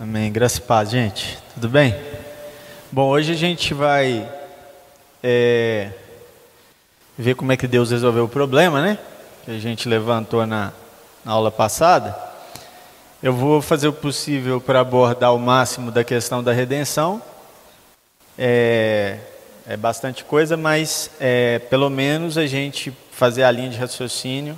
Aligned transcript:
Amém. 0.00 0.30
Graça 0.30 0.58
e 0.58 0.62
paz, 0.62 0.90
gente. 0.90 1.36
Tudo 1.54 1.68
bem? 1.68 1.92
Bom, 2.92 3.08
hoje 3.08 3.32
a 3.32 3.34
gente 3.34 3.74
vai 3.74 4.30
é, 5.20 5.90
ver 7.18 7.34
como 7.34 7.50
é 7.50 7.56
que 7.56 7.66
Deus 7.66 7.90
resolveu 7.90 8.26
o 8.26 8.28
problema, 8.28 8.80
né? 8.80 8.96
Que 9.44 9.50
a 9.50 9.58
gente 9.58 9.88
levantou 9.88 10.46
na, 10.46 10.72
na 11.24 11.32
aula 11.32 11.50
passada. 11.50 12.16
Eu 13.20 13.32
vou 13.32 13.60
fazer 13.60 13.88
o 13.88 13.92
possível 13.92 14.60
para 14.60 14.78
abordar 14.78 15.34
o 15.34 15.38
máximo 15.38 15.90
da 15.90 16.04
questão 16.04 16.44
da 16.44 16.52
redenção. 16.52 17.20
É, 18.38 19.18
é 19.66 19.76
bastante 19.76 20.22
coisa, 20.22 20.56
mas 20.56 21.10
é, 21.18 21.58
pelo 21.58 21.90
menos 21.90 22.38
a 22.38 22.46
gente 22.46 22.96
fazer 23.10 23.42
a 23.42 23.50
linha 23.50 23.70
de 23.70 23.78
raciocínio, 23.78 24.56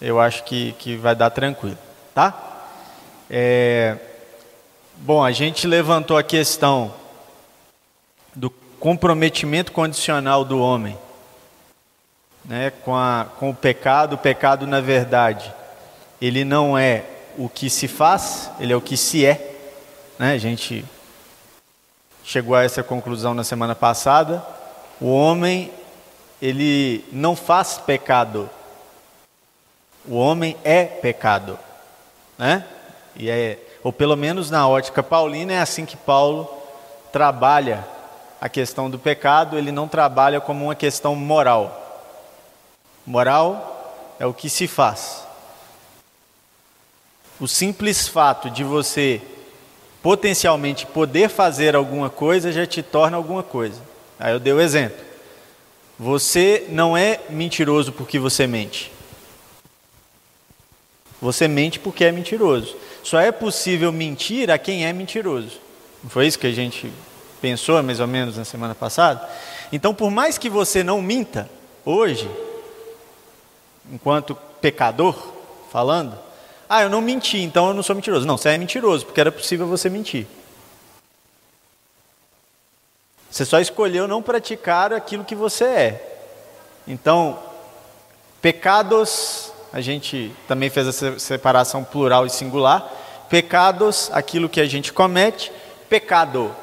eu 0.00 0.18
acho 0.18 0.42
que, 0.44 0.72
que 0.78 0.96
vai 0.96 1.14
dar 1.14 1.28
tranquilo, 1.28 1.76
tá? 2.14 2.62
É, 3.28 3.98
Bom, 4.96 5.22
a 5.22 5.32
gente 5.32 5.66
levantou 5.66 6.16
a 6.16 6.22
questão 6.22 6.94
do 8.34 8.48
comprometimento 8.78 9.72
condicional 9.72 10.44
do 10.44 10.58
homem 10.58 10.96
né, 12.44 12.70
com, 12.84 12.94
a, 12.94 13.26
com 13.38 13.50
o 13.50 13.54
pecado. 13.54 14.14
O 14.14 14.18
pecado, 14.18 14.66
na 14.66 14.80
verdade, 14.80 15.52
ele 16.22 16.44
não 16.44 16.78
é 16.78 17.04
o 17.36 17.48
que 17.48 17.68
se 17.68 17.88
faz, 17.88 18.50
ele 18.58 18.72
é 18.72 18.76
o 18.76 18.80
que 18.80 18.96
se 18.96 19.26
é. 19.26 19.56
Né? 20.18 20.32
A 20.32 20.38
gente 20.38 20.84
chegou 22.22 22.54
a 22.54 22.62
essa 22.62 22.82
conclusão 22.82 23.34
na 23.34 23.44
semana 23.44 23.74
passada. 23.74 24.42
O 25.00 25.12
homem, 25.12 25.70
ele 26.40 27.04
não 27.12 27.34
faz 27.34 27.78
pecado. 27.78 28.48
O 30.06 30.14
homem 30.14 30.56
é 30.64 30.84
pecado. 30.84 31.58
Né? 32.38 32.64
E 33.16 33.28
é 33.28 33.58
ou 33.84 33.92
pelo 33.92 34.16
menos 34.16 34.50
na 34.50 34.66
ótica 34.66 35.02
paulina, 35.02 35.52
é 35.52 35.60
assim 35.60 35.84
que 35.84 35.96
Paulo 35.96 36.48
trabalha 37.12 37.86
a 38.40 38.48
questão 38.48 38.88
do 38.90 38.98
pecado, 38.98 39.58
ele 39.58 39.70
não 39.70 39.86
trabalha 39.86 40.40
como 40.40 40.64
uma 40.64 40.74
questão 40.74 41.14
moral. 41.14 42.10
Moral 43.06 44.16
é 44.18 44.24
o 44.24 44.32
que 44.32 44.48
se 44.48 44.66
faz. 44.66 45.26
O 47.38 47.46
simples 47.46 48.08
fato 48.08 48.48
de 48.48 48.64
você 48.64 49.20
potencialmente 50.02 50.86
poder 50.86 51.28
fazer 51.28 51.76
alguma 51.76 52.08
coisa 52.08 52.52
já 52.52 52.66
te 52.66 52.82
torna 52.82 53.18
alguma 53.18 53.42
coisa. 53.42 53.82
Aí 54.18 54.32
eu 54.32 54.40
dei 54.40 54.52
o 54.52 54.60
exemplo. 54.60 55.04
Você 55.98 56.66
não 56.70 56.96
é 56.96 57.20
mentiroso 57.28 57.92
porque 57.92 58.18
você 58.18 58.46
mente. 58.46 58.90
Você 61.20 61.46
mente 61.46 61.78
porque 61.78 62.04
é 62.04 62.12
mentiroso. 62.12 62.76
Só 63.04 63.20
é 63.20 63.30
possível 63.30 63.92
mentir 63.92 64.50
a 64.50 64.56
quem 64.56 64.86
é 64.86 64.92
mentiroso. 64.92 65.60
Não 66.02 66.08
foi 66.08 66.26
isso 66.26 66.38
que 66.38 66.46
a 66.46 66.52
gente 66.52 66.90
pensou 67.40 67.80
mais 67.82 68.00
ou 68.00 68.06
menos 68.06 68.38
na 68.38 68.46
semana 68.46 68.74
passada? 68.74 69.28
Então, 69.70 69.94
por 69.94 70.10
mais 70.10 70.38
que 70.38 70.48
você 70.48 70.82
não 70.82 71.02
minta 71.02 71.48
hoje, 71.84 72.28
enquanto 73.92 74.34
pecador, 74.58 75.32
falando, 75.70 76.18
ah, 76.66 76.82
eu 76.82 76.88
não 76.88 77.02
menti, 77.02 77.38
então 77.38 77.68
eu 77.68 77.74
não 77.74 77.82
sou 77.82 77.94
mentiroso. 77.94 78.26
Não, 78.26 78.38
você 78.38 78.48
é 78.48 78.58
mentiroso, 78.58 79.04
porque 79.04 79.20
era 79.20 79.30
possível 79.30 79.66
você 79.66 79.90
mentir. 79.90 80.26
Você 83.30 83.44
só 83.44 83.60
escolheu 83.60 84.08
não 84.08 84.22
praticar 84.22 84.94
aquilo 84.94 85.24
que 85.24 85.34
você 85.34 85.64
é. 85.64 86.18
Então, 86.88 87.38
pecados 88.40 89.52
a 89.74 89.80
gente 89.80 90.30
também 90.46 90.70
fez 90.70 90.86
essa 90.86 91.18
separação 91.18 91.82
plural 91.82 92.24
e 92.24 92.30
singular. 92.30 92.88
Pecados, 93.28 94.08
aquilo 94.12 94.48
que 94.48 94.60
a 94.60 94.66
gente 94.66 94.92
comete, 94.92 95.50
pecado, 95.88 96.54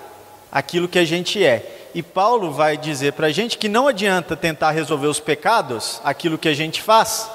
aquilo 0.49 0.87
que 0.87 0.97
a 0.97 1.03
gente 1.03 1.43
é. 1.43 1.89
E 1.93 2.01
Paulo 2.01 2.53
vai 2.53 2.77
dizer 2.77 3.11
para 3.11 3.27
a 3.27 3.31
gente 3.31 3.57
que 3.57 3.67
não 3.67 3.85
adianta 3.85 4.37
tentar 4.37 4.71
resolver 4.71 5.07
os 5.07 5.19
pecados, 5.19 5.99
aquilo 6.05 6.37
que 6.37 6.47
a 6.47 6.53
gente 6.53 6.81
faz, 6.81 7.29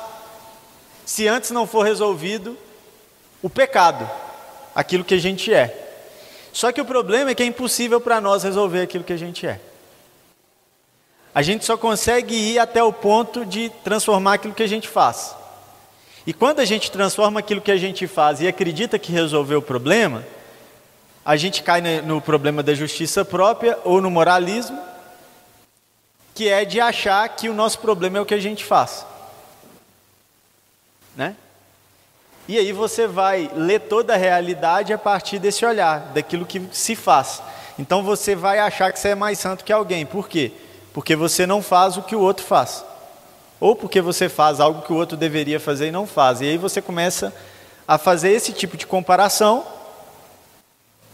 se 1.04 1.28
antes 1.28 1.50
não 1.50 1.66
for 1.66 1.82
resolvido 1.82 2.56
o 3.42 3.50
pecado, 3.50 4.08
aquilo 4.74 5.04
que 5.04 5.12
a 5.12 5.20
gente 5.20 5.52
é. 5.52 6.08
Só 6.54 6.72
que 6.72 6.80
o 6.80 6.86
problema 6.86 7.32
é 7.32 7.34
que 7.34 7.42
é 7.42 7.46
impossível 7.46 8.00
para 8.00 8.18
nós 8.18 8.44
resolver 8.44 8.80
aquilo 8.80 9.04
que 9.04 9.12
a 9.12 9.18
gente 9.18 9.46
é. 9.46 9.60
A 11.34 11.42
gente 11.42 11.66
só 11.66 11.76
consegue 11.76 12.34
ir 12.34 12.58
até 12.58 12.82
o 12.82 12.94
ponto 12.94 13.44
de 13.44 13.68
transformar 13.84 14.34
aquilo 14.34 14.54
que 14.54 14.62
a 14.62 14.66
gente 14.66 14.88
faz. 14.88 15.36
E 16.26 16.32
quando 16.32 16.58
a 16.58 16.64
gente 16.64 16.90
transforma 16.90 17.38
aquilo 17.38 17.60
que 17.60 17.70
a 17.70 17.76
gente 17.76 18.06
faz 18.08 18.40
e 18.40 18.48
acredita 18.48 18.98
que 18.98 19.12
resolveu 19.12 19.60
o 19.60 19.62
problema, 19.62 20.24
a 21.24 21.36
gente 21.36 21.62
cai 21.62 21.80
no 21.80 22.20
problema 22.20 22.64
da 22.64 22.74
justiça 22.74 23.24
própria 23.24 23.78
ou 23.84 24.00
no 24.00 24.10
moralismo, 24.10 24.76
que 26.34 26.48
é 26.48 26.64
de 26.64 26.80
achar 26.80 27.28
que 27.28 27.48
o 27.48 27.54
nosso 27.54 27.78
problema 27.78 28.18
é 28.18 28.20
o 28.20 28.26
que 28.26 28.34
a 28.34 28.40
gente 28.40 28.64
faz. 28.64 29.06
Né? 31.14 31.36
E 32.48 32.58
aí 32.58 32.72
você 32.72 33.06
vai 33.06 33.48
ler 33.54 33.82
toda 33.82 34.14
a 34.14 34.16
realidade 34.16 34.92
a 34.92 34.98
partir 34.98 35.38
desse 35.38 35.64
olhar, 35.64 36.12
daquilo 36.12 36.44
que 36.44 36.60
se 36.72 36.96
faz. 36.96 37.40
Então 37.78 38.02
você 38.02 38.34
vai 38.34 38.58
achar 38.58 38.92
que 38.92 38.98
você 38.98 39.10
é 39.10 39.14
mais 39.14 39.38
santo 39.38 39.64
que 39.64 39.72
alguém. 39.72 40.04
Por 40.04 40.28
quê? 40.28 40.50
Porque 40.92 41.14
você 41.14 41.46
não 41.46 41.62
faz 41.62 41.96
o 41.96 42.02
que 42.02 42.16
o 42.16 42.20
outro 42.20 42.44
faz 42.44 42.84
ou 43.60 43.74
porque 43.74 44.00
você 44.00 44.28
faz 44.28 44.60
algo 44.60 44.82
que 44.82 44.92
o 44.92 44.96
outro 44.96 45.16
deveria 45.16 45.58
fazer 45.58 45.88
e 45.88 45.92
não 45.92 46.06
faz. 46.06 46.40
E 46.40 46.44
aí 46.44 46.58
você 46.58 46.82
começa 46.82 47.34
a 47.86 47.96
fazer 47.96 48.30
esse 48.30 48.52
tipo 48.52 48.76
de 48.76 48.86
comparação, 48.86 49.64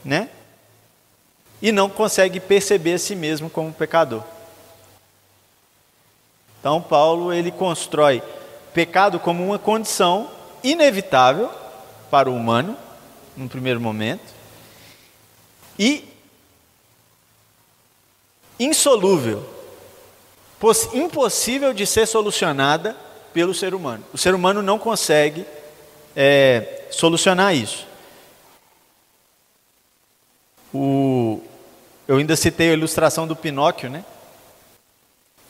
né? 0.04 0.28
E 1.60 1.70
não 1.70 1.88
consegue 1.88 2.40
perceber 2.40 2.94
a 2.94 2.98
si 2.98 3.14
mesmo 3.14 3.48
como 3.48 3.72
pecador. 3.72 4.22
Então 6.58 6.80
Paulo 6.80 7.32
ele 7.32 7.52
constrói 7.52 8.22
pecado 8.72 9.20
como 9.20 9.44
uma 9.44 9.58
condição 9.58 10.30
inevitável 10.62 11.50
para 12.10 12.30
o 12.30 12.34
humano, 12.34 12.76
no 13.36 13.48
primeiro 13.48 13.80
momento, 13.80 14.32
e 15.78 16.08
insolúvel 18.58 19.51
impossível 20.94 21.72
de 21.72 21.86
ser 21.86 22.06
solucionada 22.06 22.96
pelo 23.32 23.54
ser 23.54 23.74
humano. 23.74 24.04
O 24.12 24.18
ser 24.18 24.34
humano 24.34 24.62
não 24.62 24.78
consegue 24.78 25.44
é, 26.14 26.84
solucionar 26.90 27.54
isso. 27.54 27.86
O, 30.72 31.40
eu 32.06 32.16
ainda 32.16 32.36
citei 32.36 32.70
a 32.70 32.74
ilustração 32.74 33.26
do 33.26 33.34
Pinóquio, 33.34 33.90
né? 33.90 34.04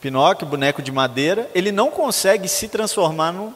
Pinóquio, 0.00 0.46
boneco 0.46 0.82
de 0.82 0.90
madeira, 0.90 1.48
ele 1.54 1.70
não 1.70 1.90
consegue 1.90 2.48
se 2.48 2.66
transformar 2.66 3.32
num, 3.32 3.54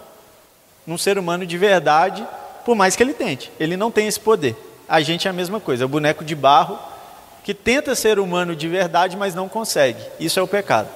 num 0.86 0.98
ser 0.98 1.18
humano 1.18 1.44
de 1.44 1.58
verdade, 1.58 2.26
por 2.64 2.76
mais 2.76 2.94
que 2.94 3.02
ele 3.02 3.14
tente. 3.14 3.50
Ele 3.58 3.76
não 3.76 3.90
tem 3.90 4.06
esse 4.06 4.20
poder. 4.20 4.54
A 4.88 5.00
gente 5.00 5.26
é 5.26 5.30
a 5.30 5.34
mesma 5.34 5.58
coisa, 5.58 5.82
é 5.82 5.86
o 5.86 5.88
boneco 5.88 6.24
de 6.24 6.34
barro 6.34 6.78
que 7.42 7.54
tenta 7.54 7.94
ser 7.94 8.18
humano 8.18 8.54
de 8.54 8.68
verdade, 8.68 9.16
mas 9.16 9.34
não 9.34 9.48
consegue. 9.48 10.00
Isso 10.20 10.38
é 10.38 10.42
o 10.42 10.48
pecado. 10.48 10.88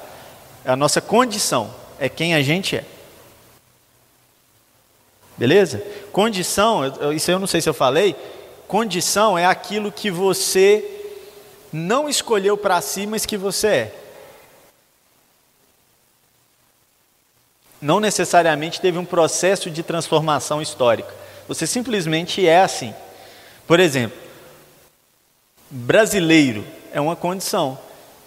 É 0.64 0.70
a 0.70 0.76
nossa 0.76 1.00
condição, 1.00 1.74
é 1.98 2.08
quem 2.08 2.34
a 2.34 2.42
gente 2.42 2.76
é. 2.76 2.84
Beleza? 5.36 5.82
Condição, 6.12 6.82
isso 7.14 7.30
eu 7.30 7.38
não 7.38 7.46
sei 7.46 7.60
se 7.60 7.68
eu 7.68 7.74
falei, 7.74 8.14
condição 8.68 9.38
é 9.38 9.46
aquilo 9.46 9.90
que 9.90 10.10
você 10.10 10.84
não 11.72 12.08
escolheu 12.08 12.58
para 12.58 12.80
si, 12.80 13.06
mas 13.06 13.24
que 13.24 13.36
você 13.36 13.66
é. 13.66 13.94
Não 17.80 17.98
necessariamente 17.98 18.80
teve 18.80 18.98
um 18.98 19.04
processo 19.04 19.70
de 19.70 19.82
transformação 19.82 20.60
histórica. 20.60 21.14
Você 21.48 21.66
simplesmente 21.66 22.46
é 22.46 22.60
assim. 22.60 22.94
Por 23.66 23.80
exemplo, 23.80 24.18
brasileiro 25.70 26.66
é 26.92 27.00
uma 27.00 27.16
condição. 27.16 27.78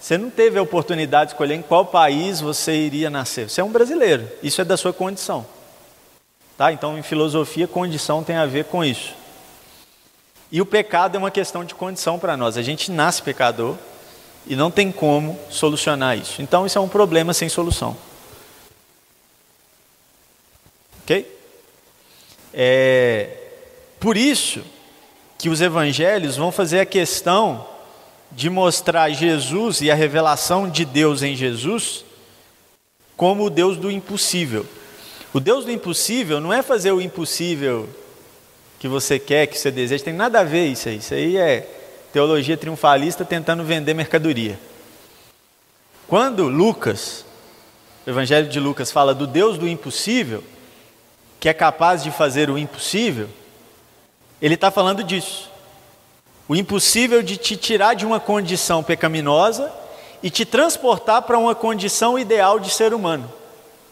Você 0.03 0.17
não 0.17 0.29
teve 0.29 0.59
a 0.59 0.61
oportunidade 0.61 1.27
de 1.27 1.31
escolher 1.33 1.53
em 1.55 1.61
qual 1.61 1.85
país 1.85 2.41
você 2.41 2.75
iria 2.75 3.09
nascer. 3.09 3.49
Você 3.49 3.61
é 3.61 3.63
um 3.63 3.71
brasileiro. 3.71 4.29
Isso 4.43 4.59
é 4.59 4.65
da 4.65 4.75
sua 4.75 4.91
condição. 4.91 5.45
Tá? 6.57 6.73
Então, 6.73 6.97
em 6.97 7.01
filosofia, 7.01 7.69
condição 7.69 8.21
tem 8.21 8.35
a 8.35 8.45
ver 8.45 8.65
com 8.65 8.83
isso. 8.83 9.15
E 10.51 10.59
o 10.59 10.65
pecado 10.65 11.15
é 11.15 11.17
uma 11.17 11.31
questão 11.31 11.63
de 11.63 11.73
condição 11.73 12.19
para 12.19 12.35
nós. 12.35 12.57
A 12.57 12.61
gente 12.61 12.91
nasce 12.91 13.21
pecador 13.21 13.77
e 14.45 14.57
não 14.57 14.69
tem 14.69 14.91
como 14.91 15.39
solucionar 15.49 16.17
isso. 16.17 16.41
Então, 16.41 16.65
isso 16.65 16.77
é 16.77 16.81
um 16.81 16.89
problema 16.89 17.33
sem 17.33 17.47
solução. 17.47 17.95
Ok? 21.01 21.33
É, 22.53 23.37
por 24.01 24.17
isso 24.17 24.65
que 25.37 25.47
os 25.47 25.61
evangelhos 25.61 26.35
vão 26.35 26.51
fazer 26.51 26.81
a 26.81 26.85
questão 26.85 27.71
de 28.35 28.49
mostrar 28.49 29.09
Jesus 29.11 29.81
e 29.81 29.91
a 29.91 29.95
revelação 29.95 30.69
de 30.69 30.85
Deus 30.85 31.21
em 31.21 31.35
Jesus 31.35 32.03
como 33.15 33.45
o 33.45 33.49
Deus 33.49 33.77
do 33.77 33.91
impossível. 33.91 34.65
O 35.33 35.39
Deus 35.39 35.65
do 35.65 35.71
impossível 35.71 36.39
não 36.39 36.51
é 36.51 36.61
fazer 36.61 36.91
o 36.91 37.01
impossível 37.01 37.87
que 38.79 38.87
você 38.87 39.17
quer, 39.17 39.47
que 39.47 39.57
você 39.57 39.71
deseja, 39.71 40.03
tem 40.03 40.13
nada 40.13 40.41
a 40.41 40.43
ver 40.43 40.67
isso 40.67 40.89
aí. 40.89 40.97
Isso 40.97 41.13
aí 41.13 41.37
é 41.37 41.61
teologia 42.11 42.57
triunfalista 42.57 43.23
tentando 43.23 43.63
vender 43.63 43.93
mercadoria. 43.93 44.59
Quando 46.07 46.49
Lucas, 46.49 47.25
o 48.05 48.09
Evangelho 48.09 48.49
de 48.49 48.59
Lucas, 48.59 48.91
fala 48.91 49.15
do 49.15 49.25
Deus 49.25 49.57
do 49.57 49.67
impossível, 49.67 50.43
que 51.39 51.47
é 51.47 51.53
capaz 51.53 52.03
de 52.03 52.11
fazer 52.11 52.49
o 52.49 52.57
impossível, 52.57 53.29
ele 54.41 54.55
está 54.55 54.69
falando 54.69 55.03
disso. 55.03 55.49
O 56.47 56.55
impossível 56.55 57.23
de 57.23 57.37
te 57.37 57.55
tirar 57.55 57.93
de 57.93 58.05
uma 58.05 58.19
condição 58.19 58.83
pecaminosa 58.83 59.71
e 60.21 60.29
te 60.29 60.45
transportar 60.45 61.21
para 61.21 61.37
uma 61.37 61.55
condição 61.55 62.17
ideal 62.17 62.59
de 62.59 62.69
ser 62.69 62.93
humano. 62.93 63.31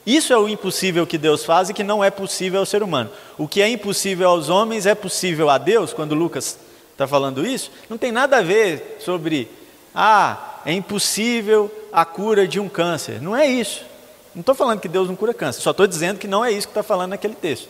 Isso 0.05 0.33
é 0.33 0.37
o 0.37 0.49
impossível 0.49 1.05
que 1.05 1.17
Deus 1.17 1.45
faz 1.45 1.69
e 1.69 1.73
que 1.73 1.83
não 1.83 2.03
é 2.03 2.09
possível 2.09 2.59
ao 2.59 2.65
ser 2.65 2.81
humano. 2.81 3.09
O 3.37 3.47
que 3.47 3.61
é 3.61 3.69
impossível 3.69 4.29
aos 4.29 4.49
homens 4.49 4.85
é 4.85 4.95
possível 4.95 5.49
a 5.49 5.57
Deus, 5.57 5.93
quando 5.93 6.15
Lucas 6.15 6.57
está 6.91 7.07
falando 7.07 7.45
isso, 7.45 7.71
não 7.89 7.97
tem 7.97 8.11
nada 8.11 8.37
a 8.37 8.41
ver 8.41 8.97
sobre, 8.99 9.47
ah, 9.93 10.59
é 10.65 10.73
impossível 10.73 11.71
a 11.91 12.03
cura 12.03 12.47
de 12.47 12.59
um 12.59 12.67
câncer. 12.67 13.21
Não 13.21 13.35
é 13.35 13.45
isso. 13.45 13.85
Não 14.33 14.41
estou 14.41 14.55
falando 14.55 14.79
que 14.79 14.87
Deus 14.87 15.07
não 15.07 15.15
cura 15.15 15.33
câncer, 15.33 15.61
só 15.61 15.71
estou 15.71 15.85
dizendo 15.85 16.17
que 16.17 16.27
não 16.27 16.43
é 16.43 16.51
isso 16.51 16.67
que 16.67 16.71
está 16.71 16.83
falando 16.83 17.11
naquele 17.11 17.35
texto. 17.35 17.69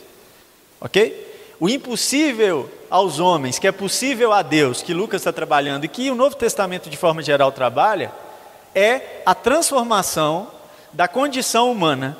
Ok? 0.79 1.30
O 1.61 1.69
impossível 1.69 2.67
aos 2.89 3.19
homens, 3.19 3.59
que 3.59 3.67
é 3.67 3.71
possível 3.71 4.33
a 4.33 4.41
Deus, 4.41 4.81
que 4.81 4.95
Lucas 4.95 5.21
está 5.21 5.31
trabalhando 5.31 5.85
e 5.85 5.87
que 5.87 6.09
o 6.09 6.15
Novo 6.15 6.35
Testamento, 6.35 6.89
de 6.89 6.97
forma 6.97 7.21
geral, 7.21 7.51
trabalha, 7.51 8.11
é 8.73 9.21
a 9.27 9.35
transformação 9.35 10.49
da 10.91 11.07
condição 11.07 11.71
humana 11.71 12.17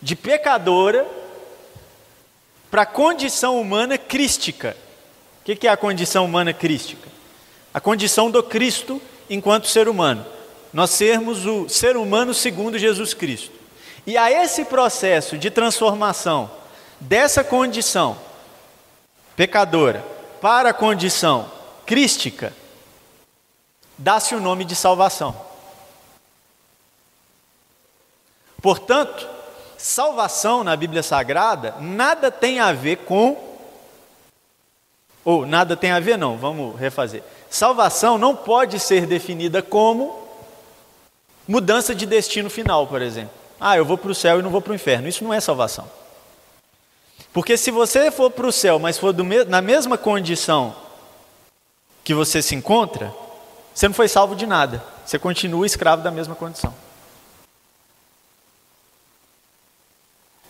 de 0.00 0.14
pecadora 0.14 1.04
para 2.70 2.82
a 2.82 2.86
condição 2.86 3.60
humana 3.60 3.98
crística. 3.98 4.76
O 5.40 5.44
que 5.44 5.66
é 5.66 5.70
a 5.70 5.76
condição 5.76 6.24
humana 6.24 6.52
crística? 6.52 7.08
A 7.74 7.80
condição 7.80 8.30
do 8.30 8.44
Cristo 8.44 9.02
enquanto 9.28 9.66
ser 9.66 9.88
humano. 9.88 10.24
Nós 10.72 10.90
sermos 10.90 11.44
o 11.46 11.68
ser 11.68 11.96
humano 11.96 12.32
segundo 12.32 12.78
Jesus 12.78 13.12
Cristo. 13.12 13.50
E 14.06 14.16
a 14.16 14.30
esse 14.30 14.66
processo 14.66 15.36
de 15.36 15.50
transformação 15.50 16.48
dessa 17.00 17.42
condição 17.42 18.24
pecadora 19.36 20.02
para 20.40 20.70
a 20.70 20.74
condição 20.74 21.50
crística, 21.84 22.52
dá-se 23.96 24.34
o 24.34 24.40
nome 24.40 24.64
de 24.64 24.74
salvação. 24.74 25.36
Portanto, 28.60 29.28
salvação 29.78 30.64
na 30.64 30.74
Bíblia 30.74 31.02
Sagrada 31.02 31.76
nada 31.80 32.30
tem 32.30 32.58
a 32.58 32.72
ver 32.72 32.96
com. 32.98 33.44
Ou 35.24 35.44
nada 35.44 35.76
tem 35.76 35.90
a 35.90 36.00
ver, 36.00 36.16
não, 36.16 36.36
vamos 36.36 36.78
refazer. 36.78 37.22
Salvação 37.50 38.16
não 38.16 38.34
pode 38.34 38.80
ser 38.80 39.06
definida 39.06 39.62
como 39.62 40.26
mudança 41.46 41.94
de 41.94 42.06
destino 42.06 42.48
final, 42.48 42.86
por 42.86 43.02
exemplo. 43.02 43.34
Ah, 43.60 43.76
eu 43.76 43.84
vou 43.84 43.98
para 43.98 44.10
o 44.10 44.14
céu 44.14 44.38
e 44.38 44.42
não 44.42 44.50
vou 44.50 44.60
para 44.60 44.72
o 44.72 44.74
inferno. 44.74 45.08
Isso 45.08 45.24
não 45.24 45.32
é 45.32 45.40
salvação. 45.40 45.88
Porque 47.36 47.58
se 47.58 47.70
você 47.70 48.10
for 48.10 48.30
para 48.30 48.46
o 48.46 48.50
céu, 48.50 48.78
mas 48.78 48.96
for 48.96 49.12
me 49.12 49.44
na 49.44 49.60
mesma 49.60 49.98
condição 49.98 50.74
que 52.02 52.14
você 52.14 52.40
se 52.40 52.54
encontra, 52.54 53.12
você 53.74 53.86
não 53.86 53.94
foi 53.94 54.08
salvo 54.08 54.34
de 54.34 54.46
nada. 54.46 54.82
Você 55.04 55.18
continua 55.18 55.66
escravo 55.66 56.02
da 56.02 56.10
mesma 56.10 56.34
condição. 56.34 56.72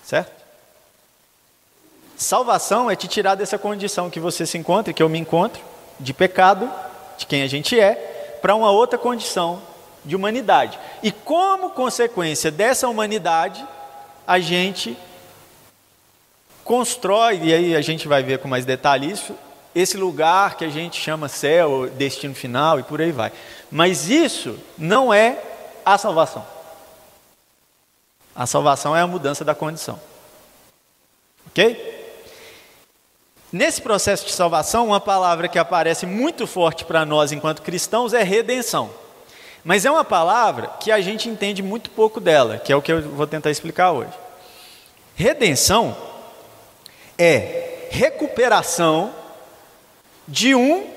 Certo? 0.05 0.31
Salvação 2.17 2.89
é 2.89 2.95
te 2.95 3.09
tirar 3.09 3.35
dessa 3.35 3.59
condição 3.59 4.09
que 4.09 4.21
você 4.21 4.47
se 4.47 4.57
encontra, 4.57 4.93
que 4.93 5.03
eu 5.03 5.09
me 5.09 5.19
encontro, 5.19 5.61
de 5.99 6.15
pecado, 6.15 6.73
de 7.19 7.27
quem 7.27 7.43
a 7.43 7.49
gente 7.49 7.81
é, 7.81 8.39
para 8.41 8.55
uma 8.55 8.71
outra 8.71 8.97
condição 8.97 9.61
de 10.05 10.15
humanidade. 10.15 10.79
E 11.03 11.11
como 11.11 11.71
consequência 11.71 12.53
dessa 12.53 12.87
humanidade, 12.89 13.67
a 14.25 14.39
gente 14.39 14.97
constrói, 16.67 17.41
e 17.45 17.55
aí 17.55 17.77
a 17.77 17.81
gente 17.81 18.07
vai 18.07 18.23
ver 18.23 18.41
com 18.41 18.49
mais 18.49 18.65
detalhe 18.65 19.11
isso, 19.11 19.35
esse 19.75 19.97
lugar 19.97 20.57
que 20.57 20.65
a 20.65 20.69
gente 20.69 21.01
chama 21.01 21.29
céu, 21.29 21.89
destino 21.89 22.35
final 22.35 22.81
e 22.81 22.83
por 22.83 23.01
aí 23.01 23.13
vai. 23.13 23.33
Mas 23.71 24.11
isso 24.11 24.59
não 24.77 25.15
é 25.15 25.39
a 25.85 25.97
salvação. 25.97 26.45
A 28.35 28.47
salvação 28.47 28.97
é 28.97 29.01
a 29.01 29.07
mudança 29.07 29.45
da 29.45 29.55
condição. 29.55 30.01
Ok? 31.47 31.95
Nesse 33.53 33.81
processo 33.81 34.27
de 34.27 34.33
salvação, 34.33 34.89
uma 34.89 35.01
palavra 35.01 35.49
que 35.49 35.59
aparece 35.59 36.05
muito 36.05 36.47
forte 36.47 36.85
para 36.85 37.07
nós 37.07 37.31
enquanto 37.31 37.63
cristãos 37.63 38.13
é 38.13 38.23
redenção. 38.23 38.91
Mas 39.65 39.85
é 39.85 39.91
uma 39.91 40.05
palavra 40.05 40.69
que 40.81 40.91
a 40.91 41.01
gente 41.01 41.29
entende 41.29 41.63
muito 41.63 41.91
pouco 41.91 42.21
dela, 42.21 42.59
que 42.59 42.73
é 42.73 42.77
o 42.77 42.83
que 42.83 42.93
eu 42.93 43.03
vou 43.03 43.27
tentar 43.27 43.51
explicar 43.51 43.93
hoje. 43.93 44.13
Redenção 45.15 45.97
é 47.19 47.89
recuperação 47.91 49.15
de 50.27 50.55
um 50.55 50.89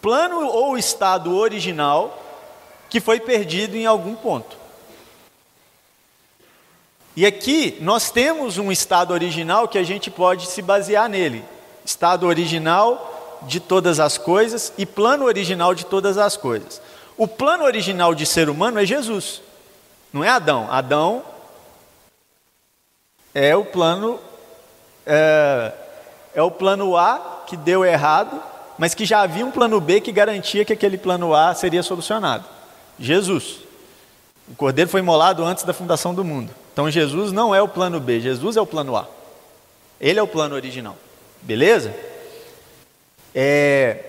plano 0.00 0.46
ou 0.46 0.76
estado 0.76 1.36
original 1.36 2.22
que 2.88 3.00
foi 3.00 3.20
perdido 3.20 3.76
em 3.76 3.86
algum 3.86 4.14
ponto. 4.14 4.56
E 7.16 7.26
aqui 7.26 7.76
nós 7.80 8.10
temos 8.10 8.58
um 8.58 8.70
estado 8.70 9.12
original 9.12 9.66
que 9.66 9.78
a 9.78 9.82
gente 9.82 10.10
pode 10.10 10.46
se 10.46 10.62
basear 10.62 11.08
nele. 11.08 11.44
Estado 11.84 12.26
original 12.26 13.40
de 13.42 13.60
todas 13.60 13.98
as 14.00 14.16
coisas 14.16 14.72
e 14.78 14.86
plano 14.86 15.24
original 15.24 15.74
de 15.74 15.84
todas 15.84 16.16
as 16.16 16.36
coisas. 16.36 16.80
O 17.16 17.26
plano 17.26 17.64
original 17.64 18.14
de 18.14 18.24
ser 18.24 18.48
humano 18.48 18.78
é 18.78 18.86
Jesus, 18.86 19.42
não 20.12 20.22
é 20.22 20.28
Adão. 20.28 20.70
Adão 20.70 21.24
é 23.34 23.56
o 23.56 23.64
plano 23.64 24.20
é, 25.08 25.72
é 26.34 26.42
o 26.42 26.50
plano 26.50 26.96
A 26.96 27.44
que 27.46 27.56
deu 27.56 27.84
errado, 27.84 28.40
mas 28.78 28.94
que 28.94 29.06
já 29.06 29.22
havia 29.22 29.44
um 29.44 29.50
plano 29.50 29.80
B 29.80 30.00
que 30.00 30.12
garantia 30.12 30.64
que 30.64 30.72
aquele 30.72 30.98
plano 30.98 31.34
A 31.34 31.54
seria 31.54 31.82
solucionado. 31.82 32.44
Jesus. 32.98 33.60
O 34.46 34.54
cordeiro 34.54 34.90
foi 34.90 35.00
imolado 35.00 35.44
antes 35.44 35.64
da 35.64 35.72
fundação 35.72 36.14
do 36.14 36.24
mundo. 36.24 36.50
Então 36.72 36.90
Jesus 36.90 37.32
não 37.32 37.54
é 37.54 37.60
o 37.60 37.68
plano 37.68 37.98
B, 37.98 38.20
Jesus 38.20 38.56
é 38.56 38.60
o 38.60 38.66
plano 38.66 38.96
A. 38.96 39.08
Ele 40.00 40.18
é 40.18 40.22
o 40.22 40.28
plano 40.28 40.54
original. 40.54 40.96
Beleza? 41.42 41.94
É 43.34 44.04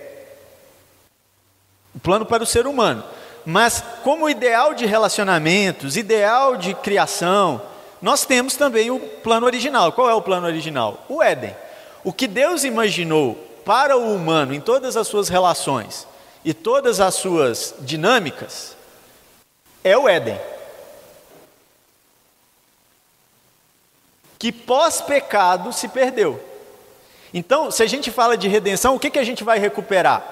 o 1.94 1.98
plano 1.98 2.24
para 2.24 2.42
o 2.42 2.46
ser 2.46 2.66
humano. 2.66 3.02
Mas 3.44 3.82
como 4.04 4.28
ideal 4.28 4.74
de 4.74 4.86
relacionamentos, 4.86 5.96
ideal 5.96 6.56
de 6.56 6.74
criação, 6.74 7.60
nós 8.02 8.24
temos 8.24 8.56
também 8.56 8.90
o 8.90 8.98
plano 8.98 9.46
original. 9.46 9.92
Qual 9.92 10.08
é 10.08 10.14
o 10.14 10.22
plano 10.22 10.46
original? 10.46 11.04
O 11.08 11.22
Éden. 11.22 11.54
O 12.02 12.12
que 12.12 12.26
Deus 12.26 12.64
imaginou 12.64 13.34
para 13.64 13.96
o 13.96 14.14
humano 14.14 14.54
em 14.54 14.60
todas 14.60 14.96
as 14.96 15.06
suas 15.06 15.28
relações 15.28 16.06
e 16.44 16.54
todas 16.54 17.00
as 17.00 17.14
suas 17.14 17.74
dinâmicas 17.80 18.74
é 19.84 19.96
o 19.96 20.08
Éden. 20.08 20.40
Que 24.38 24.50
pós-pecado 24.50 25.70
se 25.72 25.88
perdeu. 25.88 26.42
Então, 27.34 27.70
se 27.70 27.82
a 27.82 27.86
gente 27.86 28.10
fala 28.10 28.36
de 28.36 28.48
redenção, 28.48 28.94
o 28.94 28.98
que, 28.98 29.10
que 29.10 29.18
a 29.18 29.24
gente 29.24 29.44
vai 29.44 29.58
recuperar? 29.58 30.26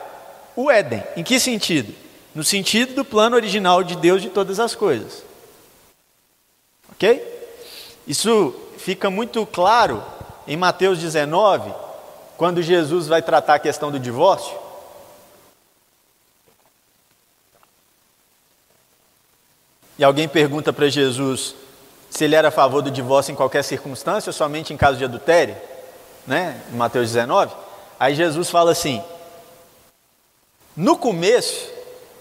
O 0.57 0.71
Éden. 0.71 1.05
Em 1.15 1.23
que 1.23 1.39
sentido? 1.39 1.95
No 2.35 2.43
sentido 2.43 2.95
do 2.95 3.05
plano 3.05 3.37
original 3.37 3.85
de 3.85 3.95
Deus 3.97 4.23
de 4.23 4.31
todas 4.31 4.59
as 4.59 4.75
coisas. 4.75 5.23
Ok? 6.93 7.38
Isso 8.09 8.55
fica 8.79 9.11
muito 9.11 9.45
claro 9.45 10.03
em 10.47 10.57
Mateus 10.57 10.99
19, 10.99 11.71
quando 12.39 12.63
Jesus 12.63 13.07
vai 13.07 13.21
tratar 13.21 13.57
a 13.57 13.59
questão 13.59 13.91
do 13.91 14.01
divórcio. 14.01 14.57
E 19.99 20.05
alguém 20.05 20.27
pergunta 20.27 20.73
para 20.73 20.89
Jesus 20.89 21.55
se 22.09 22.25
ele 22.25 22.35
era 22.35 22.49
a 22.49 22.53
favor 22.53 22.81
do 22.81 22.91
divórcio 22.91 23.33
em 23.33 23.37
qualquer 23.37 23.63
circunstância 23.63 24.31
ou 24.31 24.33
somente 24.33 24.73
em 24.73 24.77
caso 24.79 24.97
de 24.97 25.05
adultério, 25.05 25.55
né? 26.27 26.63
Em 26.73 26.77
Mateus 26.77 27.09
19. 27.13 27.55
Aí 28.01 28.15
Jesus 28.15 28.49
fala 28.49 28.71
assim: 28.71 29.05
no 30.75 30.97
começo 30.97 31.69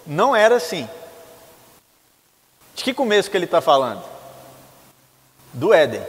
não 0.06 0.36
era 0.36 0.58
assim. 0.58 0.90
De 2.76 2.84
que 2.84 2.94
começo 2.94 3.32
que 3.32 3.38
ele 3.38 3.46
está 3.46 3.62
falando? 3.62 4.17
Do 5.54 5.74
Éden. 5.74 6.02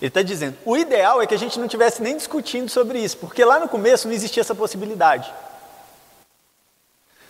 Ele 0.00 0.08
está 0.08 0.22
dizendo: 0.22 0.56
o 0.64 0.76
ideal 0.76 1.20
é 1.20 1.26
que 1.26 1.34
a 1.34 1.38
gente 1.38 1.58
não 1.58 1.68
tivesse 1.68 2.02
nem 2.02 2.16
discutindo 2.16 2.68
sobre 2.68 2.98
isso, 2.98 3.18
porque 3.18 3.44
lá 3.44 3.60
no 3.60 3.68
começo 3.68 4.08
não 4.08 4.14
existia 4.14 4.40
essa 4.40 4.54
possibilidade. 4.54 5.32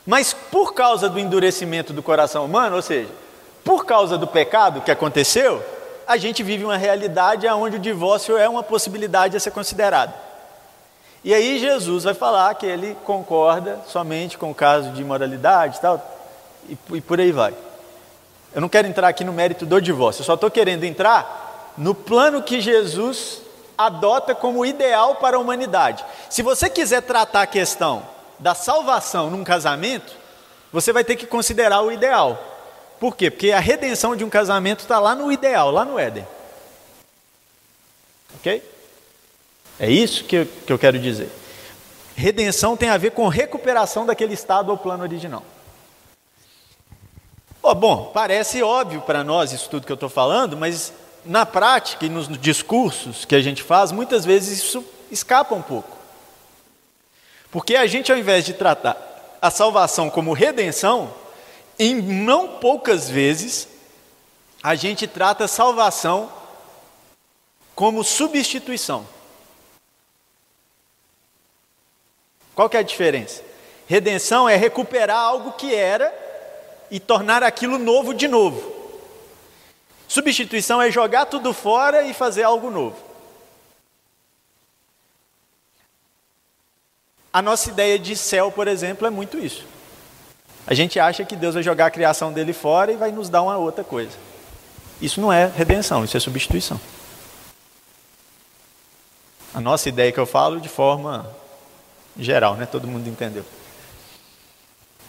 Mas 0.07 0.33
por 0.33 0.73
causa 0.73 1.09
do 1.09 1.19
endurecimento 1.19 1.93
do 1.93 2.03
coração 2.03 2.45
humano, 2.45 2.77
ou 2.77 2.83
seja, 2.83 3.11
por 3.65 3.85
causa 3.85 4.17
do 4.17 4.27
pecado 4.27 4.81
que 4.81 4.91
aconteceu, 4.91 5.63
a 6.07 6.17
gente 6.17 6.43
vive 6.43 6.65
uma 6.65 6.77
realidade 6.77 7.47
onde 7.49 7.77
o 7.77 7.81
divórcio 7.81 8.37
é 8.37 8.49
uma 8.49 8.63
possibilidade 8.63 9.37
a 9.37 9.41
ser 9.41 9.51
considerada. 9.51 10.15
E 11.23 11.35
aí 11.35 11.59
Jesus 11.59 12.05
vai 12.05 12.15
falar 12.15 12.55
que 12.55 12.65
ele 12.65 12.97
concorda 13.05 13.79
somente 13.87 14.39
com 14.39 14.51
o 14.51 14.55
caso 14.55 14.91
de 14.91 15.03
imoralidade 15.03 15.77
e 15.77 15.81
tal, 15.81 16.19
e, 16.69 16.79
e 16.97 17.01
por 17.01 17.21
aí 17.21 17.31
vai. 17.31 17.55
Eu 18.55 18.61
não 18.61 18.69
quero 18.69 18.89
entrar 18.89 19.09
aqui 19.09 19.25
no 19.25 19.33
mérito 19.33 19.65
do 19.65 19.81
divórcio, 19.81 20.23
eu 20.23 20.27
só 20.27 20.35
estou 20.35 20.51
querendo 20.51 20.85
entrar 20.85 21.73
no 21.77 21.95
plano 21.95 22.43
que 22.43 22.61
Jesus 22.61 23.43
adota 23.79 24.35
como 24.35 24.67
ideal 24.67 25.17
para 25.17 25.37
a 25.37 25.41
humanidade. 25.41 26.05
Se 26.29 26.43
você 26.43 26.69
quiser 26.69 27.03
tratar 27.03 27.43
a 27.43 27.47
questão 27.47 28.03
da 28.39 28.55
salvação 28.55 29.31
num 29.31 29.45
casamento, 29.45 30.15
você 30.73 30.93
vai 30.93 31.05
ter 31.05 31.17
que 31.17 31.27
considerar 31.27 31.81
o 31.83 31.93
ideal. 31.93 32.39
Por 32.99 33.17
quê? 33.17 33.31
Porque 33.31 33.53
a 33.53 33.61
redenção 33.61 34.15
de 34.15 34.25
um 34.25 34.29
casamento 34.29 34.81
está 34.81 34.99
lá 34.99 35.15
no 35.15 35.33
ideal, 35.33 35.71
lá 35.71 35.85
no 35.85 35.99
Éden. 35.99 36.27
Ok? 38.37 38.63
É 39.79 39.91
isso 39.91 40.25
que 40.25 40.37
eu, 40.37 40.47
que 40.47 40.73
eu 40.73 40.79
quero 40.79 40.99
dizer. 40.99 41.31
Redenção 42.15 42.77
tem 42.77 42.91
a 42.91 42.99
ver 42.99 43.13
com 43.13 43.27
recuperação 43.29 44.05
daquele 44.05 44.35
estado 44.35 44.71
ou 44.71 44.77
plano 44.77 45.03
original. 45.03 45.43
Oh, 47.63 47.75
bom, 47.75 48.11
parece 48.15 48.63
óbvio 48.63 49.03
para 49.03 49.23
nós 49.23 49.53
isso 49.53 49.69
tudo 49.69 49.87
que 49.87 49.93
eu 49.93 49.95
estou 49.95 50.09
falando, 50.09 50.57
mas 50.57 50.93
na 51.25 51.45
prática 51.45 52.07
e 52.07 52.09
nos 52.09 52.27
discursos 52.39 53.25
que 53.25 53.35
a 53.35 53.43
gente 53.43 53.63
faz, 53.63 53.93
muitas 53.93 54.25
vezes 54.25 54.59
isso 54.59 54.85
escapa 55.11 55.55
um 55.55 55.61
pouco. 55.61 55.99
Porque 57.51 57.77
a 57.77 57.87
gente, 57.87 58.11
ao 58.11 58.19
invés 58.19 58.45
de 58.45 58.55
tratar 58.55 58.97
a 59.43 59.51
salvação 59.51 60.09
como 60.09 60.33
redenção, 60.33 61.13
em 61.79 61.95
não 62.01 62.49
poucas 62.49 63.09
vezes, 63.09 63.69
a 64.63 64.75
gente 64.75 65.07
trata 65.07 65.45
a 65.45 65.49
salvação 65.49 66.33
como 67.75 68.05
substituição. 68.05 69.07
Qual 72.55 72.69
que 72.69 72.77
é 72.77 72.81
a 72.81 72.85
diferença? 72.85 73.43
Redenção 73.87 74.49
é 74.49 74.57
recuperar 74.57 75.19
algo 75.19 75.53
que 75.53 75.75
era 75.75 76.20
e 76.91 76.99
tornar 76.99 77.43
aquilo 77.43 77.79
novo 77.79 78.13
de 78.13 78.27
novo. 78.27 78.81
Substituição 80.09 80.83
é 80.83 80.91
jogar 80.91 81.27
tudo 81.27 81.53
fora 81.53 82.03
e 82.03 82.13
fazer 82.13 82.43
algo 82.43 82.71
novo. 82.71 82.97
A 87.33 87.41
nossa 87.41 87.71
ideia 87.71 87.97
de 87.97 88.17
céu, 88.17 88.51
por 88.51 88.67
exemplo, 88.67 89.07
é 89.07 89.11
muito 89.11 89.39
isso. 89.39 89.65
A 90.67 90.75
gente 90.75 90.99
acha 90.99 91.25
que 91.25 91.37
Deus 91.37 91.55
vai 91.55 91.63
jogar 91.63 91.87
a 91.87 91.91
criação 91.91 92.33
dele 92.33 92.53
fora 92.53 92.91
e 92.91 92.97
vai 92.97 93.13
nos 93.13 93.29
dar 93.29 93.43
uma 93.43 93.57
outra 93.57 93.85
coisa. 93.85 94.17
Isso 95.01 95.21
não 95.21 95.33
é 95.33 95.47
redenção, 95.47 96.05
isso 96.05 96.17
é 96.17 96.21
substituição. 96.21 96.81
A 99.55 99.61
nossa 99.61 99.89
ideia 99.89 100.13
que 100.13 100.19
eu 100.19 100.27
falo 100.27 100.61
de 100.61 100.69
forma 100.69 101.29
geral, 102.19 102.57
né? 102.57 102.67
Todo 102.67 102.87
mundo 102.87 103.09
entendeu. 103.09 103.45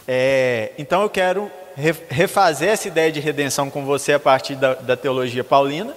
É, 0.06 0.72
então 0.78 1.02
eu 1.02 1.10
quero 1.10 1.50
refazer 2.08 2.68
essa 2.68 2.88
ideia 2.88 3.10
de 3.10 3.20
redenção 3.20 3.70
com 3.70 3.84
você 3.84 4.12
a 4.12 4.20
partir 4.20 4.56
da, 4.56 4.74
da 4.74 4.96
teologia 4.96 5.42
paulina. 5.42 5.94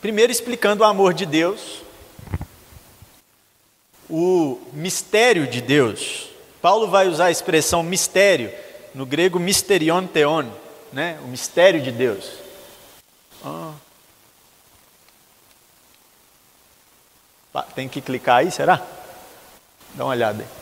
Primeiro, 0.00 0.30
explicando 0.30 0.82
o 0.82 0.86
amor 0.86 1.12
de 1.12 1.26
Deus, 1.26 1.82
o 4.08 4.58
mistério 4.72 5.46
de 5.46 5.60
Deus. 5.60 6.28
Paulo 6.62 6.88
vai 6.88 7.08
usar 7.08 7.26
a 7.26 7.30
expressão 7.30 7.82
mistério, 7.82 8.52
no 8.94 9.04
grego 9.04 9.38
mysterion 9.38 10.06
theon, 10.06 10.46
né? 10.92 11.18
o 11.22 11.28
mistério 11.28 11.80
de 11.80 11.92
Deus. 11.92 12.32
Ah. 13.44 13.72
Tem 17.74 17.88
que 17.88 18.00
clicar 18.00 18.36
aí, 18.36 18.50
será? 18.50 18.80
Dá 19.94 20.04
uma 20.04 20.12
olhada 20.12 20.42
aí. 20.42 20.57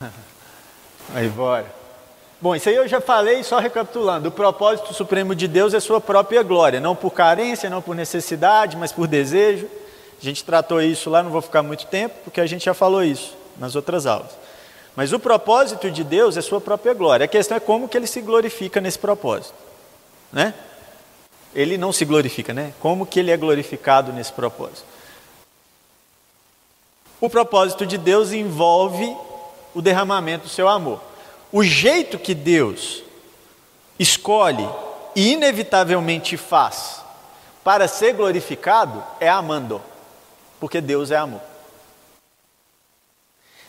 Aí, 1.14 1.28
bora. 1.28 1.66
Bom, 2.38 2.54
isso 2.54 2.68
aí 2.68 2.74
eu 2.74 2.86
já 2.86 3.00
falei, 3.00 3.42
só 3.42 3.58
recapitulando. 3.58 4.28
O 4.28 4.32
propósito 4.32 4.92
supremo 4.92 5.34
de 5.34 5.48
Deus 5.48 5.72
é 5.72 5.80
sua 5.80 6.00
própria 6.02 6.42
glória, 6.42 6.78
não 6.78 6.94
por 6.94 7.10
carência, 7.10 7.70
não 7.70 7.80
por 7.80 7.96
necessidade, 7.96 8.76
mas 8.76 8.92
por 8.92 9.06
desejo. 9.06 9.66
A 10.20 10.24
gente 10.24 10.44
tratou 10.44 10.82
isso 10.82 11.08
lá, 11.08 11.22
não 11.22 11.30
vou 11.30 11.40
ficar 11.40 11.62
muito 11.62 11.86
tempo, 11.86 12.14
porque 12.24 12.40
a 12.40 12.46
gente 12.46 12.66
já 12.66 12.74
falou 12.74 13.02
isso 13.02 13.34
nas 13.56 13.74
outras 13.74 14.04
aulas. 14.04 14.32
Mas 14.94 15.12
o 15.12 15.18
propósito 15.18 15.90
de 15.90 16.04
Deus 16.04 16.36
é 16.36 16.42
sua 16.42 16.60
própria 16.60 16.92
glória. 16.92 17.24
A 17.24 17.28
questão 17.28 17.56
é 17.56 17.60
como 17.60 17.88
que 17.88 17.96
ele 17.96 18.06
se 18.06 18.20
glorifica 18.20 18.80
nesse 18.80 18.98
propósito, 18.98 19.54
né? 20.32 20.52
Ele 21.54 21.78
não 21.78 21.90
se 21.90 22.04
glorifica, 22.04 22.52
né? 22.52 22.74
Como 22.80 23.06
que 23.06 23.18
ele 23.18 23.30
é 23.30 23.36
glorificado 23.36 24.12
nesse 24.12 24.32
propósito? 24.32 24.84
O 27.18 27.30
propósito 27.30 27.86
de 27.86 27.96
Deus 27.96 28.32
envolve 28.32 29.16
o 29.76 29.82
derramamento 29.82 30.44
do 30.44 30.48
seu 30.48 30.66
amor. 30.66 30.98
O 31.52 31.62
jeito 31.62 32.18
que 32.18 32.34
Deus 32.34 33.02
escolhe 33.98 34.66
e 35.14 35.34
inevitavelmente 35.34 36.38
faz 36.38 37.02
para 37.62 37.86
ser 37.86 38.14
glorificado 38.14 39.04
é 39.20 39.28
amando, 39.28 39.82
porque 40.58 40.80
Deus 40.80 41.10
é 41.10 41.16
amor. 41.16 41.42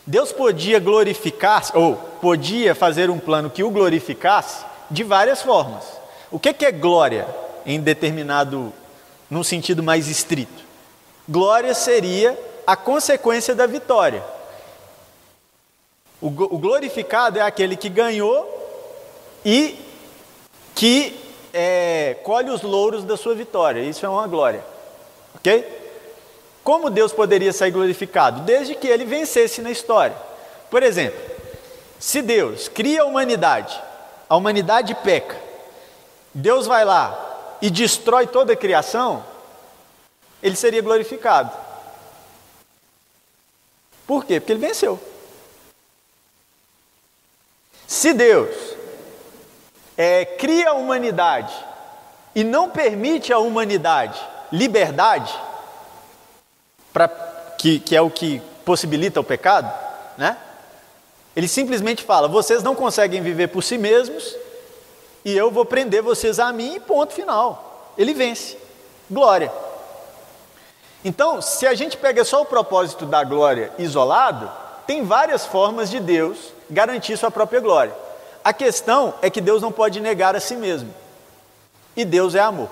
Deus 0.06 0.32
podia 0.32 0.80
glorificar, 0.80 1.62
ou 1.74 1.96
podia 1.96 2.74
fazer 2.74 3.10
um 3.10 3.18
plano 3.18 3.50
que 3.50 3.62
o 3.62 3.70
glorificasse 3.70 4.64
de 4.90 5.04
várias 5.04 5.42
formas. 5.42 5.84
O 6.30 6.38
que 6.38 6.64
é 6.64 6.72
glória 6.72 7.28
em 7.66 7.78
determinado, 7.78 8.72
num 9.28 9.42
sentido 9.44 9.82
mais 9.82 10.08
estrito? 10.08 10.64
Glória 11.28 11.74
seria 11.74 12.38
a 12.66 12.74
consequência 12.74 13.54
da 13.54 13.66
vitória. 13.66 14.37
O, 16.20 16.30
glorificado 16.30 17.38
é 17.38 17.42
aquele 17.42 17.76
que 17.76 17.88
ganhou 17.88 18.46
e 19.44 19.78
que 20.74 21.18
é, 21.52 22.16
colhe 22.24 22.50
os 22.50 22.62
louros 22.62 23.04
da 23.04 23.16
sua 23.16 23.34
vitória. 23.34 23.80
Isso 23.80 24.04
é 24.04 24.08
uma 24.08 24.26
glória. 24.26 24.64
Ok? 25.36 25.76
Como 26.64 26.90
Deus 26.90 27.12
poderia 27.12 27.52
ser 27.52 27.70
glorificado? 27.70 28.40
Desde 28.42 28.74
que 28.74 28.88
ele 28.88 29.04
vencesse 29.04 29.62
na 29.62 29.70
história. 29.70 30.16
Por 30.70 30.82
exemplo, 30.82 31.18
se 31.98 32.20
Deus 32.20 32.68
cria 32.68 33.02
a 33.02 33.04
humanidade, 33.06 33.80
a 34.28 34.36
humanidade 34.36 34.94
peca, 34.96 35.36
Deus 36.34 36.66
vai 36.66 36.84
lá 36.84 37.56
e 37.62 37.70
destrói 37.70 38.26
toda 38.26 38.52
a 38.52 38.56
criação, 38.56 39.24
ele 40.42 40.56
seria 40.56 40.82
glorificado. 40.82 41.50
Por 44.06 44.24
quê? 44.24 44.40
Porque 44.40 44.52
ele 44.52 44.66
venceu. 44.66 45.00
Se 47.88 48.12
Deus 48.12 48.54
é, 49.96 50.22
cria 50.26 50.68
a 50.68 50.74
humanidade 50.74 51.54
e 52.34 52.44
não 52.44 52.68
permite 52.68 53.32
à 53.32 53.38
humanidade 53.38 54.20
liberdade, 54.52 55.34
pra, 56.92 57.08
que, 57.56 57.80
que 57.80 57.96
é 57.96 58.00
o 58.02 58.10
que 58.10 58.42
possibilita 58.62 59.18
o 59.20 59.24
pecado, 59.24 59.72
né? 60.18 60.36
Ele 61.34 61.48
simplesmente 61.48 62.04
fala: 62.04 62.28
vocês 62.28 62.62
não 62.62 62.74
conseguem 62.74 63.22
viver 63.22 63.48
por 63.48 63.62
si 63.62 63.78
mesmos 63.78 64.36
e 65.24 65.34
eu 65.34 65.50
vou 65.50 65.64
prender 65.64 66.02
vocês 66.02 66.38
a 66.38 66.52
mim, 66.52 66.78
ponto 66.80 67.14
final. 67.14 67.94
Ele 67.96 68.12
vence. 68.12 68.58
Glória. 69.10 69.50
Então, 71.02 71.40
se 71.40 71.66
a 71.66 71.72
gente 71.72 71.96
pega 71.96 72.22
só 72.22 72.42
o 72.42 72.46
propósito 72.46 73.06
da 73.06 73.24
glória 73.24 73.72
isolado, 73.78 74.52
tem 74.86 75.04
várias 75.04 75.46
formas 75.46 75.90
de 75.90 76.00
Deus 76.00 76.57
garantir 76.70 77.16
sua 77.16 77.30
própria 77.30 77.60
glória. 77.60 77.94
A 78.44 78.52
questão 78.52 79.14
é 79.20 79.28
que 79.28 79.40
Deus 79.40 79.60
não 79.62 79.72
pode 79.72 80.00
negar 80.00 80.34
a 80.36 80.40
si 80.40 80.56
mesmo. 80.56 80.92
E 81.96 82.04
Deus 82.04 82.34
é 82.34 82.40
amor. 82.40 82.70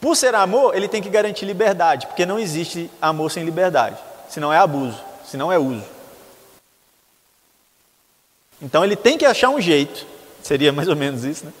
Por 0.00 0.14
ser 0.14 0.34
amor, 0.34 0.76
ele 0.76 0.86
tem 0.86 1.02
que 1.02 1.08
garantir 1.08 1.44
liberdade, 1.44 2.06
porque 2.06 2.24
não 2.24 2.38
existe 2.38 2.90
amor 3.00 3.30
sem 3.30 3.44
liberdade. 3.44 3.96
Senão 4.28 4.52
é 4.52 4.58
abuso, 4.58 5.02
senão 5.24 5.50
é 5.50 5.58
uso. 5.58 5.84
Então 8.60 8.84
ele 8.84 8.96
tem 8.96 9.16
que 9.18 9.24
achar 9.24 9.48
um 9.48 9.60
jeito, 9.60 10.06
seria 10.42 10.72
mais 10.72 10.88
ou 10.88 10.96
menos 10.96 11.24
isso, 11.24 11.46
né? 11.46 11.52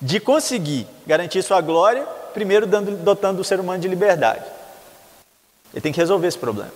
De 0.00 0.18
conseguir 0.18 0.86
garantir 1.06 1.42
sua 1.42 1.60
glória, 1.60 2.04
primeiro 2.32 2.66
dando, 2.66 2.96
dotando 2.96 3.40
o 3.40 3.44
ser 3.44 3.60
humano 3.60 3.80
de 3.80 3.88
liberdade. 3.88 4.44
Ele 5.72 5.80
tem 5.80 5.92
que 5.92 6.00
resolver 6.00 6.26
esse 6.26 6.38
problema. 6.38 6.72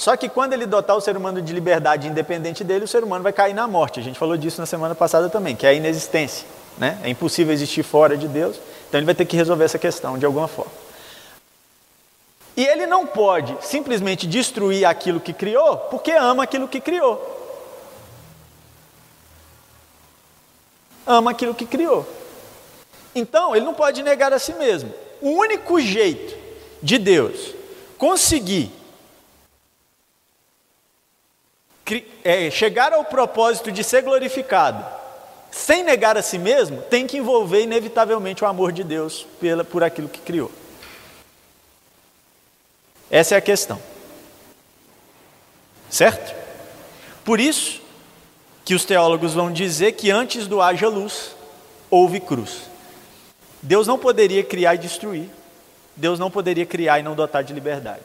Só 0.00 0.16
que 0.16 0.30
quando 0.30 0.54
ele 0.54 0.64
dotar 0.64 0.96
o 0.96 1.00
ser 1.02 1.14
humano 1.14 1.42
de 1.42 1.52
liberdade 1.52 2.08
independente 2.08 2.64
dele, 2.64 2.86
o 2.86 2.88
ser 2.88 3.04
humano 3.04 3.22
vai 3.22 3.34
cair 3.34 3.52
na 3.52 3.68
morte. 3.68 4.00
A 4.00 4.02
gente 4.02 4.18
falou 4.18 4.34
disso 4.34 4.58
na 4.58 4.64
semana 4.64 4.94
passada 4.94 5.28
também, 5.28 5.54
que 5.54 5.66
é 5.66 5.68
a 5.68 5.72
inexistência. 5.74 6.46
Né? 6.78 6.98
É 7.04 7.10
impossível 7.10 7.52
existir 7.52 7.82
fora 7.82 8.16
de 8.16 8.26
Deus, 8.26 8.58
então 8.88 8.98
ele 8.98 9.04
vai 9.04 9.14
ter 9.14 9.26
que 9.26 9.36
resolver 9.36 9.62
essa 9.62 9.78
questão 9.78 10.16
de 10.18 10.24
alguma 10.24 10.48
forma. 10.48 10.72
E 12.56 12.64
ele 12.64 12.86
não 12.86 13.06
pode 13.06 13.54
simplesmente 13.60 14.26
destruir 14.26 14.86
aquilo 14.86 15.20
que 15.20 15.34
criou, 15.34 15.76
porque 15.76 16.12
ama 16.12 16.44
aquilo 16.44 16.66
que 16.66 16.80
criou. 16.80 17.20
Ama 21.06 21.32
aquilo 21.32 21.54
que 21.54 21.66
criou. 21.66 22.08
Então, 23.14 23.54
ele 23.54 23.66
não 23.66 23.74
pode 23.74 24.02
negar 24.02 24.32
a 24.32 24.38
si 24.38 24.54
mesmo. 24.54 24.94
O 25.20 25.28
único 25.28 25.78
jeito 25.78 26.34
de 26.82 26.96
Deus 26.96 27.54
conseguir 27.98 28.79
é, 32.24 32.50
chegar 32.50 32.92
ao 32.92 33.04
propósito 33.04 33.70
de 33.70 33.84
ser 33.84 34.02
glorificado 34.02 35.00
sem 35.50 35.82
negar 35.82 36.16
a 36.16 36.22
si 36.22 36.38
mesmo, 36.38 36.80
tem 36.82 37.06
que 37.06 37.18
envolver 37.18 37.62
inevitavelmente 37.62 38.44
o 38.44 38.46
amor 38.46 38.72
de 38.72 38.84
Deus 38.84 39.26
pela, 39.40 39.64
por 39.64 39.82
aquilo 39.82 40.08
que 40.08 40.20
criou. 40.20 40.50
Essa 43.10 43.34
é 43.34 43.38
a 43.38 43.40
questão. 43.40 43.80
Certo? 45.88 46.34
Por 47.24 47.40
isso 47.40 47.80
que 48.64 48.74
os 48.74 48.84
teólogos 48.84 49.34
vão 49.34 49.52
dizer 49.52 49.92
que 49.92 50.10
antes 50.10 50.46
do 50.46 50.62
haja 50.62 50.88
luz, 50.88 51.34
houve 51.90 52.20
cruz. 52.20 52.70
Deus 53.60 53.86
não 53.86 53.98
poderia 53.98 54.44
criar 54.44 54.76
e 54.76 54.78
destruir. 54.78 55.28
Deus 55.96 56.18
não 56.18 56.30
poderia 56.30 56.64
criar 56.64 57.00
e 57.00 57.02
não 57.02 57.16
dotar 57.16 57.42
de 57.42 57.52
liberdade. 57.52 58.04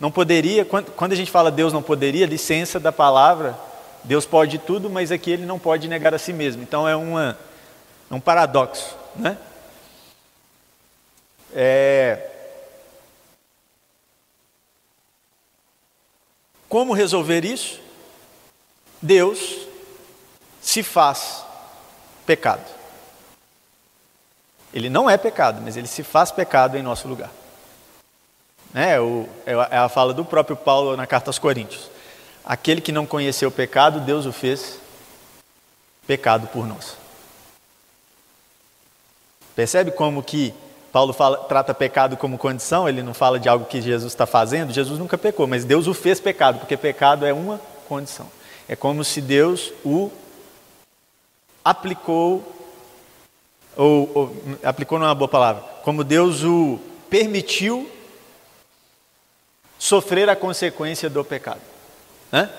Não 0.00 0.10
poderia, 0.10 0.64
quando 0.64 1.12
a 1.12 1.16
gente 1.16 1.30
fala 1.30 1.50
Deus 1.50 1.72
não 1.72 1.82
poderia, 1.82 2.26
licença 2.26 2.78
da 2.78 2.92
palavra, 2.92 3.58
Deus 4.04 4.24
pode 4.24 4.58
tudo, 4.58 4.88
mas 4.88 5.10
aqui 5.10 5.30
ele 5.30 5.44
não 5.44 5.58
pode 5.58 5.88
negar 5.88 6.14
a 6.14 6.18
si 6.18 6.32
mesmo. 6.32 6.62
Então 6.62 6.88
é, 6.88 6.94
uma, 6.94 7.36
é 8.10 8.14
um 8.14 8.20
paradoxo, 8.20 8.96
né? 9.16 9.36
É... 11.52 12.30
Como 16.68 16.92
resolver 16.92 17.44
isso? 17.44 17.80
Deus 19.00 19.66
se 20.60 20.82
faz 20.82 21.44
pecado. 22.26 22.64
Ele 24.72 24.90
não 24.90 25.08
é 25.08 25.16
pecado, 25.16 25.62
mas 25.62 25.76
ele 25.76 25.86
se 25.86 26.02
faz 26.02 26.30
pecado 26.30 26.76
em 26.76 26.82
nosso 26.82 27.08
lugar. 27.08 27.30
É, 28.74 29.00
o, 29.00 29.28
é 29.46 29.76
a 29.76 29.88
fala 29.88 30.12
do 30.12 30.24
próprio 30.24 30.56
Paulo 30.56 30.96
na 30.96 31.06
carta 31.06 31.30
aos 31.30 31.38
Coríntios. 31.38 31.90
Aquele 32.44 32.80
que 32.80 32.92
não 32.92 33.06
conheceu 33.06 33.48
o 33.48 33.52
pecado, 33.52 34.00
Deus 34.00 34.26
o 34.26 34.32
fez 34.32 34.78
pecado 36.06 36.46
por 36.48 36.66
nós. 36.66 36.96
Percebe 39.54 39.90
como 39.90 40.22
que 40.22 40.54
Paulo 40.92 41.12
fala, 41.12 41.36
trata 41.38 41.74
pecado 41.74 42.16
como 42.16 42.38
condição, 42.38 42.88
ele 42.88 43.02
não 43.02 43.12
fala 43.12 43.38
de 43.38 43.48
algo 43.48 43.66
que 43.66 43.80
Jesus 43.82 44.12
está 44.12 44.24
fazendo, 44.24 44.72
Jesus 44.72 44.98
nunca 44.98 45.18
pecou, 45.18 45.46
mas 45.46 45.64
Deus 45.64 45.86
o 45.86 45.92
fez 45.92 46.20
pecado, 46.20 46.60
porque 46.60 46.76
pecado 46.76 47.26
é 47.26 47.32
uma 47.32 47.60
condição. 47.86 48.26
É 48.66 48.74
como 48.74 49.04
se 49.04 49.20
Deus 49.20 49.72
o 49.84 50.10
aplicou, 51.64 52.42
ou, 53.76 54.10
ou 54.14 54.36
aplicou 54.62 54.98
não 54.98 55.06
é 55.06 55.08
uma 55.10 55.14
boa 55.14 55.28
palavra, 55.28 55.62
como 55.82 56.02
Deus 56.02 56.42
o 56.42 56.78
permitiu 57.10 57.90
sofrer 59.78 60.28
a 60.28 60.36
consequência 60.36 61.08
do 61.08 61.24
pecado. 61.24 61.60
Né? 62.32 62.50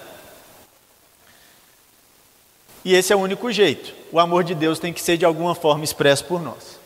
E 2.83 2.95
esse 2.95 3.11
é 3.11 3.15
o 3.15 3.19
único 3.19 3.51
jeito. 3.51 3.93
O 4.11 4.19
amor 4.19 4.43
de 4.43 4.55
Deus 4.55 4.79
tem 4.79 4.93
que 4.93 5.01
ser 5.01 5.17
de 5.17 5.25
alguma 5.25 5.53
forma 5.53 5.83
expresso 5.83 6.25
por 6.25 6.41
nós. 6.41 6.79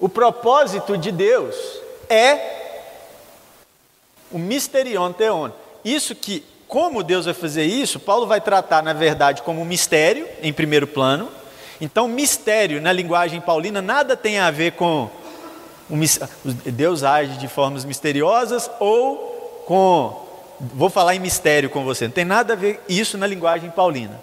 O 0.00 0.08
propósito 0.08 0.96
de 0.96 1.12
Deus 1.12 1.54
é 2.08 2.56
o 4.30 4.38
misterion 4.38 5.12
theon. 5.12 5.50
Isso 5.84 6.14
que, 6.14 6.44
como 6.66 7.02
Deus 7.02 7.24
vai 7.24 7.34
fazer 7.34 7.64
isso, 7.64 7.98
Paulo 7.98 8.26
vai 8.26 8.40
tratar, 8.40 8.82
na 8.82 8.92
verdade, 8.92 9.42
como 9.42 9.60
um 9.60 9.64
mistério, 9.64 10.28
em 10.42 10.52
primeiro 10.52 10.86
plano. 10.86 11.28
Então, 11.80 12.08
mistério, 12.08 12.80
na 12.80 12.92
linguagem 12.92 13.40
paulina, 13.40 13.80
nada 13.80 14.16
tem 14.16 14.38
a 14.38 14.50
ver 14.50 14.72
com 14.72 15.10
Deus 16.66 17.02
age 17.02 17.38
de 17.38 17.48
formas 17.48 17.84
misteriosas 17.84 18.70
ou 18.78 19.64
com. 19.66 20.26
Vou 20.60 20.90
falar 20.90 21.14
em 21.14 21.20
mistério 21.20 21.70
com 21.70 21.84
você, 21.84 22.06
não 22.06 22.12
tem 22.12 22.24
nada 22.24 22.54
a 22.54 22.56
ver 22.56 22.80
isso 22.88 23.16
na 23.16 23.26
linguagem 23.26 23.70
paulina. 23.70 24.20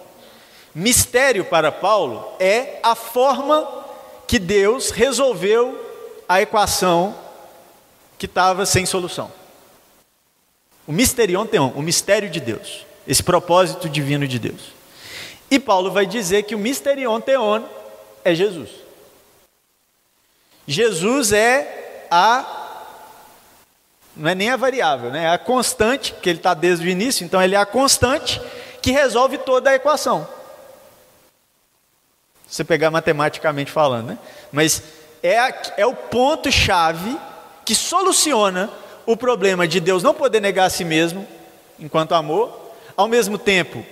Mistério 0.74 1.44
para 1.46 1.72
Paulo 1.72 2.22
é 2.38 2.78
a 2.82 2.94
forma 2.94 3.66
que 4.26 4.38
Deus 4.38 4.90
resolveu 4.90 5.80
a 6.28 6.42
equação 6.42 7.14
que 8.18 8.26
estava 8.26 8.66
sem 8.66 8.84
solução. 8.84 9.32
O 10.86 10.92
misterion 10.92 11.46
teon, 11.46 11.72
o 11.74 11.82
mistério 11.82 12.28
de 12.28 12.40
Deus, 12.40 12.84
esse 13.08 13.22
propósito 13.22 13.88
divino 13.88 14.28
de 14.28 14.38
Deus. 14.38 14.72
E 15.50 15.58
Paulo 15.58 15.90
vai 15.90 16.06
dizer 16.06 16.42
que 16.42 16.54
o 16.54 16.58
misterion 16.58 17.20
teon 17.20 17.62
é 18.24 18.34
Jesus. 18.34 18.85
Jesus 20.66 21.32
é 21.32 22.06
a. 22.10 22.44
Não 24.16 24.30
é 24.30 24.34
nem 24.34 24.50
a 24.50 24.56
variável, 24.56 25.10
né? 25.10 25.24
é 25.24 25.30
a 25.30 25.38
constante, 25.38 26.14
que 26.22 26.28
ele 26.28 26.38
está 26.38 26.54
desde 26.54 26.86
o 26.86 26.88
início, 26.88 27.24
então 27.24 27.42
ele 27.42 27.54
é 27.54 27.58
a 27.58 27.66
constante 27.66 28.40
que 28.80 28.90
resolve 28.90 29.36
toda 29.36 29.68
a 29.68 29.74
equação. 29.74 30.26
Se 32.48 32.56
você 32.56 32.64
pegar 32.64 32.90
matematicamente 32.90 33.70
falando, 33.70 34.06
né? 34.06 34.18
Mas 34.50 34.82
é, 35.22 35.38
a, 35.38 35.54
é 35.76 35.86
o 35.86 35.94
ponto-chave 35.94 37.18
que 37.64 37.74
soluciona 37.74 38.70
o 39.04 39.16
problema 39.16 39.68
de 39.68 39.80
Deus 39.80 40.02
não 40.02 40.14
poder 40.14 40.40
negar 40.40 40.64
a 40.64 40.70
si 40.70 40.84
mesmo 40.84 41.26
enquanto 41.78 42.14
amor, 42.14 42.72
ao 42.96 43.08
mesmo 43.08 43.36
tempo 43.36 43.84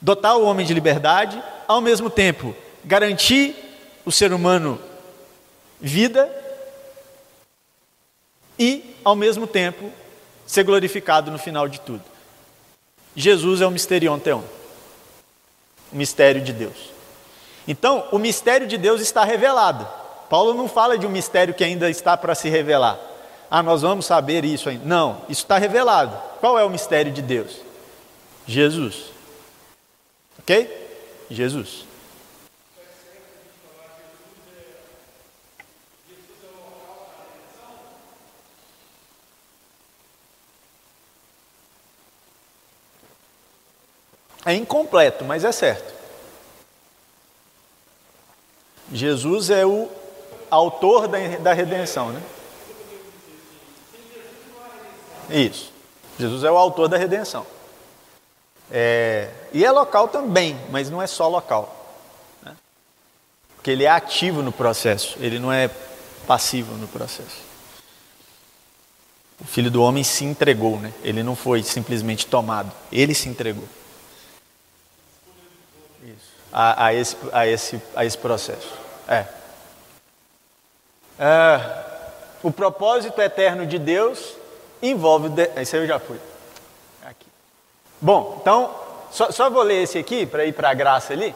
dotar 0.00 0.36
o 0.36 0.44
homem 0.44 0.64
de 0.64 0.72
liberdade, 0.72 1.42
ao 1.66 1.80
mesmo 1.80 2.08
tempo 2.08 2.54
garantir 2.84 3.54
o 4.04 4.12
ser 4.12 4.32
humano 4.32 4.80
vida 5.80 6.28
e, 8.58 8.96
ao 9.04 9.14
mesmo 9.14 9.46
tempo, 9.46 9.90
ser 10.46 10.64
glorificado 10.64 11.30
no 11.30 11.38
final 11.38 11.68
de 11.68 11.80
tudo. 11.80 12.02
Jesus 13.14 13.60
é 13.60 13.66
o 13.66 13.70
misterion 13.70 14.18
teon, 14.18 14.42
o 15.92 15.96
mistério 15.96 16.40
de 16.40 16.52
Deus. 16.52 16.90
Então, 17.66 18.06
o 18.12 18.18
mistério 18.18 18.66
de 18.66 18.78
Deus 18.78 19.00
está 19.00 19.24
revelado. 19.24 19.86
Paulo 20.28 20.54
não 20.54 20.68
fala 20.68 20.98
de 20.98 21.06
um 21.06 21.10
mistério 21.10 21.54
que 21.54 21.64
ainda 21.64 21.88
está 21.90 22.16
para 22.16 22.34
se 22.34 22.48
revelar. 22.48 22.98
Ah, 23.50 23.62
nós 23.62 23.82
vamos 23.82 24.06
saber 24.06 24.44
isso 24.44 24.68
ainda. 24.68 24.84
Não, 24.84 25.22
isso 25.28 25.42
está 25.42 25.58
revelado. 25.58 26.16
Qual 26.40 26.58
é 26.58 26.64
o 26.64 26.70
mistério 26.70 27.10
de 27.10 27.22
Deus? 27.22 27.56
Jesus. 28.46 29.06
Ok? 30.38 30.70
Jesus. 31.30 31.87
É 44.48 44.54
incompleto, 44.54 45.26
mas 45.26 45.44
é 45.44 45.52
certo. 45.52 45.92
Jesus 48.90 49.50
é 49.50 49.66
o 49.66 49.90
autor 50.50 51.06
da, 51.06 51.18
da 51.36 51.52
redenção, 51.52 52.12
né? 52.12 52.22
Isso. 55.28 55.70
Jesus 56.18 56.44
é 56.44 56.50
o 56.50 56.56
autor 56.56 56.88
da 56.88 56.96
redenção. 56.96 57.46
É, 58.70 59.28
e 59.52 59.66
é 59.66 59.70
local 59.70 60.08
também, 60.08 60.58
mas 60.70 60.88
não 60.88 61.02
é 61.02 61.06
só 61.06 61.28
local. 61.28 62.00
Né? 62.42 62.56
Porque 63.54 63.70
ele 63.70 63.84
é 63.84 63.90
ativo 63.90 64.40
no 64.40 64.50
processo, 64.50 65.18
ele 65.20 65.38
não 65.38 65.52
é 65.52 65.70
passivo 66.26 66.74
no 66.76 66.88
processo. 66.88 67.42
O 69.38 69.44
filho 69.44 69.70
do 69.70 69.82
homem 69.82 70.02
se 70.02 70.24
entregou, 70.24 70.78
né? 70.80 70.94
ele 71.02 71.22
não 71.22 71.36
foi 71.36 71.62
simplesmente 71.62 72.26
tomado, 72.26 72.72
ele 72.90 73.12
se 73.12 73.28
entregou 73.28 73.68
a, 76.52 76.86
a, 76.86 76.94
esse, 76.94 77.16
a, 77.32 77.46
esse, 77.46 77.82
a 77.94 78.04
esse 78.04 78.18
processo. 78.18 78.72
É. 79.08 79.24
é. 81.18 81.84
O 82.42 82.50
propósito 82.50 83.20
eterno 83.20 83.66
de 83.66 83.78
Deus 83.78 84.34
envolve. 84.82 85.28
Esse 85.56 85.76
aí 85.76 85.82
eu 85.82 85.88
já 85.88 85.98
fui. 85.98 86.18
Aqui. 87.04 87.26
Bom, 88.00 88.38
então, 88.40 88.74
só, 89.10 89.30
só 89.30 89.50
vou 89.50 89.62
ler 89.62 89.82
esse 89.82 89.98
aqui 89.98 90.26
para 90.26 90.44
ir 90.44 90.52
para 90.52 90.70
a 90.70 90.74
graça 90.74 91.12
ali. 91.12 91.34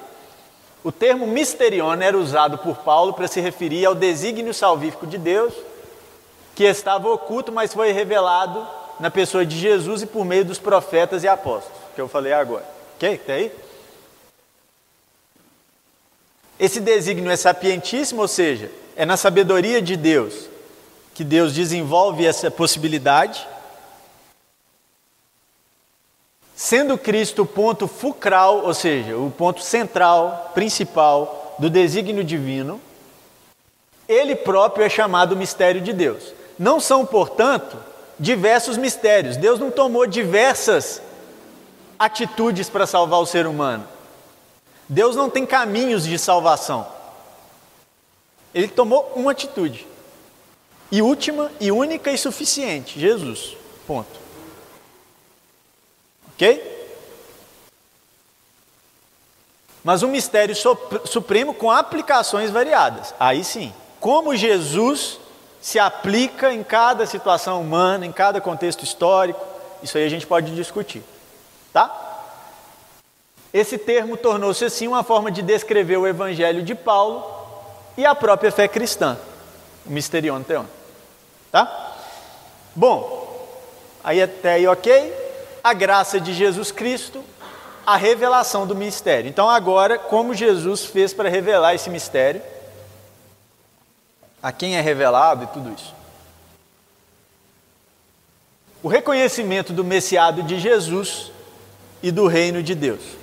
O 0.85 0.91
termo 0.91 1.27
misterion 1.27 2.01
era 2.01 2.19
usado 2.19 2.59
por 2.59 2.79
Paulo 2.79 3.13
para 3.13 3.29
se 3.29 3.41
referir 3.41 3.85
ao 3.87 3.95
desígnio 3.95 4.53
salvífico 4.53 5.07
de 5.07 5.17
Deus, 5.17 5.55
que 6.57 6.65
estava 6.65 7.09
oculto, 7.09 7.53
mas 7.53 7.73
foi 7.73 7.93
revelado 7.93 8.67
na 8.99 9.11
pessoa 9.11 9.47
de 9.47 9.57
Jesus 9.57 10.03
e 10.03 10.07
por 10.07 10.25
meio 10.25 10.45
dos 10.45 10.59
profetas 10.59 11.23
e 11.23 11.29
apóstolos, 11.29 11.79
que 11.95 12.01
eu 12.01 12.09
falei 12.09 12.33
agora. 12.33 12.65
Ok? 12.97 13.15
Está 13.15 13.35
aí? 13.35 13.53
Esse 16.63 16.79
desígnio 16.79 17.29
é 17.29 17.35
sapientíssimo, 17.35 18.23
ou 18.23 18.29
seja, 18.29 18.71
é 18.95 19.05
na 19.05 19.17
sabedoria 19.17 19.83
de 19.83 19.97
Deus 19.97 20.49
que 21.13 21.25
Deus 21.25 21.53
desenvolve 21.53 22.25
essa 22.25 22.53
possibilidade. 22.53 23.47
sendo 26.55 26.97
Cristo 26.97 27.43
o 27.43 27.47
ponto 27.47 27.89
fulcral, 27.89 28.65
ou 28.65 28.73
seja, 28.73 29.17
o 29.17 29.29
ponto 29.33 29.61
central, 29.61 30.53
principal 30.55 31.57
do 31.59 31.69
desígnio 31.69 32.23
divino, 32.23 32.81
ele 34.09 34.37
próprio 34.37 34.87
é 34.87 34.89
chamado 34.89 35.35
mistério 35.35 35.81
de 35.81 35.93
Deus. 35.93 36.33
Não 36.57 36.79
são, 36.79 37.05
portanto, 37.05 37.77
diversos 38.17 38.77
mistérios. 38.77 39.37
Deus 39.37 39.59
não 39.59 39.73
tomou 39.73 40.07
diversas 40.07 41.03
atitudes 41.99 42.71
para 42.71 42.87
salvar 42.87 43.19
o 43.19 43.27
ser 43.27 43.49
humano. 43.49 43.85
Deus 44.93 45.17
não 45.17 45.31
tem 45.31 45.47
caminhos 45.47 46.05
de 46.05 46.19
salvação. 46.19 46.87
Ele 48.55 48.69
tomou 48.69 49.11
uma 49.17 49.33
atitude. 49.33 49.87
E 50.91 51.01
última, 51.01 51.51
e 51.59 51.73
única 51.73 52.13
e 52.13 52.19
suficiente: 52.19 53.01
Jesus. 53.01 53.57
Ponto. 53.87 54.21
Ok? 56.35 56.71
Mas 59.83 60.03
um 60.03 60.09
mistério 60.09 60.55
supremo 61.07 61.55
com 61.55 61.71
aplicações 61.71 62.51
variadas. 62.51 63.15
Aí 63.19 63.43
sim. 63.43 63.73
Como 63.99 64.37
Jesus 64.37 65.19
se 65.59 65.79
aplica 65.79 66.53
em 66.53 66.63
cada 66.63 67.07
situação 67.07 67.63
humana, 67.63 68.05
em 68.05 68.13
cada 68.13 68.43
contexto 68.43 68.85
histórico, 68.85 69.43
isso 69.83 69.97
aí 69.97 70.05
a 70.05 70.11
gente 70.11 70.27
pode 70.27 70.55
discutir. 70.55 71.03
Tá? 71.73 72.02
Esse 73.53 73.77
termo 73.77 74.17
tornou-se 74.17 74.65
assim 74.65 74.89
uma 74.89 75.03
forma 75.03 75.31
de 75.31 75.43
descrever 75.43 75.99
o 75.99 76.07
evangelho 76.07 76.63
de 76.63 76.75
Paulo 76.75 77.23
e 77.97 78.07
a 78.07 78.15
própria 78.15 78.51
fé 78.51 78.67
cristã, 78.67 79.19
o 79.85 79.91
misterion 79.91 80.43
teon. 80.43 80.65
Tá? 81.51 81.97
Bom, 82.75 83.47
aí 84.03 84.23
até 84.23 84.55
aí 84.55 84.67
ok. 84.67 85.21
A 85.63 85.75
graça 85.75 86.19
de 86.19 86.33
Jesus 86.33 86.73
Cristo, 86.73 87.23
a 87.87 87.97
revelação 87.97 88.67
do 88.67 88.75
mistério. 88.75 89.29
Então 89.29 89.49
agora, 89.49 89.99
como 89.99 90.35
Jesus 90.35 90.87
fez 90.87 91.13
para 91.13 91.29
revelar 91.29 91.75
esse 91.75 91.91
mistério? 91.91 92.43
A 94.43 94.51
quem 94.51 94.77
é 94.77 94.81
revelado 94.81 95.45
e 95.45 95.47
tudo 95.49 95.73
isso. 95.73 95.95
O 98.83 98.89
reconhecimento 98.89 99.73
do 99.73 99.85
messiado 99.85 100.43
de 100.43 100.59
Jesus 100.59 101.31
e 102.03 102.11
do 102.11 102.27
reino 102.27 102.63
de 102.63 102.75
Deus. 102.75 103.22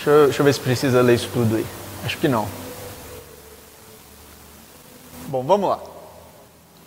Deixa 0.00 0.10
eu, 0.10 0.24
deixa 0.24 0.40
eu 0.40 0.44
ver 0.46 0.54
se 0.54 0.60
precisa 0.60 1.02
ler 1.02 1.14
isso 1.14 1.28
tudo 1.30 1.56
aí. 1.56 1.66
Acho 2.06 2.16
que 2.16 2.26
não. 2.26 2.48
Bom, 5.26 5.42
vamos 5.42 5.68
lá. 5.68 5.78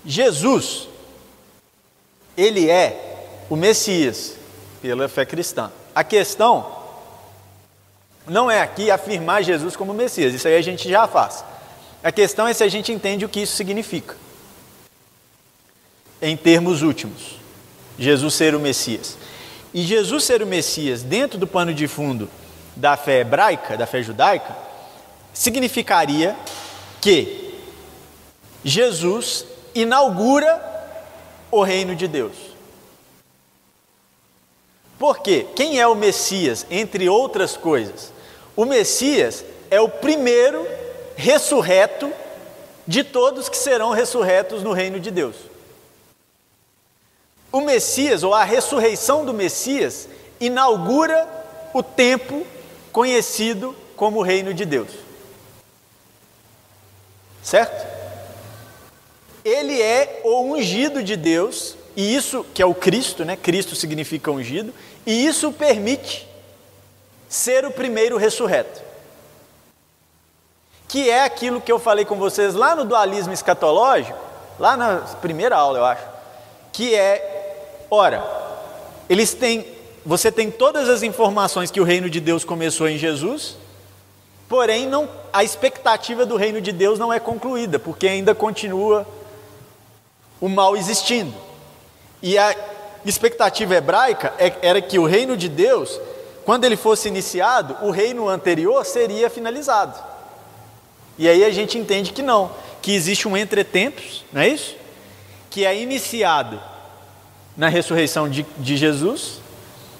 Jesus, 0.03 0.89
ele 2.35 2.71
é 2.71 3.45
o 3.51 3.55
Messias 3.55 4.33
pela 4.81 5.07
fé 5.07 5.27
cristã. 5.27 5.71
A 5.93 6.03
questão 6.03 6.75
não 8.25 8.49
é 8.49 8.63
aqui 8.63 8.89
afirmar 8.89 9.43
Jesus 9.43 9.75
como 9.75 9.93
Messias, 9.93 10.33
isso 10.33 10.47
aí 10.47 10.55
a 10.55 10.61
gente 10.63 10.89
já 10.89 11.07
faz. 11.07 11.45
A 12.03 12.11
questão 12.11 12.47
é 12.47 12.53
se 12.53 12.63
a 12.63 12.67
gente 12.67 12.91
entende 12.91 13.25
o 13.25 13.29
que 13.29 13.41
isso 13.41 13.55
significa. 13.55 14.15
Em 16.19 16.35
termos 16.35 16.81
últimos, 16.81 17.35
Jesus 17.99 18.33
ser 18.33 18.55
o 18.55 18.59
Messias. 18.59 19.19
E 19.71 19.83
Jesus 19.83 20.23
ser 20.23 20.41
o 20.41 20.47
Messias 20.47 21.03
dentro 21.03 21.37
do 21.37 21.45
pano 21.45 21.75
de 21.75 21.87
fundo 21.87 22.27
da 22.75 22.97
fé 22.97 23.19
hebraica, 23.19 23.77
da 23.77 23.85
fé 23.85 24.01
judaica, 24.01 24.55
significaria 25.33 26.35
que 27.01 27.59
Jesus 28.63 29.45
inaugura 29.75 30.61
o 31.51 31.61
reino 31.61 31.95
de 31.95 32.07
Deus. 32.07 32.33
Por 34.97 35.19
quê? 35.19 35.45
Quem 35.55 35.79
é 35.79 35.87
o 35.87 35.95
Messias, 35.95 36.65
entre 36.69 37.09
outras 37.09 37.57
coisas? 37.57 38.13
O 38.55 38.65
Messias 38.65 39.43
é 39.69 39.81
o 39.81 39.89
primeiro 39.89 40.65
ressurreto 41.15 42.11
de 42.87 43.03
todos 43.03 43.49
que 43.49 43.57
serão 43.57 43.91
ressurretos 43.91 44.63
no 44.63 44.71
reino 44.71 44.99
de 44.99 45.11
Deus. 45.11 45.35
O 47.51 47.61
Messias, 47.61 48.23
ou 48.23 48.33
a 48.33 48.43
ressurreição 48.43 49.25
do 49.25 49.33
Messias, 49.33 50.07
inaugura 50.39 51.27
o 51.73 51.83
tempo 51.83 52.45
conhecido 52.93 53.75
como 53.97 54.19
o 54.19 54.23
reino 54.23 54.53
de 54.53 54.63
Deus. 54.63 54.89
Certo? 57.41 57.85
Ele 59.43 59.81
é 59.81 60.21
o 60.23 60.43
ungido 60.43 61.03
de 61.03 61.17
Deus, 61.17 61.75
e 61.95 62.15
isso 62.15 62.45
que 62.53 62.61
é 62.61 62.65
o 62.65 62.73
Cristo, 62.73 63.25
né? 63.25 63.35
Cristo 63.35 63.75
significa 63.75 64.31
ungido, 64.31 64.73
e 65.05 65.25
isso 65.25 65.51
permite 65.51 66.25
ser 67.27 67.65
o 67.65 67.71
primeiro 67.71 68.15
ressurreto. 68.15 68.81
Que 70.87 71.09
é 71.09 71.23
aquilo 71.23 71.59
que 71.59 71.71
eu 71.71 71.79
falei 71.79 72.05
com 72.05 72.15
vocês 72.15 72.53
lá 72.53 72.75
no 72.75 72.85
dualismo 72.85 73.33
escatológico, 73.33 74.17
lá 74.59 74.77
na 74.77 74.97
primeira 75.19 75.57
aula, 75.57 75.79
eu 75.79 75.85
acho, 75.85 76.03
que 76.71 76.95
é, 76.95 77.85
ora, 77.89 78.23
eles 79.09 79.33
têm 79.33 79.72
você 80.05 80.31
tem 80.31 80.51
todas 80.51 80.89
as 80.89 81.01
informações 81.01 81.71
que 81.71 81.79
o 81.79 81.83
reino 81.83 82.09
de 82.09 82.19
Deus 82.19 82.43
começou 82.43 82.89
em 82.89 82.97
Jesus, 82.97 83.55
porém 84.49 84.87
não, 84.87 85.09
a 85.31 85.43
expectativa 85.43 86.25
do 86.25 86.35
reino 86.35 86.59
de 86.59 86.71
Deus 86.71 86.99
não 86.99 87.11
é 87.11 87.19
concluída, 87.19 87.79
porque 87.79 88.07
ainda 88.07 88.35
continua 88.35 89.07
o 90.41 90.49
mal 90.49 90.75
existindo. 90.75 91.33
E 92.21 92.37
a 92.37 92.53
expectativa 93.05 93.75
hebraica 93.75 94.33
é, 94.37 94.53
era 94.61 94.81
que 94.81 94.99
o 94.99 95.05
reino 95.05 95.37
de 95.37 95.47
Deus, 95.47 95.99
quando 96.43 96.65
ele 96.65 96.75
fosse 96.75 97.07
iniciado, 97.07 97.77
o 97.81 97.89
reino 97.89 98.27
anterior 98.27 98.85
seria 98.85 99.29
finalizado. 99.29 99.97
E 101.17 101.29
aí 101.29 101.45
a 101.45 101.51
gente 101.51 101.77
entende 101.77 102.11
que 102.11 102.21
não, 102.21 102.51
que 102.81 102.93
existe 102.93 103.25
um 103.27 103.37
entretempos, 103.37 104.25
não 104.33 104.41
é 104.41 104.49
isso? 104.49 104.75
Que 105.49 105.65
é 105.65 105.79
iniciado 105.79 106.59
na 107.55 107.69
ressurreição 107.69 108.27
de, 108.27 108.45
de 108.57 108.75
Jesus 108.75 109.42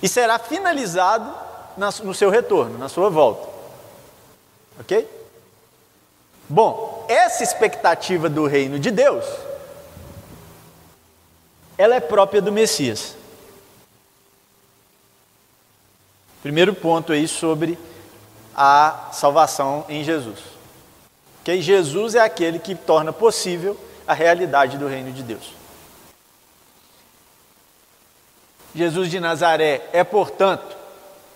e 0.04 0.10
será 0.10 0.38
finalizado 0.38 1.34
no 1.78 2.14
seu 2.14 2.30
retorno, 2.30 2.78
na 2.78 2.90
sua 2.90 3.10
volta. 3.10 3.48
Ok? 4.78 5.10
Bom, 6.50 7.06
essa 7.08 7.42
expectativa 7.42 8.28
do 8.28 8.46
reino 8.46 8.78
de 8.78 8.92
Deus, 8.92 9.24
ela 11.78 11.96
é 11.96 12.02
própria 12.02 12.42
do 12.42 12.52
Messias. 12.52 13.16
Primeiro 16.42 16.76
ponto 16.76 17.14
aí 17.14 17.26
sobre 17.26 17.80
a 18.54 19.08
salvação 19.14 19.86
em 19.88 20.04
Jesus. 20.04 20.40
Que 21.46 21.62
Jesus 21.62 22.14
é 22.14 22.20
aquele 22.20 22.60
que 22.60 22.76
torna 22.76 23.14
possível 23.14 23.80
a 24.06 24.14
realidade 24.14 24.78
do 24.78 24.86
reino 24.86 25.14
de 25.14 25.24
Deus. 25.24 25.63
Jesus 28.76 29.10
de 29.10 29.20
Nazaré 29.20 29.82
é, 29.94 30.04
portanto, 30.04 30.76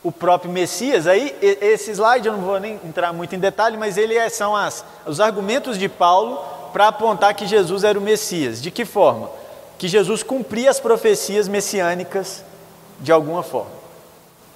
o 0.04 0.12
próprio 0.12 0.52
Messias. 0.52 1.06
Aí, 1.08 1.36
esse 1.42 1.92
slide 1.92 2.28
eu 2.28 2.34
não 2.34 2.42
vou 2.42 2.60
nem 2.60 2.80
entrar 2.84 3.12
muito 3.14 3.36
em 3.36 3.40
detalhe, 3.40 3.78
mas 3.78 3.98
ele 3.98 4.16
é, 4.16 4.30
são 4.30 4.56
as, 4.56 4.84
os 5.06 5.20
argumentos 5.20 5.78
de 5.78 5.90
Paulo 5.90 6.44
para 6.72 6.88
apontar 6.88 7.34
que 7.34 7.46
Jesus 7.46 7.84
era 7.84 7.98
o 7.98 8.02
Messias. 8.02 8.62
De 8.62 8.72
que 8.72 8.86
forma? 8.86 9.30
Que 9.78 9.88
Jesus 9.88 10.24
cumpria 10.24 10.70
as 10.70 10.80
profecias 10.80 11.48
messiânicas 11.48 12.44
de 13.00 13.12
alguma 13.12 13.44
forma. 13.44 13.72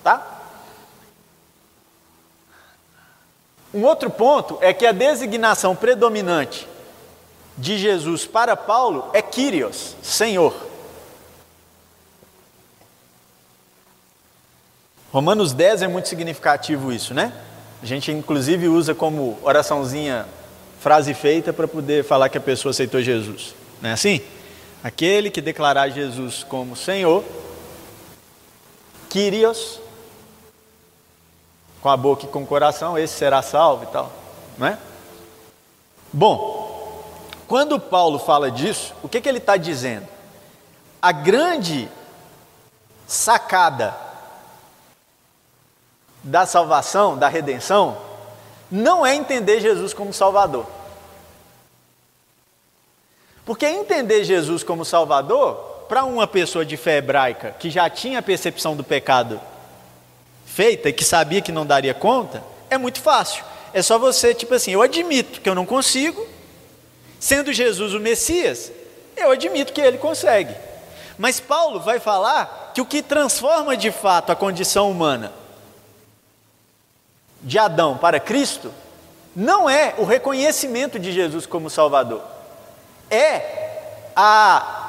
Tá? 0.04 0.40
Um 3.74 3.84
outro 3.84 4.10
ponto 4.10 4.58
é 4.62 4.74
que 4.74 4.86
a 4.86 4.92
designação 4.92 5.76
predominante 5.76 6.68
de 7.58 7.78
Jesus 7.78 8.26
para 8.26 8.56
Paulo 8.56 9.10
é 9.14 9.22
Kyrios, 9.22 9.96
Senhor. 10.02 10.71
Romanos 15.12 15.52
10 15.52 15.82
é 15.82 15.88
muito 15.90 16.08
significativo 16.08 16.92
isso, 16.92 17.14
né? 17.14 17.34
A 17.84 17.86
gente 17.86 18.12
inclusive 18.12 18.70
usa 18.70 18.96
como 18.96 19.38
oraçãozinha 19.44 20.26
frase 20.80 21.14
feita 21.14 21.52
para 21.52 21.68
poder 21.68 22.06
falar 22.06 22.30
que 22.30 22.38
a 22.38 22.42
pessoa 22.42 22.72
aceitou 22.72 23.02
Jesus. 23.02 23.54
Não 23.82 23.90
é 23.90 23.94
assim? 23.94 24.22
Aquele 24.82 25.30
que 25.30 25.42
declarar 25.42 25.90
Jesus 25.90 26.44
como 26.44 26.78
Senhor, 26.78 27.26
Kyrios, 29.10 29.82
com 31.82 31.90
a 31.90 31.98
boca 31.98 32.26
e 32.26 32.30
com 32.30 32.44
o 32.44 32.48
coração, 32.48 32.98
esse 32.98 33.14
será 33.14 33.42
salvo 33.42 33.84
e 33.84 33.88
tal, 33.88 34.12
não 34.58 34.68
é? 34.68 34.78
Bom, 36.14 37.04
quando 37.48 37.80
Paulo 37.82 38.18
fala 38.18 38.50
disso, 38.50 38.94
o 39.04 39.10
que, 39.10 39.20
que 39.20 39.28
ele 39.28 39.40
está 39.40 39.58
dizendo? 39.58 40.08
A 41.02 41.12
grande 41.12 41.90
sacada 43.06 44.11
da 46.24 46.46
salvação, 46.46 47.18
da 47.18 47.28
redenção, 47.28 47.98
não 48.72 49.06
é 49.06 49.16
entender 49.16 49.60
Jesus 49.60 49.94
como 49.94 50.14
Salvador. 50.14 50.66
Porque 53.46 53.66
entender 53.66 54.24
Jesus 54.24 54.64
como 54.64 54.86
Salvador, 54.86 55.56
para 55.90 56.06
uma 56.06 56.26
pessoa 56.26 56.64
de 56.64 56.78
fé 56.78 56.98
hebraica 56.98 57.56
que 57.60 57.70
já 57.70 57.90
tinha 57.90 58.20
a 58.20 58.22
percepção 58.22 58.76
do 58.76 58.84
pecado 58.84 59.42
feita 60.46 60.90
e 60.90 60.94
que 60.94 61.04
sabia 61.04 61.42
que 61.42 61.52
não 61.52 61.66
daria 61.66 61.94
conta, 61.94 62.44
é 62.70 62.78
muito 62.78 63.02
fácil. 63.02 63.44
É 63.74 63.82
só 63.82 63.98
você, 63.98 64.34
tipo 64.34 64.54
assim, 64.54 64.72
eu 64.72 64.82
admito 64.82 65.42
que 65.42 65.50
eu 65.50 65.56
não 65.56 65.66
consigo, 65.66 66.26
sendo 67.20 67.52
Jesus 67.52 67.94
o 67.94 68.00
Messias, 68.00 68.72
eu 69.18 69.32
admito 69.32 69.74
que 69.74 69.82
ele 69.82 69.98
consegue. 69.98 70.56
Mas 71.18 71.40
Paulo 71.40 71.80
vai 71.80 72.00
falar 72.00 72.72
que 72.74 72.82
o 72.82 72.86
que 72.86 73.02
transforma 73.02 73.76
de 73.76 73.92
fato 73.92 74.32
a 74.32 74.36
condição 74.36 74.90
humana 74.90 75.41
de 77.42 77.58
Adão 77.58 77.98
para 77.98 78.20
Cristo 78.20 78.72
não 79.36 79.70
é 79.70 79.96
o 79.98 80.04
reconhecimento 80.04 81.00
de 81.00 81.12
Jesus 81.12 81.46
como 81.46 81.70
Salvador, 81.70 82.22
é 83.10 84.10
a 84.16 84.82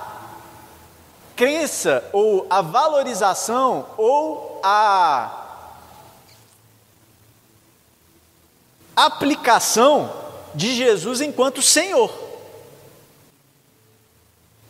crença 1.37 2.05
ou 2.13 2.47
a 2.51 2.61
valorização 2.61 3.87
ou 3.97 4.61
a 4.63 5.39
aplicação 8.95 10.13
de 10.55 10.75
Jesus 10.75 11.21
enquanto 11.21 11.63
Senhor. 11.63 12.13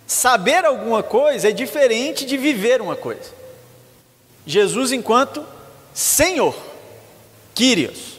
Saber 0.06 0.64
alguma 0.64 1.02
coisa 1.02 1.48
é 1.48 1.52
diferente 1.52 2.26
de 2.26 2.36
viver 2.36 2.82
uma 2.82 2.94
coisa. 2.94 3.32
Jesus 4.46 4.92
enquanto 4.92 5.44
Senhor, 5.94 6.54
Kyrios. 7.54 8.18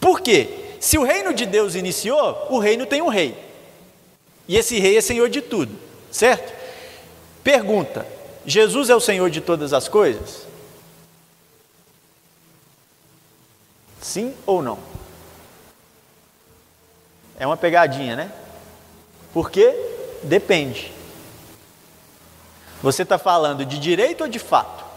Por 0.00 0.20
quê? 0.20 0.76
Se 0.80 0.96
o 0.96 1.04
reino 1.04 1.34
de 1.34 1.44
Deus 1.44 1.74
iniciou, 1.74 2.46
o 2.48 2.58
reino 2.58 2.86
tem 2.86 3.02
um 3.02 3.08
rei. 3.08 3.36
E 4.48 4.56
esse 4.56 4.78
rei 4.78 4.96
é 4.96 5.00
senhor 5.00 5.28
de 5.28 5.40
tudo, 5.40 5.78
certo? 6.10 6.52
Pergunta: 7.44 8.06
Jesus 8.46 8.88
é 8.90 8.94
o 8.94 9.00
senhor 9.00 9.30
de 9.30 9.40
todas 9.40 9.72
as 9.72 9.88
coisas? 9.88 10.46
Sim 14.00 14.34
ou 14.46 14.62
não? 14.62 14.78
É 17.38 17.46
uma 17.46 17.56
pegadinha, 17.56 18.16
né? 18.16 18.32
Porque 19.32 19.74
depende. 20.22 20.92
Você 22.82 23.02
está 23.02 23.18
falando 23.18 23.64
de 23.64 23.78
direito 23.78 24.22
ou 24.22 24.28
de 24.28 24.38
fato? 24.38 24.89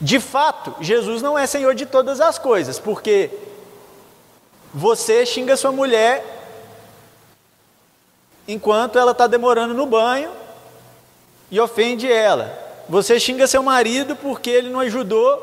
De 0.00 0.20
fato, 0.20 0.74
Jesus 0.80 1.22
não 1.22 1.38
é 1.38 1.46
senhor 1.46 1.74
de 1.74 1.86
todas 1.86 2.20
as 2.20 2.38
coisas, 2.38 2.78
porque 2.78 3.30
você 4.72 5.24
xinga 5.24 5.56
sua 5.56 5.72
mulher 5.72 6.24
enquanto 8.46 8.98
ela 8.98 9.12
está 9.12 9.26
demorando 9.26 9.72
no 9.72 9.86
banho 9.86 10.30
e 11.50 11.58
ofende 11.58 12.10
ela. 12.10 12.62
Você 12.88 13.18
xinga 13.18 13.46
seu 13.46 13.62
marido 13.62 14.14
porque 14.16 14.50
ele 14.50 14.68
não 14.68 14.80
ajudou 14.80 15.42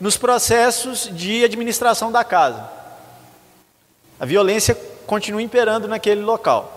nos 0.00 0.16
processos 0.16 1.08
de 1.12 1.44
administração 1.44 2.10
da 2.10 2.24
casa. 2.24 2.68
A 4.18 4.26
violência 4.26 4.74
continua 5.06 5.40
imperando 5.40 5.86
naquele 5.86 6.22
local. 6.22 6.74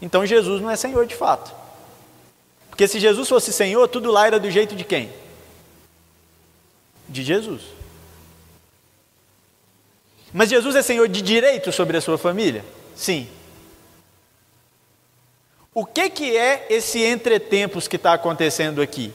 Então 0.00 0.24
Jesus 0.24 0.60
não 0.60 0.70
é 0.70 0.76
Senhor 0.76 1.06
de 1.06 1.14
fato. 1.14 1.50
Porque 2.68 2.86
se 2.86 3.00
Jesus 3.00 3.28
fosse 3.28 3.52
Senhor, 3.52 3.88
tudo 3.88 4.10
lá 4.10 4.26
era 4.26 4.38
do 4.38 4.50
jeito 4.50 4.76
de 4.76 4.84
quem? 4.84 5.12
De 7.10 7.22
Jesus. 7.22 7.60
Mas 10.32 10.48
Jesus 10.48 10.74
é 10.74 10.82
Senhor 10.82 11.08
de 11.08 11.20
direito 11.20 11.70
sobre 11.72 11.96
a 11.96 12.00
sua 12.00 12.16
família? 12.16 12.64
Sim. 12.96 13.28
O 15.74 15.84
que, 15.84 16.08
que 16.08 16.36
é 16.36 16.66
esse 16.70 17.04
entretempos 17.04 17.86
que 17.86 17.96
está 17.96 18.14
acontecendo 18.14 18.80
aqui? 18.80 19.12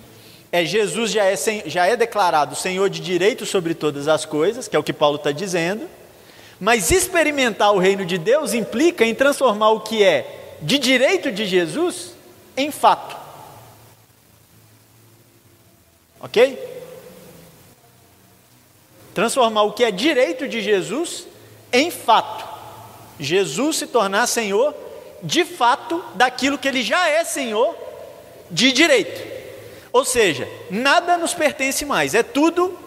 é 0.55 0.63
Jesus 0.63 1.11
já 1.11 1.25
é, 1.25 1.35
já 1.65 1.85
é 1.85 1.97
declarado 1.97 2.55
Senhor 2.55 2.89
de 2.89 3.01
direito 3.01 3.45
sobre 3.45 3.73
todas 3.73 4.07
as 4.07 4.23
coisas, 4.23 4.69
que 4.69 4.75
é 4.75 4.79
o 4.79 4.83
que 4.83 4.93
Paulo 4.93 5.17
está 5.17 5.33
dizendo, 5.33 5.89
mas 6.59 6.91
experimentar 6.91 7.73
o 7.73 7.77
reino 7.77 8.05
de 8.05 8.17
Deus 8.17 8.53
implica 8.53 9.03
em 9.03 9.13
transformar 9.13 9.71
o 9.71 9.81
que 9.81 10.01
é 10.01 10.55
de 10.61 10.79
direito 10.79 11.29
de 11.29 11.45
Jesus 11.45 12.13
em 12.55 12.71
fato. 12.71 13.17
Ok? 16.21 16.57
Transformar 19.15 19.63
o 19.63 19.71
que 19.71 19.85
é 19.85 19.91
direito 19.91 20.45
de 20.45 20.61
Jesus 20.61 21.25
em 21.71 21.89
fato. 21.89 22.45
Jesus 23.17 23.77
se 23.77 23.87
tornar 23.87 24.27
Senhor 24.27 24.75
de 25.23 25.45
fato 25.45 26.03
daquilo 26.15 26.57
que 26.57 26.67
ele 26.67 26.83
já 26.83 27.07
é 27.07 27.23
Senhor 27.23 27.73
de 28.51 28.73
direito. 28.73 29.25
Ou 29.93 30.03
seja, 30.03 30.49
nada 30.69 31.17
nos 31.17 31.33
pertence 31.33 31.85
mais, 31.85 32.13
é 32.13 32.23
tudo 32.23 32.77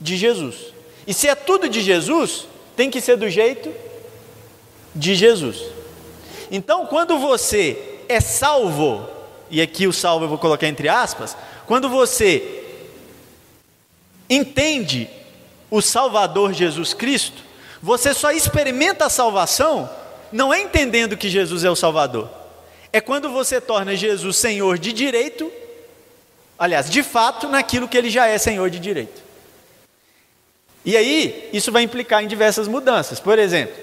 de 0.00 0.16
Jesus. 0.16 0.72
E 1.04 1.12
se 1.12 1.26
é 1.26 1.34
tudo 1.34 1.68
de 1.68 1.82
Jesus, 1.82 2.46
tem 2.76 2.88
que 2.88 3.00
ser 3.00 3.16
do 3.16 3.28
jeito 3.28 3.74
de 4.94 5.16
Jesus. 5.16 5.64
Então, 6.48 6.86
quando 6.86 7.18
você 7.18 7.98
é 8.08 8.20
salvo, 8.20 9.04
e 9.50 9.60
aqui 9.60 9.88
o 9.88 9.92
salvo 9.92 10.26
eu 10.26 10.28
vou 10.28 10.38
colocar 10.38 10.68
entre 10.68 10.88
aspas, 10.88 11.36
quando 11.66 11.88
você 11.88 12.62
entende 14.28 15.10
o 15.70 15.80
Salvador 15.80 16.52
Jesus 16.52 16.92
Cristo, 16.92 17.42
você 17.82 18.12
só 18.12 18.30
experimenta 18.30 19.06
a 19.06 19.10
salvação 19.10 19.88
não 20.32 20.52
é 20.52 20.60
entendendo 20.60 21.16
que 21.16 21.28
Jesus 21.28 21.64
é 21.64 21.70
o 21.70 21.76
Salvador, 21.76 22.28
é 22.92 23.00
quando 23.00 23.30
você 23.30 23.60
torna 23.60 23.96
Jesus 23.96 24.36
Senhor 24.36 24.78
de 24.78 24.92
direito 24.92 25.50
aliás, 26.60 26.90
de 26.90 27.02
fato, 27.02 27.48
naquilo 27.48 27.88
que 27.88 27.96
ele 27.96 28.10
já 28.10 28.26
é 28.26 28.36
senhor 28.36 28.68
de 28.68 28.78
direito. 28.78 29.22
E 30.84 30.94
aí, 30.94 31.48
isso 31.54 31.72
vai 31.72 31.82
implicar 31.82 32.22
em 32.22 32.28
diversas 32.28 32.68
mudanças. 32.68 33.18
Por 33.18 33.38
exemplo, 33.38 33.74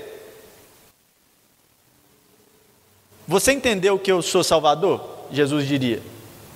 você 3.27 3.51
entendeu 3.51 3.97
que 3.97 4.11
eu 4.11 4.21
sou 4.21 4.43
Salvador? 4.43 5.25
Jesus 5.31 5.67
diria. 5.67 6.01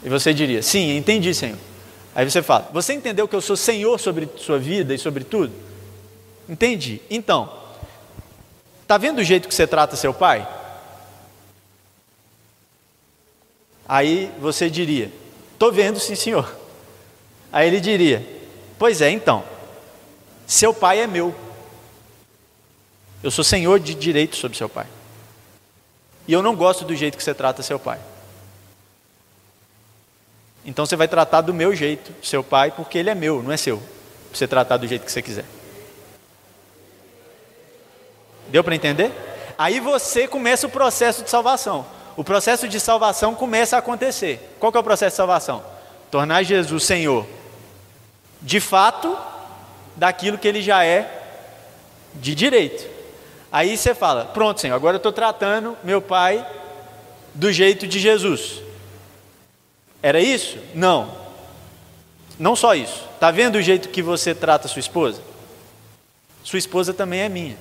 E 0.03 0.09
você 0.09 0.31
diria: 0.31 0.61
Sim, 0.61 0.95
entendi, 0.95 1.33
Senhor. 1.33 1.57
Aí 2.13 2.29
você 2.29 2.41
fala: 2.41 2.69
Você 2.73 2.93
entendeu 2.93 3.27
que 3.27 3.35
eu 3.35 3.41
sou 3.41 3.55
Senhor 3.55 3.99
sobre 3.99 4.29
sua 4.37 4.59
vida 4.59 4.93
e 4.93 4.97
sobre 4.97 5.23
tudo? 5.23 5.53
Entendi. 6.47 7.01
Então, 7.09 7.51
está 8.81 8.97
vendo 8.97 9.19
o 9.19 9.23
jeito 9.23 9.47
que 9.47 9.55
você 9.55 9.65
trata 9.65 9.95
seu 9.95 10.13
pai? 10.13 10.47
Aí 13.87 14.31
você 14.39 14.69
diria: 14.69 15.11
Estou 15.53 15.71
vendo, 15.71 15.99
sim, 15.99 16.15
senhor. 16.15 16.53
Aí 17.51 17.67
ele 17.67 17.79
diria: 17.79 18.25
Pois 18.77 19.01
é, 19.01 19.09
então, 19.09 19.43
seu 20.45 20.73
pai 20.73 20.99
é 20.99 21.07
meu. 21.07 21.33
Eu 23.23 23.29
sou 23.29 23.43
senhor 23.43 23.79
de 23.79 23.93
direito 23.93 24.35
sobre 24.35 24.57
seu 24.57 24.67
pai. 24.67 24.87
E 26.27 26.33
eu 26.33 26.41
não 26.41 26.55
gosto 26.55 26.83
do 26.83 26.95
jeito 26.95 27.17
que 27.17 27.23
você 27.23 27.33
trata 27.33 27.61
seu 27.61 27.79
pai. 27.79 27.99
Então 30.65 30.85
você 30.85 30.95
vai 30.95 31.07
tratar 31.07 31.41
do 31.41 31.53
meu 31.53 31.75
jeito, 31.75 32.13
seu 32.23 32.43
pai, 32.43 32.71
porque 32.71 32.97
ele 32.97 33.09
é 33.09 33.15
meu, 33.15 33.41
não 33.41 33.51
é 33.51 33.57
seu. 33.57 33.81
Você 34.33 34.47
tratar 34.47 34.77
do 34.77 34.87
jeito 34.87 35.05
que 35.05 35.11
você 35.11 35.21
quiser. 35.21 35.45
Deu 38.49 38.63
para 38.63 38.75
entender? 38.75 39.11
Aí 39.57 39.79
você 39.79 40.27
começa 40.27 40.67
o 40.67 40.69
processo 40.69 41.23
de 41.23 41.29
salvação 41.29 41.85
o 42.15 42.23
processo 42.23 42.67
de 42.67 42.79
salvação 42.79 43.33
começa 43.33 43.75
a 43.75 43.79
acontecer. 43.79 44.55
Qual 44.59 44.71
que 44.71 44.77
é 44.77 44.81
o 44.81 44.83
processo 44.83 45.13
de 45.13 45.17
salvação? 45.17 45.63
Tornar 46.09 46.43
Jesus 46.43 46.83
Senhor, 46.83 47.25
de 48.41 48.59
fato, 48.59 49.17
daquilo 49.95 50.37
que 50.37 50.47
ele 50.47 50.61
já 50.61 50.83
é 50.83 51.09
de 52.13 52.35
direito. 52.35 52.85
Aí 53.51 53.77
você 53.77 53.95
fala: 53.95 54.25
pronto, 54.25 54.59
Senhor, 54.59 54.75
agora 54.75 54.95
eu 54.95 54.99
estou 54.99 55.11
tratando 55.11 55.77
meu 55.83 56.01
pai 56.01 56.45
do 57.33 57.51
jeito 57.51 57.87
de 57.87 57.99
Jesus. 57.99 58.61
Era 60.01 60.19
isso? 60.19 60.57
Não. 60.73 61.15
Não 62.39 62.55
só 62.55 62.73
isso. 62.73 63.07
Está 63.13 63.29
vendo 63.29 63.55
o 63.55 63.61
jeito 63.61 63.89
que 63.89 64.01
você 64.01 64.33
trata 64.33 64.67
sua 64.67 64.79
esposa? 64.79 65.21
Sua 66.43 66.57
esposa 66.57 66.93
também 66.93 67.21
é 67.21 67.29
minha. 67.29 67.57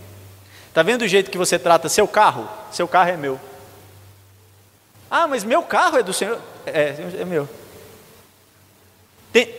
Está 0.69 0.83
vendo 0.83 1.03
o 1.03 1.09
jeito 1.09 1.31
que 1.31 1.39
você 1.39 1.59
trata 1.59 1.89
seu 1.89 2.09
carro? 2.09 2.49
Seu 2.71 2.89
carro 2.89 3.11
é 3.11 3.17
meu. 3.17 3.39
Ah, 5.11 5.27
mas 5.27 5.45
meu 5.45 5.63
carro 5.63 5.99
é 5.99 6.03
do 6.03 6.13
Senhor. 6.13 6.41
É, 6.65 6.95
é 7.21 7.25
meu. 7.25 7.49
Tem, 9.33 9.53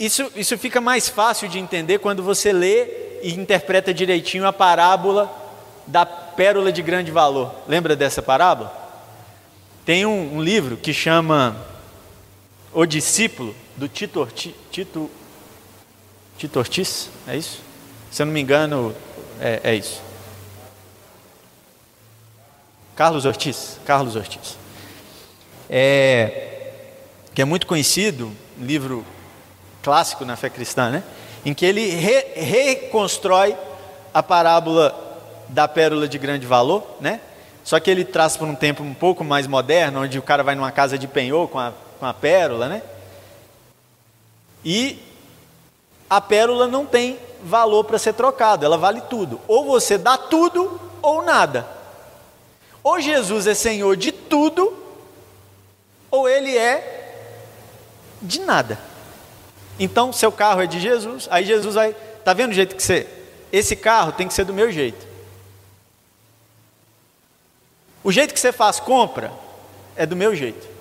isso, 0.00 0.30
isso 0.34 0.56
fica 0.56 0.80
mais 0.80 1.08
fácil 1.08 1.48
de 1.48 1.58
entender 1.58 1.98
quando 1.98 2.22
você 2.22 2.52
lê 2.52 3.20
e 3.22 3.34
interpreta 3.34 3.92
direitinho 3.92 4.46
a 4.46 4.52
parábola 4.52 5.30
da 5.86 6.06
pérola 6.06 6.72
de 6.72 6.82
grande 6.82 7.10
valor. 7.10 7.52
Lembra 7.66 7.94
dessa 7.94 8.22
parábola? 8.22 8.72
Tem 9.84 10.06
um, 10.06 10.36
um 10.36 10.42
livro 10.42 10.76
que 10.76 10.92
chama 10.92 11.56
O 12.72 12.84
Discípulo, 12.84 13.54
do 13.76 13.88
Tito, 13.88 14.26
Tito, 14.70 15.10
Tito 16.36 16.58
Ortiz, 16.58 17.08
é 17.26 17.36
isso? 17.36 17.60
Se 18.10 18.22
eu 18.22 18.26
não 18.26 18.32
me 18.32 18.40
engano, 18.40 18.94
é, 19.40 19.60
é 19.64 19.74
isso. 19.74 20.02
Carlos 22.94 23.24
Ortiz. 23.24 23.80
Carlos 23.86 24.16
Ortiz. 24.16 24.58
É, 25.70 26.72
que 27.34 27.40
é 27.40 27.44
muito 27.44 27.66
conhecido, 27.66 28.32
livro 28.58 29.04
clássico 29.82 30.24
na 30.24 30.36
fé 30.36 30.50
cristã, 30.50 30.90
né? 30.90 31.02
Em 31.44 31.54
que 31.54 31.64
ele 31.64 31.88
re, 31.90 32.34
reconstrói 32.34 33.56
a 34.12 34.22
parábola 34.22 34.94
da 35.48 35.66
pérola 35.66 36.06
de 36.06 36.18
grande 36.18 36.46
valor, 36.46 36.96
né? 37.00 37.20
Só 37.64 37.78
que 37.80 37.90
ele 37.90 38.04
traz 38.04 38.36
para 38.36 38.46
um 38.46 38.54
tempo 38.54 38.82
um 38.82 38.94
pouco 38.94 39.24
mais 39.24 39.46
moderno, 39.46 40.02
onde 40.02 40.18
o 40.18 40.22
cara 40.22 40.42
vai 40.42 40.54
numa 40.54 40.72
casa 40.72 40.98
de 40.98 41.06
penhor 41.06 41.48
com 41.48 41.58
a, 41.58 41.72
com 41.98 42.06
a 42.06 42.14
pérola, 42.14 42.68
né? 42.68 42.82
E 44.64 44.98
a 46.08 46.20
pérola 46.20 46.66
não 46.66 46.86
tem 46.86 47.18
valor 47.42 47.84
para 47.84 47.98
ser 47.98 48.14
trocado, 48.14 48.64
ela 48.64 48.78
vale 48.78 49.00
tudo. 49.02 49.40
Ou 49.46 49.66
você 49.66 49.98
dá 49.98 50.16
tudo 50.16 50.80
ou 51.02 51.22
nada. 51.22 51.66
Ou 52.82 53.00
Jesus 53.00 53.46
é 53.46 53.54
Senhor 53.54 53.96
de 53.96 54.12
tudo, 54.12 54.76
ou 56.10 56.28
ele 56.28 56.56
é 56.56 57.06
de 58.22 58.40
nada. 58.40 58.78
Então, 59.78 60.12
seu 60.12 60.32
carro 60.32 60.60
é 60.60 60.66
de 60.66 60.80
Jesus, 60.80 61.28
aí 61.30 61.44
Jesus 61.44 61.74
vai, 61.74 61.94
tá 62.24 62.32
vendo 62.32 62.50
o 62.50 62.54
jeito 62.54 62.74
que 62.74 62.82
você, 62.82 63.06
esse 63.52 63.76
carro 63.76 64.12
tem 64.12 64.26
que 64.26 64.34
ser 64.34 64.44
do 64.44 64.54
meu 64.54 64.72
jeito. 64.72 65.06
O 68.02 68.10
jeito 68.10 68.32
que 68.32 68.40
você 68.40 68.52
faz 68.52 68.80
compra 68.80 69.32
é 69.94 70.06
do 70.06 70.16
meu 70.16 70.34
jeito. 70.34 70.77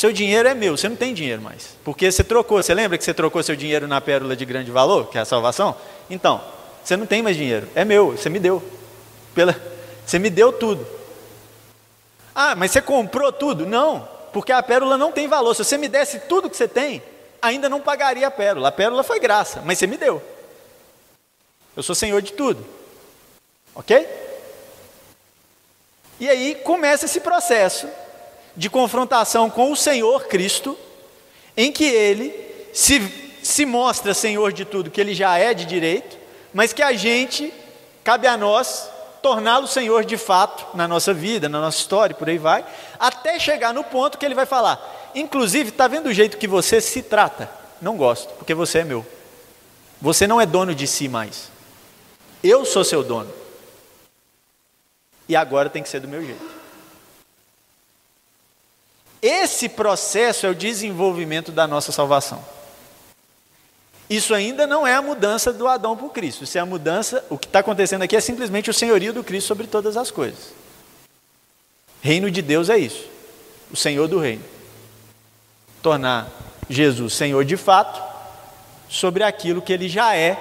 Seu 0.00 0.14
dinheiro 0.14 0.48
é 0.48 0.54
meu, 0.54 0.78
você 0.78 0.88
não 0.88 0.96
tem 0.96 1.12
dinheiro 1.12 1.42
mais. 1.42 1.76
Porque 1.84 2.10
você 2.10 2.24
trocou, 2.24 2.62
você 2.62 2.72
lembra 2.72 2.96
que 2.96 3.04
você 3.04 3.12
trocou 3.12 3.42
seu 3.42 3.54
dinheiro 3.54 3.86
na 3.86 4.00
pérola 4.00 4.34
de 4.34 4.46
grande 4.46 4.70
valor, 4.70 5.10
que 5.10 5.18
é 5.18 5.20
a 5.20 5.26
salvação? 5.26 5.76
Então, 6.08 6.42
você 6.82 6.96
não 6.96 7.04
tem 7.04 7.20
mais 7.20 7.36
dinheiro, 7.36 7.68
é 7.74 7.84
meu, 7.84 8.12
você 8.12 8.30
me 8.30 8.38
deu. 8.38 8.62
Pela, 9.34 9.54
você 10.06 10.18
me 10.18 10.30
deu 10.30 10.54
tudo. 10.54 10.86
Ah, 12.34 12.54
mas 12.56 12.70
você 12.70 12.80
comprou 12.80 13.30
tudo? 13.30 13.66
Não, 13.66 14.08
porque 14.32 14.52
a 14.52 14.62
pérola 14.62 14.96
não 14.96 15.12
tem 15.12 15.28
valor. 15.28 15.54
Se 15.54 15.62
você 15.62 15.76
me 15.76 15.86
desse 15.86 16.20
tudo 16.20 16.48
que 16.48 16.56
você 16.56 16.66
tem, 16.66 17.02
ainda 17.42 17.68
não 17.68 17.82
pagaria 17.82 18.26
a 18.26 18.30
pérola. 18.30 18.68
A 18.68 18.72
pérola 18.72 19.02
foi 19.02 19.20
graça, 19.20 19.60
mas 19.66 19.78
você 19.78 19.86
me 19.86 19.98
deu. 19.98 20.22
Eu 21.76 21.82
sou 21.82 21.94
senhor 21.94 22.22
de 22.22 22.32
tudo. 22.32 22.64
Ok? 23.74 24.08
E 26.18 26.26
aí 26.26 26.54
começa 26.54 27.04
esse 27.04 27.20
processo 27.20 27.86
de 28.56 28.68
confrontação 28.68 29.48
com 29.48 29.72
o 29.72 29.76
Senhor 29.76 30.26
Cristo, 30.26 30.76
em 31.56 31.70
que 31.72 31.84
ele 31.84 32.34
se, 32.72 33.00
se 33.42 33.64
mostra 33.66 34.14
Senhor 34.14 34.52
de 34.52 34.64
tudo, 34.64 34.90
que 34.90 35.00
ele 35.00 35.14
já 35.14 35.38
é 35.38 35.54
de 35.54 35.64
direito, 35.64 36.18
mas 36.52 36.72
que 36.72 36.82
a 36.82 36.92
gente, 36.92 37.52
cabe 38.02 38.26
a 38.26 38.36
nós, 38.36 38.90
torná-lo 39.22 39.66
Senhor 39.66 40.04
de 40.04 40.16
fato 40.16 40.76
na 40.76 40.88
nossa 40.88 41.12
vida, 41.12 41.48
na 41.48 41.60
nossa 41.60 41.78
história, 41.78 42.14
por 42.14 42.28
aí 42.28 42.38
vai, 42.38 42.64
até 42.98 43.38
chegar 43.38 43.72
no 43.72 43.84
ponto 43.84 44.18
que 44.18 44.24
ele 44.24 44.34
vai 44.34 44.46
falar: 44.46 45.10
inclusive, 45.14 45.70
está 45.70 45.86
vendo 45.86 46.08
o 46.08 46.14
jeito 46.14 46.38
que 46.38 46.48
você 46.48 46.80
se 46.80 47.02
trata? 47.02 47.50
Não 47.80 47.96
gosto, 47.96 48.32
porque 48.34 48.54
você 48.54 48.80
é 48.80 48.84
meu. 48.84 49.06
Você 50.00 50.26
não 50.26 50.40
é 50.40 50.46
dono 50.46 50.74
de 50.74 50.86
si 50.86 51.08
mais. 51.08 51.50
Eu 52.42 52.64
sou 52.64 52.84
seu 52.84 53.02
dono. 53.02 53.30
E 55.28 55.36
agora 55.36 55.68
tem 55.68 55.82
que 55.82 55.88
ser 55.88 56.00
do 56.00 56.08
meu 56.08 56.24
jeito. 56.24 56.59
Esse 59.22 59.68
processo 59.68 60.46
é 60.46 60.50
o 60.50 60.54
desenvolvimento 60.54 61.52
da 61.52 61.66
nossa 61.66 61.92
salvação. 61.92 62.42
Isso 64.08 64.34
ainda 64.34 64.66
não 64.66 64.86
é 64.86 64.94
a 64.94 65.02
mudança 65.02 65.52
do 65.52 65.68
Adão 65.68 65.96
para 65.96 66.06
o 66.06 66.10
Cristo. 66.10 66.42
Isso 66.44 66.58
é 66.58 66.60
a 66.60 66.66
mudança, 66.66 67.24
o 67.30 67.38
que 67.38 67.46
está 67.46 67.60
acontecendo 67.60 68.02
aqui 68.02 68.16
é 68.16 68.20
simplesmente 68.20 68.68
o 68.68 68.74
senhorio 68.74 69.12
do 69.12 69.22
Cristo 69.22 69.46
sobre 69.46 69.66
todas 69.66 69.96
as 69.96 70.10
coisas. 70.10 70.52
Reino 72.02 72.30
de 72.30 72.42
Deus 72.42 72.68
é 72.68 72.78
isso. 72.78 73.06
O 73.70 73.76
Senhor 73.76 74.08
do 74.08 74.18
reino. 74.18 74.42
Tornar 75.80 76.28
Jesus 76.68 77.14
Senhor 77.14 77.44
de 77.44 77.56
fato 77.56 78.02
sobre 78.88 79.22
aquilo 79.22 79.62
que 79.62 79.72
ele 79.72 79.88
já 79.88 80.16
é 80.16 80.36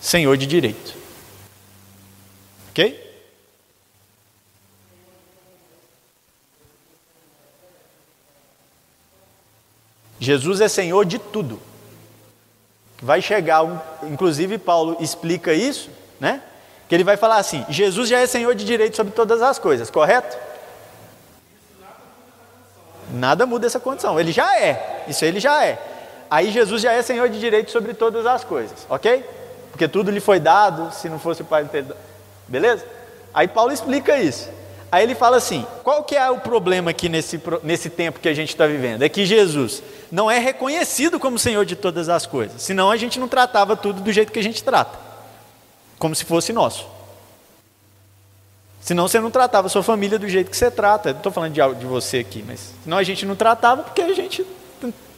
Senhor 0.00 0.36
de 0.36 0.46
direito. 0.46 0.94
Ok? 2.70 3.03
Jesus 10.24 10.60
é 10.60 10.68
Senhor 10.68 11.04
de 11.04 11.18
tudo. 11.18 11.60
Vai 13.02 13.20
chegar, 13.20 13.62
um, 13.62 13.78
inclusive 14.04 14.56
Paulo 14.56 14.96
explica 14.98 15.52
isso, 15.52 15.90
né? 16.18 16.42
Que 16.88 16.94
ele 16.94 17.04
vai 17.04 17.16
falar 17.16 17.36
assim: 17.36 17.64
Jesus 17.68 18.08
já 18.08 18.18
é 18.18 18.26
Senhor 18.26 18.54
de 18.54 18.64
direito 18.64 18.96
sobre 18.96 19.12
todas 19.12 19.42
as 19.42 19.58
coisas, 19.58 19.90
correto? 19.90 20.36
Nada 23.12 23.44
muda 23.44 23.66
essa 23.66 23.78
condição. 23.78 24.18
Ele 24.18 24.32
já 24.32 24.58
é. 24.58 25.04
Isso 25.06 25.24
ele 25.24 25.38
já 25.38 25.64
é. 25.64 25.78
Aí 26.30 26.50
Jesus 26.50 26.80
já 26.80 26.92
é 26.92 27.02
Senhor 27.02 27.28
de 27.28 27.38
direito 27.38 27.70
sobre 27.70 27.92
todas 27.92 28.24
as 28.24 28.42
coisas, 28.42 28.86
ok? 28.88 29.24
Porque 29.70 29.86
tudo 29.86 30.10
lhe 30.10 30.20
foi 30.20 30.40
dado, 30.40 30.92
se 30.92 31.08
não 31.08 31.18
fosse 31.18 31.42
o 31.42 31.44
Pai 31.44 31.64
ter 31.66 31.84
Beleza? 32.48 32.86
Aí 33.32 33.48
Paulo 33.48 33.72
explica 33.72 34.16
isso. 34.18 34.48
Aí 34.94 35.02
ele 35.02 35.16
fala 35.16 35.38
assim: 35.38 35.66
qual 35.82 36.04
que 36.04 36.14
é 36.14 36.30
o 36.30 36.38
problema 36.38 36.92
aqui 36.92 37.08
nesse, 37.08 37.42
nesse 37.64 37.90
tempo 37.90 38.20
que 38.20 38.28
a 38.28 38.32
gente 38.32 38.50
está 38.50 38.64
vivendo? 38.64 39.02
É 39.02 39.08
que 39.08 39.26
Jesus 39.26 39.82
não 40.08 40.30
é 40.30 40.38
reconhecido 40.38 41.18
como 41.18 41.36
Senhor 41.36 41.66
de 41.66 41.74
todas 41.74 42.08
as 42.08 42.26
coisas, 42.26 42.62
senão 42.62 42.92
a 42.92 42.96
gente 42.96 43.18
não 43.18 43.26
tratava 43.26 43.74
tudo 43.74 44.00
do 44.00 44.12
jeito 44.12 44.30
que 44.30 44.38
a 44.38 44.42
gente 44.42 44.62
trata, 44.62 44.96
como 45.98 46.14
se 46.14 46.24
fosse 46.24 46.52
nosso. 46.52 46.86
Senão 48.80 49.08
você 49.08 49.18
não 49.18 49.32
tratava 49.32 49.66
a 49.66 49.68
sua 49.68 49.82
família 49.82 50.16
do 50.16 50.28
jeito 50.28 50.48
que 50.48 50.56
você 50.56 50.70
trata. 50.70 51.10
Não 51.10 51.16
estou 51.16 51.32
falando 51.32 51.52
de, 51.52 51.74
de 51.80 51.86
você 51.86 52.18
aqui, 52.18 52.44
mas 52.46 52.72
senão 52.84 52.96
a 52.96 53.02
gente 53.02 53.26
não 53.26 53.34
tratava 53.34 53.82
porque 53.82 54.00
a 54.00 54.14
gente 54.14 54.46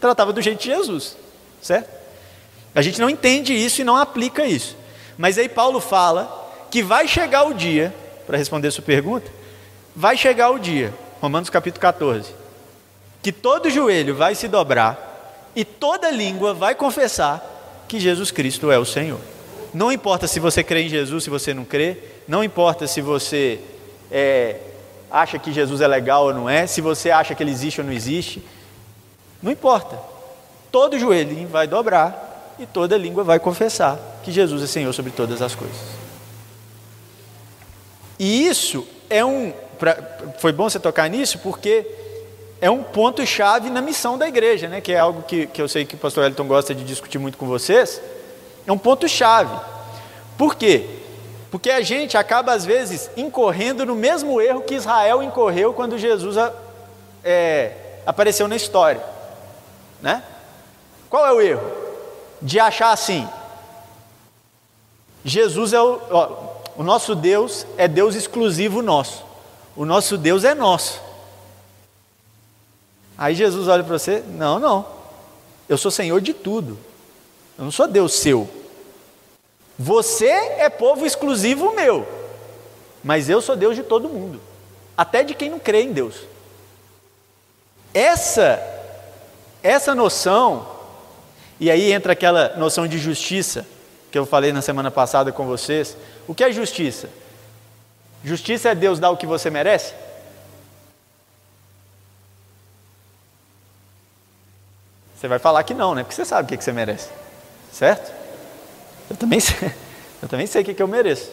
tratava 0.00 0.32
do 0.32 0.40
jeito 0.40 0.60
de 0.60 0.68
Jesus, 0.70 1.18
certo? 1.60 1.90
A 2.74 2.80
gente 2.80 2.98
não 2.98 3.10
entende 3.10 3.52
isso 3.52 3.82
e 3.82 3.84
não 3.84 3.96
aplica 3.96 4.46
isso. 4.46 4.74
Mas 5.18 5.36
aí 5.36 5.50
Paulo 5.50 5.80
fala 5.80 6.66
que 6.70 6.82
vai 6.82 7.06
chegar 7.06 7.44
o 7.44 7.52
dia, 7.52 7.94
para 8.26 8.38
responder 8.38 8.68
a 8.68 8.72
sua 8.72 8.82
pergunta, 8.82 9.35
vai 9.96 10.14
chegar 10.14 10.50
o 10.50 10.58
dia, 10.58 10.92
Romanos 11.22 11.48
capítulo 11.48 11.80
14, 11.80 12.30
que 13.22 13.32
todo 13.32 13.70
joelho 13.70 14.14
vai 14.14 14.34
se 14.34 14.46
dobrar 14.46 15.50
e 15.56 15.64
toda 15.64 16.10
língua 16.10 16.52
vai 16.52 16.74
confessar 16.74 17.84
que 17.88 17.98
Jesus 17.98 18.30
Cristo 18.30 18.70
é 18.70 18.78
o 18.78 18.84
Senhor. 18.84 19.18
Não 19.72 19.90
importa 19.90 20.26
se 20.26 20.38
você 20.38 20.62
crê 20.62 20.82
em 20.82 20.88
Jesus, 20.90 21.24
se 21.24 21.30
você 21.30 21.54
não 21.54 21.64
crê, 21.64 21.96
não 22.28 22.44
importa 22.44 22.86
se 22.86 23.00
você 23.00 23.58
é, 24.10 24.60
acha 25.10 25.38
que 25.38 25.50
Jesus 25.50 25.80
é 25.80 25.88
legal 25.88 26.26
ou 26.26 26.34
não 26.34 26.48
é, 26.48 26.66
se 26.66 26.82
você 26.82 27.10
acha 27.10 27.34
que 27.34 27.42
ele 27.42 27.50
existe 27.50 27.80
ou 27.80 27.86
não 27.86 27.92
existe, 27.92 28.42
não 29.42 29.50
importa. 29.50 29.98
Todo 30.70 30.98
joelho 30.98 31.48
vai 31.48 31.66
dobrar 31.66 32.54
e 32.58 32.66
toda 32.66 32.98
língua 32.98 33.24
vai 33.24 33.38
confessar 33.38 33.98
que 34.22 34.30
Jesus 34.30 34.62
é 34.62 34.66
Senhor 34.66 34.92
sobre 34.92 35.10
todas 35.10 35.40
as 35.40 35.54
coisas. 35.54 35.96
E 38.18 38.46
isso 38.46 38.86
é 39.08 39.24
um 39.24 39.52
pra, 39.78 39.96
foi 40.38 40.52
bom 40.52 40.68
você 40.68 40.78
tocar 40.78 41.08
nisso, 41.08 41.38
porque 41.40 41.86
é 42.60 42.70
um 42.70 42.82
ponto-chave 42.82 43.70
na 43.70 43.80
missão 43.82 44.16
da 44.16 44.26
igreja, 44.26 44.68
né? 44.68 44.80
que 44.80 44.92
é 44.92 44.98
algo 44.98 45.22
que, 45.22 45.46
que 45.46 45.60
eu 45.60 45.68
sei 45.68 45.84
que 45.84 45.94
o 45.94 45.98
pastor 45.98 46.24
Elton 46.24 46.46
gosta 46.46 46.74
de 46.74 46.84
discutir 46.84 47.18
muito 47.18 47.36
com 47.36 47.46
vocês. 47.46 48.00
É 48.66 48.72
um 48.72 48.78
ponto-chave. 48.78 49.54
Por 50.38 50.54
quê? 50.54 50.86
Porque 51.50 51.70
a 51.70 51.80
gente 51.80 52.16
acaba, 52.16 52.52
às 52.52 52.64
vezes, 52.64 53.10
incorrendo 53.16 53.86
no 53.86 53.94
mesmo 53.94 54.40
erro 54.40 54.62
que 54.62 54.74
Israel 54.74 55.22
incorreu 55.22 55.72
quando 55.72 55.98
Jesus 55.98 56.36
é, 57.24 57.72
apareceu 58.04 58.48
na 58.48 58.56
história. 58.56 59.02
Né? 60.02 60.22
Qual 61.08 61.26
é 61.26 61.32
o 61.32 61.40
erro? 61.40 61.70
De 62.42 62.60
achar 62.60 62.90
assim: 62.90 63.26
Jesus 65.24 65.72
é 65.72 65.80
o, 65.80 66.00
ó, 66.10 66.56
o 66.76 66.82
nosso 66.82 67.14
Deus 67.14 67.66
é 67.76 67.88
Deus 67.88 68.14
exclusivo 68.14 68.82
nosso. 68.82 69.25
O 69.76 69.84
nosso 69.84 70.16
Deus 70.16 70.42
é 70.42 70.54
nosso. 70.54 71.00
Aí 73.16 73.34
Jesus 73.34 73.68
olha 73.68 73.84
para 73.84 73.98
você: 73.98 74.22
Não, 74.26 74.58
não. 74.58 74.86
Eu 75.68 75.76
sou 75.76 75.90
Senhor 75.90 76.20
de 76.20 76.32
tudo. 76.32 76.78
Eu 77.58 77.64
não 77.64 77.70
sou 77.70 77.86
Deus 77.86 78.14
seu. 78.14 78.48
Você 79.78 80.26
é 80.26 80.70
povo 80.70 81.04
exclusivo 81.04 81.74
meu. 81.74 82.06
Mas 83.04 83.28
eu 83.28 83.40
sou 83.40 83.54
Deus 83.54 83.76
de 83.76 83.82
todo 83.82 84.08
mundo. 84.08 84.40
Até 84.96 85.22
de 85.22 85.34
quem 85.34 85.50
não 85.50 85.58
crê 85.58 85.82
em 85.82 85.92
Deus. 85.92 86.16
Essa, 87.92 88.60
essa 89.62 89.94
noção, 89.94 90.66
e 91.60 91.70
aí 91.70 91.92
entra 91.92 92.12
aquela 92.12 92.56
noção 92.56 92.86
de 92.86 92.98
justiça 92.98 93.66
que 94.10 94.18
eu 94.18 94.26
falei 94.26 94.52
na 94.52 94.62
semana 94.62 94.90
passada 94.90 95.32
com 95.32 95.46
vocês. 95.46 95.96
O 96.26 96.34
que 96.34 96.44
é 96.44 96.52
justiça? 96.52 97.08
Justiça 98.26 98.70
é 98.70 98.74
Deus 98.74 98.98
dar 98.98 99.10
o 99.10 99.16
que 99.16 99.24
você 99.24 99.48
merece? 99.50 99.94
Você 105.16 105.28
vai 105.28 105.38
falar 105.38 105.62
que 105.62 105.72
não, 105.72 105.94
né? 105.94 106.02
Porque 106.02 106.16
você 106.16 106.24
sabe 106.24 106.52
o 106.52 106.58
que 106.58 106.64
você 106.64 106.72
merece. 106.72 107.08
Certo? 107.70 108.12
Eu 109.08 109.16
também 109.16 109.38
sei, 109.38 109.70
eu 110.20 110.28
também 110.28 110.44
sei 110.44 110.62
o 110.62 110.64
que 110.64 110.82
eu 110.82 110.88
mereço. 110.88 111.30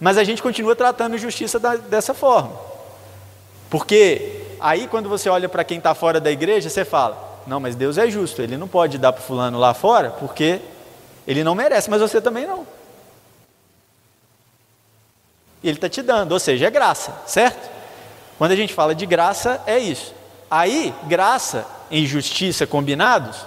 Mas 0.00 0.16
a 0.16 0.24
gente 0.24 0.42
continua 0.42 0.74
tratando 0.74 1.18
justiça 1.18 1.58
da, 1.60 1.76
dessa 1.76 2.14
forma. 2.14 2.58
Porque 3.68 4.46
aí 4.58 4.88
quando 4.88 5.10
você 5.10 5.28
olha 5.28 5.46
para 5.46 5.62
quem 5.62 5.76
está 5.76 5.94
fora 5.94 6.18
da 6.18 6.30
igreja, 6.30 6.70
você 6.70 6.86
fala: 6.86 7.42
não, 7.46 7.60
mas 7.60 7.76
Deus 7.76 7.98
é 7.98 8.08
justo, 8.08 8.40
ele 8.40 8.56
não 8.56 8.66
pode 8.66 8.96
dar 8.96 9.12
para 9.12 9.20
fulano 9.20 9.58
lá 9.58 9.74
fora 9.74 10.08
porque 10.08 10.58
ele 11.26 11.44
não 11.44 11.54
merece, 11.54 11.90
mas 11.90 12.00
você 12.00 12.18
também 12.18 12.46
não. 12.46 12.66
E 15.62 15.68
ele 15.68 15.76
está 15.76 15.88
te 15.88 16.02
dando, 16.02 16.32
ou 16.32 16.40
seja, 16.40 16.66
é 16.66 16.70
graça, 16.70 17.12
certo? 17.26 17.70
Quando 18.38 18.52
a 18.52 18.56
gente 18.56 18.74
fala 18.74 18.94
de 18.94 19.06
graça, 19.06 19.60
é 19.66 19.78
isso. 19.78 20.14
Aí, 20.50 20.92
graça 21.04 21.66
e 21.90 22.04
justiça 22.06 22.66
combinados 22.66 23.46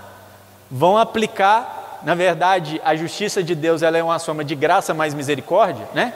vão 0.71 0.97
aplicar, 0.97 1.99
na 2.03 2.15
verdade, 2.15 2.81
a 2.83 2.95
justiça 2.95 3.43
de 3.43 3.53
Deus 3.53 3.81
ela 3.81 3.97
é 3.97 4.03
uma 4.03 4.19
soma 4.19 4.43
de 4.43 4.55
graça 4.55 4.93
mais 4.93 5.13
misericórdia, 5.13 5.87
né? 5.93 6.13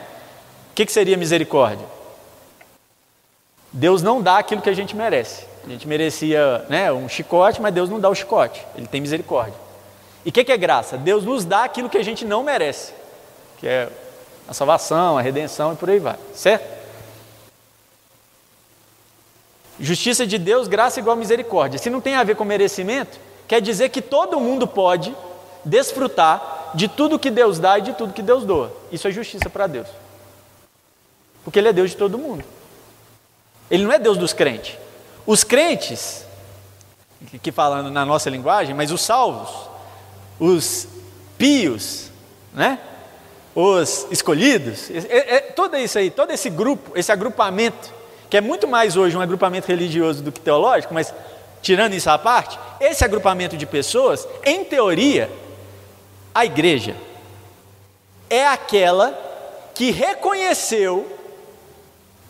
O 0.70 0.74
que, 0.74 0.86
que 0.86 0.92
seria 0.92 1.16
misericórdia? 1.16 1.86
Deus 3.72 4.02
não 4.02 4.20
dá 4.20 4.38
aquilo 4.38 4.62
que 4.62 4.70
a 4.70 4.74
gente 4.74 4.96
merece. 4.96 5.44
A 5.64 5.68
gente 5.68 5.86
merecia 5.86 6.64
né, 6.68 6.90
um 6.90 7.08
chicote, 7.08 7.60
mas 7.60 7.74
Deus 7.74 7.90
não 7.90 8.00
dá 8.00 8.08
o 8.08 8.14
chicote, 8.14 8.64
Ele 8.74 8.86
tem 8.86 9.00
misericórdia. 9.00 9.54
E 10.24 10.30
o 10.30 10.32
que, 10.32 10.42
que 10.44 10.52
é 10.52 10.56
graça? 10.56 10.96
Deus 10.96 11.24
nos 11.24 11.44
dá 11.44 11.64
aquilo 11.64 11.88
que 11.88 11.98
a 11.98 12.04
gente 12.04 12.24
não 12.24 12.42
merece, 12.42 12.92
que 13.58 13.66
é 13.66 13.88
a 14.50 14.52
salvação, 14.52 15.16
a 15.16 15.22
redenção 15.22 15.72
e 15.72 15.76
por 15.76 15.88
aí 15.88 16.00
vai, 16.00 16.16
certo? 16.34 16.80
Justiça 19.78 20.26
de 20.26 20.38
Deus, 20.38 20.66
graça 20.66 20.98
igual 20.98 21.14
misericórdia. 21.14 21.78
Se 21.78 21.88
não 21.88 22.00
tem 22.00 22.16
a 22.16 22.24
ver 22.24 22.34
com 22.34 22.44
merecimento, 22.44 23.16
quer 23.46 23.62
dizer 23.62 23.90
que 23.90 24.02
todo 24.02 24.40
mundo 24.40 24.66
pode 24.66 25.14
desfrutar 25.64 26.72
de 26.74 26.88
tudo 26.88 27.16
que 27.16 27.30
Deus 27.30 27.60
dá 27.60 27.78
e 27.78 27.82
de 27.82 27.92
tudo 27.92 28.12
que 28.12 28.22
Deus 28.22 28.44
doa. 28.44 28.76
Isso 28.90 29.06
é 29.06 29.12
justiça 29.12 29.48
para 29.48 29.68
Deus. 29.68 29.86
Porque 31.44 31.60
Ele 31.60 31.68
é 31.68 31.72
Deus 31.72 31.90
de 31.90 31.96
todo 31.96 32.18
mundo. 32.18 32.44
Ele 33.70 33.84
não 33.84 33.92
é 33.92 34.00
Deus 34.00 34.18
dos 34.18 34.32
crentes. 34.32 34.76
Os 35.24 35.44
crentes, 35.44 36.26
que 37.40 37.52
falando 37.52 37.88
na 37.88 38.04
nossa 38.04 38.28
linguagem, 38.28 38.74
mas 38.74 38.90
os 38.90 39.00
salvos, 39.00 39.68
os 40.40 40.88
pios, 41.38 42.10
né? 42.52 42.80
Os 43.54 44.06
escolhidos, 44.10 44.90
é, 44.90 45.36
é, 45.36 45.40
todo 45.40 45.76
isso 45.76 45.98
aí, 45.98 46.10
todo 46.10 46.30
esse 46.30 46.48
grupo, 46.48 46.96
esse 46.96 47.10
agrupamento, 47.10 47.92
que 48.28 48.36
é 48.36 48.40
muito 48.40 48.68
mais 48.68 48.96
hoje 48.96 49.16
um 49.16 49.20
agrupamento 49.20 49.66
religioso 49.66 50.22
do 50.22 50.30
que 50.30 50.40
teológico, 50.40 50.94
mas 50.94 51.12
tirando 51.60 51.94
isso 51.94 52.08
à 52.08 52.18
parte, 52.18 52.58
esse 52.80 53.04
agrupamento 53.04 53.56
de 53.56 53.66
pessoas, 53.66 54.26
em 54.44 54.64
teoria, 54.64 55.30
a 56.34 56.44
igreja 56.44 56.96
é 58.28 58.46
aquela 58.46 59.18
que 59.74 59.90
reconheceu 59.90 61.06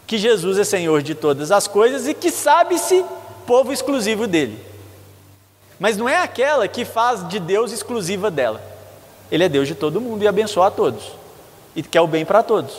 que 0.06 0.16
Jesus 0.18 0.58
é 0.58 0.64
Senhor 0.64 1.02
de 1.02 1.14
todas 1.14 1.52
as 1.52 1.68
coisas 1.68 2.08
e 2.08 2.14
que 2.14 2.30
sabe-se 2.30 3.04
povo 3.46 3.72
exclusivo 3.72 4.26
dele. 4.26 4.58
Mas 5.78 5.96
não 5.96 6.08
é 6.08 6.16
aquela 6.16 6.66
que 6.66 6.84
faz 6.84 7.26
de 7.28 7.38
Deus 7.38 7.72
exclusiva 7.72 8.30
dela. 8.30 8.69
Ele 9.30 9.44
é 9.44 9.48
Deus 9.48 9.68
de 9.68 9.74
todo 9.74 10.00
mundo 10.00 10.22
e 10.22 10.28
abençoa 10.28 10.66
a 10.66 10.70
todos. 10.70 11.12
E 11.74 11.82
quer 11.82 12.00
o 12.00 12.06
bem 12.06 12.24
para 12.24 12.42
todos. 12.42 12.78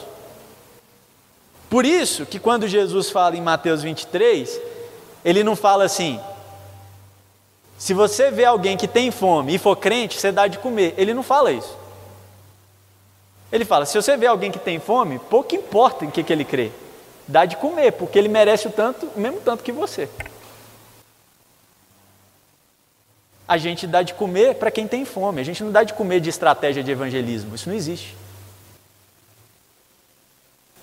Por 1.70 1.86
isso 1.86 2.26
que 2.26 2.40
quando 2.40 2.68
Jesus 2.68 3.10
fala 3.10 3.38
em 3.38 3.42
Mateus 3.42 3.82
23, 3.82 4.60
ele 5.24 5.44
não 5.44 5.56
fala 5.56 5.86
assim: 5.86 6.20
se 7.78 7.94
você 7.94 8.30
vê 8.30 8.46
alguém 8.46 8.76
que 8.76 8.88
tem 8.88 9.12
fome 9.12 9.56
e 9.56 9.58
for 9.58 9.76
crente, 9.76 10.20
você 10.20 10.32
dá 10.32 10.48
de 10.48 10.60
comer. 10.60 10.94
Ele 10.98 11.14
não 11.14 11.24
fala 11.24 11.52
isso. 11.52 11.78
Ele 13.52 13.64
fala: 13.64 13.86
se 13.86 13.96
você 13.96 14.18
vê 14.18 14.28
alguém 14.28 14.52
que 14.52 14.60
tem 14.60 14.80
fome, 14.80 15.18
pouco 15.18 15.56
importa 15.56 16.04
em 16.04 16.10
que, 16.10 16.24
que 16.24 16.34
ele 16.34 16.44
crê 16.44 16.72
dá 17.32 17.46
de 17.46 17.56
comer, 17.56 17.94
porque 17.94 18.20
ele 18.20 18.28
merece 18.28 18.68
o 18.68 18.72
tanto, 18.72 19.08
o 19.16 19.20
mesmo 19.20 19.40
tanto 19.42 19.64
que 19.64 19.72
você. 19.72 20.10
A 23.52 23.58
gente 23.58 23.86
dá 23.86 24.02
de 24.02 24.14
comer 24.14 24.56
para 24.56 24.72
quem 24.72 24.88
tem 24.88 25.04
fome, 25.04 25.42
a 25.42 25.44
gente 25.44 25.62
não 25.62 25.74
dá 25.74 25.84
de 25.84 25.94
comer 25.94 26.22
de 26.22 26.30
estratégia 26.30 26.82
de 26.82 26.90
evangelismo, 26.90 27.54
isso 27.54 27.68
não 27.68 27.76
existe. 27.76 28.16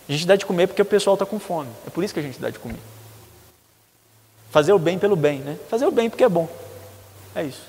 A 0.07 0.12
gente 0.12 0.27
dá 0.27 0.37
de 0.37 0.45
comer 0.45 0.66
porque 0.66 0.83
o 0.83 0.85
pessoal 0.85 1.14
está 1.14 1.25
com 1.25 1.39
fome, 1.41 1.71
é 1.87 1.89
por 1.89 2.05
isso 2.05 2.12
que 2.12 2.21
a 2.21 2.23
gente 2.23 2.39
dá 2.39 2.51
de 2.51 2.59
comer. 2.59 2.79
Fazer 4.51 4.75
o 4.75 4.79
bem 4.79 4.99
pelo 4.99 5.16
bem, 5.16 5.39
né? 5.39 5.57
Fazer 5.71 5.87
o 5.87 5.91
bem 5.91 6.11
porque 6.11 6.23
é 6.23 6.29
bom, 6.29 6.47
é 7.35 7.45
isso. 7.45 7.62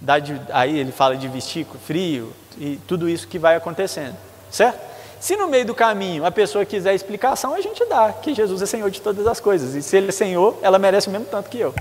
Dá 0.00 0.20
de, 0.20 0.40
aí 0.50 0.78
ele 0.78 0.92
fala 0.92 1.16
de 1.16 1.26
vestir 1.26 1.66
frio 1.84 2.32
e 2.56 2.78
tudo 2.86 3.08
isso 3.08 3.26
que 3.26 3.36
vai 3.36 3.56
acontecendo, 3.56 4.16
certo? 4.48 4.78
Se 5.18 5.34
no 5.34 5.48
meio 5.48 5.66
do 5.66 5.74
caminho 5.74 6.24
a 6.24 6.30
pessoa 6.30 6.64
quiser 6.64 6.94
explicação, 6.94 7.52
a 7.52 7.60
gente 7.60 7.84
dá, 7.86 8.12
que 8.12 8.32
Jesus 8.32 8.62
é 8.62 8.66
Senhor 8.66 8.92
de 8.92 9.00
todas 9.00 9.26
as 9.26 9.40
coisas. 9.40 9.74
E 9.74 9.82
se 9.82 9.96
Ele 9.96 10.10
é 10.10 10.12
Senhor, 10.12 10.56
ela 10.62 10.78
merece 10.78 11.08
o 11.08 11.10
mesmo 11.10 11.26
tanto 11.26 11.50
que 11.50 11.58
eu. 11.58 11.74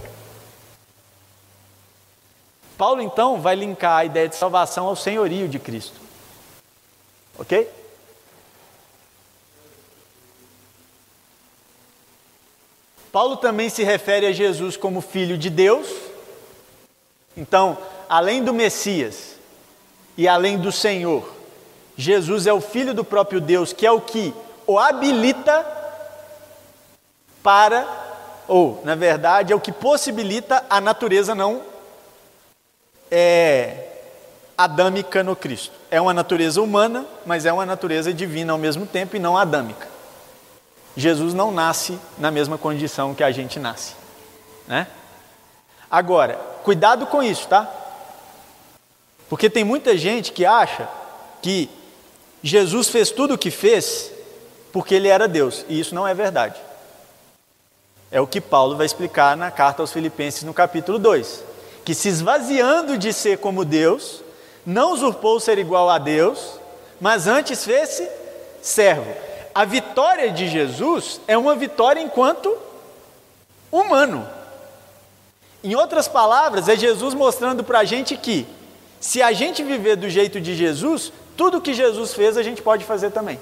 Paulo 2.78 3.02
então 3.02 3.40
vai 3.40 3.56
linkar 3.56 3.98
a 4.00 4.06
ideia 4.06 4.28
de 4.28 4.36
salvação 4.36 4.88
ao 4.88 4.96
senhorio 4.96 5.48
de 5.48 5.60
Cristo. 5.60 6.00
Ok? 7.38 7.70
Paulo 13.12 13.38
também 13.38 13.70
se 13.70 13.82
refere 13.82 14.26
a 14.26 14.34
Jesus 14.34 14.76
como 14.76 15.00
filho 15.00 15.38
de 15.38 15.50
Deus. 15.50 15.88
Então, 17.38 17.78
além 18.10 18.44
do 18.44 18.54
Messias 18.54 19.36
e 20.18 20.28
além 20.28 20.58
do 20.58 20.70
Senhor, 20.70 21.34
Jesus 21.98 22.46
é 22.46 22.52
o 22.52 22.60
Filho 22.60 22.94
do 22.94 23.06
próprio 23.06 23.40
Deus, 23.40 23.72
que 23.72 23.86
é 23.86 23.92
o 23.92 24.02
que 24.02 24.34
o 24.68 24.78
habilita 24.78 25.66
para, 27.42 27.88
ou, 28.50 28.82
na 28.84 28.96
verdade, 28.96 29.54
é 29.54 29.56
o 29.56 29.62
que 29.62 29.72
possibilita 29.72 30.66
a 30.70 30.82
natureza 30.82 31.34
não 31.34 31.75
é, 33.10 33.88
adâmica 34.58 35.24
no 35.24 35.36
Cristo. 35.36 35.74
É 35.90 36.00
uma 36.00 36.14
natureza 36.14 36.62
humana, 36.62 37.06
mas 37.26 37.46
é 37.46 37.54
uma 37.54 37.66
natureza 37.66 38.14
divina 38.14 38.54
ao 38.54 38.60
mesmo 38.60 38.86
tempo 38.86 39.16
e 39.16 39.20
não 39.20 39.38
adâmica. 39.38 39.88
Jesus 40.96 41.34
não 41.34 41.52
nasce 41.52 42.00
na 42.18 42.32
mesma 42.32 42.58
condição 42.58 43.14
que 43.14 43.24
a 43.24 43.32
gente 43.32 43.60
nasce. 43.60 43.94
Né? 44.68 44.88
Agora, 45.90 46.36
cuidado 46.64 47.06
com 47.06 47.22
isso, 47.22 47.48
tá? 47.48 47.70
Porque 49.30 49.50
tem 49.50 49.64
muita 49.64 49.98
gente 49.98 50.32
que 50.32 50.46
acha 50.46 50.88
que 51.42 51.70
Jesus 52.42 52.90
fez 52.90 53.12
tudo 53.12 53.34
o 53.34 53.38
que 53.38 53.52
fez 53.52 54.12
porque 54.76 54.94
ele 54.94 55.08
era 55.08 55.26
Deus, 55.26 55.66
e 55.70 55.80
isso 55.80 55.96
não 55.96 56.06
é 56.06 56.14
verdade. 56.14 56.60
É 58.12 58.20
o 58.20 58.28
que 58.28 58.42
Paulo 58.42 58.76
vai 58.76 58.86
explicar 58.86 59.38
na 59.38 59.50
carta 59.50 59.82
aos 59.82 59.94
Filipenses 59.94 60.44
no 60.44 60.54
capítulo 60.54 61.00
2, 61.00 61.44
que 61.86 61.94
se 61.94 62.10
esvaziando 62.10 62.98
de 62.98 63.14
ser 63.14 63.38
como 63.38 63.64
Deus, 63.64 64.24
não 64.66 64.92
usurpou 64.92 65.40
ser 65.40 65.60
igual 65.60 65.88
a 65.88 66.00
Deus, 66.00 66.60
mas 67.00 67.28
antes 67.28 67.64
fez-se 67.64 68.10
servo. 68.62 69.14
A 69.54 69.64
vitória 69.64 70.32
de 70.32 70.50
Jesus 70.50 71.22
é 71.28 71.38
uma 71.38 71.56
vitória 71.56 72.02
enquanto 72.02 72.58
humano. 73.72 74.28
Em 75.64 75.76
outras 75.76 76.08
palavras, 76.08 76.68
é 76.68 76.76
Jesus 76.76 77.14
mostrando 77.14 77.64
para 77.64 77.80
a 77.80 77.86
gente 77.86 78.18
que, 78.18 78.48
se 79.00 79.22
a 79.22 79.32
gente 79.32 79.64
viver 79.64 79.96
do 79.96 80.10
jeito 80.10 80.42
de 80.42 80.56
Jesus, 80.56 81.14
tudo 81.38 81.62
que 81.62 81.74
Jesus 81.74 82.14
fez 82.14 82.36
a 82.36 82.44
gente 82.44 82.62
pode 82.62 82.84
fazer 82.84 83.12
também. 83.12 83.40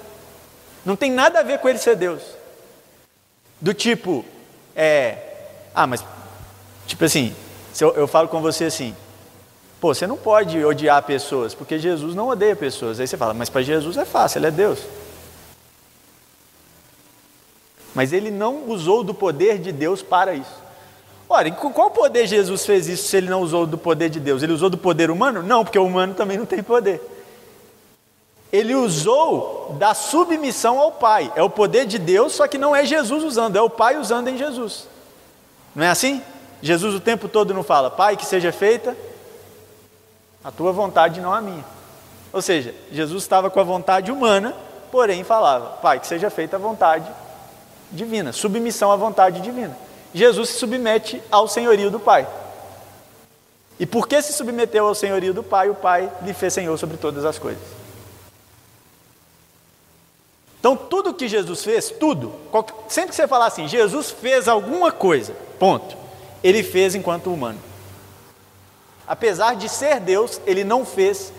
Não 0.84 0.96
tem 0.96 1.10
nada 1.10 1.40
a 1.40 1.42
ver 1.42 1.58
com 1.58 1.68
ele 1.68 1.78
ser 1.78 1.96
Deus. 1.96 2.22
Do 3.58 3.72
tipo, 3.72 4.24
é, 4.76 5.16
ah, 5.74 5.86
mas, 5.86 6.04
tipo 6.86 7.04
assim, 7.04 7.34
eu, 7.82 7.92
eu 7.94 8.06
falo 8.06 8.28
com 8.28 8.40
você 8.40 8.64
assim, 8.64 8.94
pô, 9.80 9.94
você 9.94 10.06
não 10.06 10.16
pode 10.16 10.62
odiar 10.64 11.02
pessoas, 11.02 11.54
porque 11.54 11.78
Jesus 11.78 12.14
não 12.14 12.28
odeia 12.28 12.54
pessoas. 12.54 13.00
Aí 13.00 13.06
você 13.06 13.16
fala, 13.16 13.34
mas 13.34 13.48
para 13.48 13.62
Jesus 13.62 13.96
é 13.96 14.04
fácil, 14.04 14.38
ele 14.38 14.46
é 14.46 14.50
Deus. 14.50 14.80
Mas 17.94 18.12
ele 18.12 18.30
não 18.30 18.68
usou 18.68 19.02
do 19.02 19.14
poder 19.14 19.58
de 19.58 19.72
Deus 19.72 20.02
para 20.02 20.34
isso. 20.34 20.62
Ora, 21.28 21.50
com 21.50 21.72
qual 21.72 21.90
poder 21.90 22.26
Jesus 22.26 22.66
fez 22.66 22.86
isso 22.86 23.08
se 23.08 23.16
ele 23.16 23.30
não 23.30 23.40
usou 23.40 23.66
do 23.66 23.78
poder 23.78 24.10
de 24.10 24.20
Deus? 24.20 24.42
Ele 24.42 24.52
usou 24.52 24.68
do 24.68 24.76
poder 24.76 25.10
humano? 25.10 25.42
Não, 25.42 25.64
porque 25.64 25.78
o 25.78 25.86
humano 25.86 26.14
também 26.14 26.36
não 26.36 26.46
tem 26.46 26.62
poder 26.62 27.00
ele 28.54 28.72
usou 28.72 29.74
da 29.80 29.94
submissão 29.94 30.78
ao 30.78 30.92
Pai. 30.92 31.32
É 31.34 31.42
o 31.42 31.50
poder 31.50 31.86
de 31.86 31.98
Deus, 31.98 32.34
só 32.34 32.46
que 32.46 32.56
não 32.56 32.74
é 32.74 32.84
Jesus 32.84 33.24
usando, 33.24 33.56
é 33.56 33.60
o 33.60 33.68
Pai 33.68 33.98
usando 33.98 34.28
em 34.28 34.38
Jesus. 34.38 34.86
Não 35.74 35.84
é 35.84 35.88
assim? 35.88 36.22
Jesus 36.64 36.94
o 36.94 37.00
tempo 37.00 37.28
todo 37.28 37.52
não 37.52 37.62
fala, 37.62 37.90
Pai, 37.90 38.16
que 38.16 38.24
seja 38.24 38.50
feita 38.50 38.96
a 40.42 40.50
tua 40.50 40.72
vontade, 40.72 41.20
não 41.20 41.30
a 41.30 41.38
minha. 41.38 41.62
Ou 42.32 42.40
seja, 42.40 42.74
Jesus 42.90 43.22
estava 43.22 43.50
com 43.50 43.60
a 43.60 43.62
vontade 43.62 44.10
humana, 44.10 44.56
porém 44.90 45.22
falava, 45.24 45.76
Pai, 45.82 46.00
que 46.00 46.06
seja 46.06 46.30
feita 46.30 46.56
a 46.56 46.58
vontade 46.58 47.06
divina, 47.92 48.32
submissão 48.32 48.90
à 48.90 48.96
vontade 48.96 49.42
divina. 49.42 49.76
Jesus 50.14 50.48
se 50.48 50.58
submete 50.58 51.22
ao 51.30 51.46
senhorio 51.46 51.90
do 51.90 52.00
Pai. 52.00 52.26
E 53.78 53.84
porque 53.84 54.22
se 54.22 54.32
submeteu 54.32 54.86
ao 54.86 54.94
senhorio 54.94 55.34
do 55.34 55.42
Pai, 55.42 55.68
o 55.68 55.74
Pai 55.74 56.10
lhe 56.22 56.32
fez 56.32 56.54
senhor 56.54 56.78
sobre 56.78 56.96
todas 56.96 57.26
as 57.26 57.38
coisas. 57.38 57.62
Então, 60.58 60.74
tudo 60.74 61.12
que 61.12 61.28
Jesus 61.28 61.62
fez, 61.62 61.90
tudo, 61.90 62.32
sempre 62.88 63.10
que 63.10 63.16
você 63.16 63.28
falar 63.28 63.48
assim, 63.48 63.68
Jesus 63.68 64.10
fez 64.10 64.48
alguma 64.48 64.90
coisa, 64.90 65.34
ponto, 65.58 66.03
ele 66.44 66.62
fez 66.62 66.94
enquanto 66.94 67.32
humano. 67.32 67.58
Apesar 69.06 69.56
de 69.56 69.66
ser 69.66 69.98
Deus, 69.98 70.38
ele 70.46 70.62
não 70.62 70.84
fez 70.84 71.32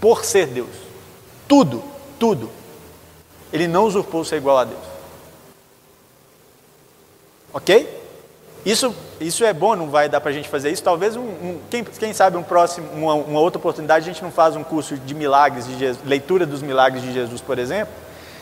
por 0.00 0.24
ser 0.24 0.46
Deus. 0.46 0.70
Tudo, 1.48 1.82
tudo. 2.20 2.48
Ele 3.52 3.66
não 3.66 3.84
usurpou 3.84 4.24
ser 4.24 4.36
igual 4.36 4.58
a 4.58 4.64
Deus. 4.64 4.80
Ok? 7.52 8.00
Isso, 8.64 8.94
isso 9.20 9.44
é 9.44 9.52
bom, 9.52 9.74
não 9.74 9.90
vai 9.90 10.08
dar 10.08 10.20
para 10.20 10.30
a 10.30 10.32
gente 10.32 10.48
fazer 10.48 10.70
isso. 10.70 10.84
Talvez, 10.84 11.16
um, 11.16 11.22
um, 11.22 11.60
quem, 11.68 11.82
quem, 11.82 12.12
sabe, 12.12 12.36
um 12.36 12.44
próximo, 12.44 12.88
uma, 12.92 13.14
uma, 13.14 13.40
outra 13.40 13.58
oportunidade, 13.58 14.08
a 14.08 14.12
gente 14.12 14.22
não 14.22 14.30
faz 14.30 14.54
um 14.54 14.62
curso 14.62 14.96
de 14.96 15.14
milagres, 15.14 15.66
de 15.66 15.76
Jesus, 15.76 16.06
leitura 16.06 16.46
dos 16.46 16.62
milagres 16.62 17.02
de 17.02 17.12
Jesus, 17.12 17.40
por 17.40 17.58
exemplo. 17.58 17.92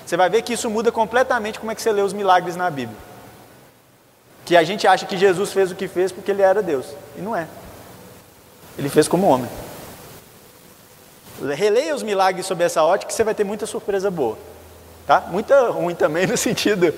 Você 0.05 0.16
vai 0.16 0.28
ver 0.28 0.43
que 0.43 0.53
isso 0.53 0.68
muda 0.68 0.93
completamente 0.93 1.59
como 1.59 1.72
é 1.72 1.74
que 1.74 1.81
você 1.81 1.91
lê 1.91 2.03
os 2.03 2.12
milagres 2.12 2.55
na 2.55 2.70
Bíblia. 2.70 3.10
Que 4.45 4.57
a 4.57 4.64
gente 4.64 4.86
acha 4.86 5.07
que 5.07 5.16
Jesus 5.16 5.53
fez 5.53 5.70
o 5.70 5.74
que 5.74 5.86
fez 5.86 6.12
porque 6.12 6.30
ele 6.30 6.43
era 6.43 6.62
Deus. 6.62 6.86
E 7.16 7.20
não 7.20 7.36
é. 7.36 7.47
Ele 8.78 8.88
fez 8.88 9.07
como 9.07 9.26
homem. 9.26 9.51
Releia 11.55 11.95
os 11.95 12.03
milagres 12.03 12.47
sob 12.47 12.62
essa 12.62 12.82
ótica 12.82 13.09
que 13.09 13.14
você 13.14 13.24
vai 13.24 13.34
ter 13.34 13.45
muita 13.45 13.66
surpresa 13.66 14.11
boa. 14.11 14.36
Tá? 15.07 15.20
Muita 15.30 15.70
ruim 15.70 15.95
também 15.95 16.26
no 16.28 16.36
sentido 16.36 16.93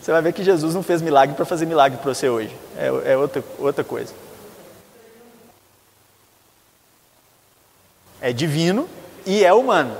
você 0.00 0.12
vai 0.12 0.22
ver 0.22 0.32
que 0.32 0.42
Jesus 0.42 0.74
não 0.74 0.82
fez 0.82 1.02
milagre 1.02 1.36
para 1.36 1.44
fazer 1.44 1.66
milagre 1.66 1.98
para 1.98 2.14
você 2.14 2.28
hoje. 2.28 2.56
É, 2.76 3.12
é 3.12 3.16
outra, 3.16 3.44
outra 3.58 3.84
coisa. 3.84 4.14
É 8.20 8.32
divino 8.32 8.88
e 9.26 9.44
é 9.44 9.52
humano. 9.52 9.94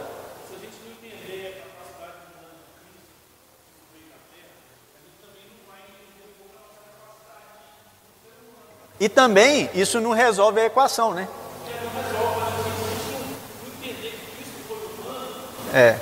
E 9.01 9.09
também 9.09 9.71
isso 9.75 9.99
não 9.99 10.11
resolve 10.13 10.61
a 10.61 10.67
equação, 10.67 11.15
né? 11.15 11.27
É. 15.73 15.97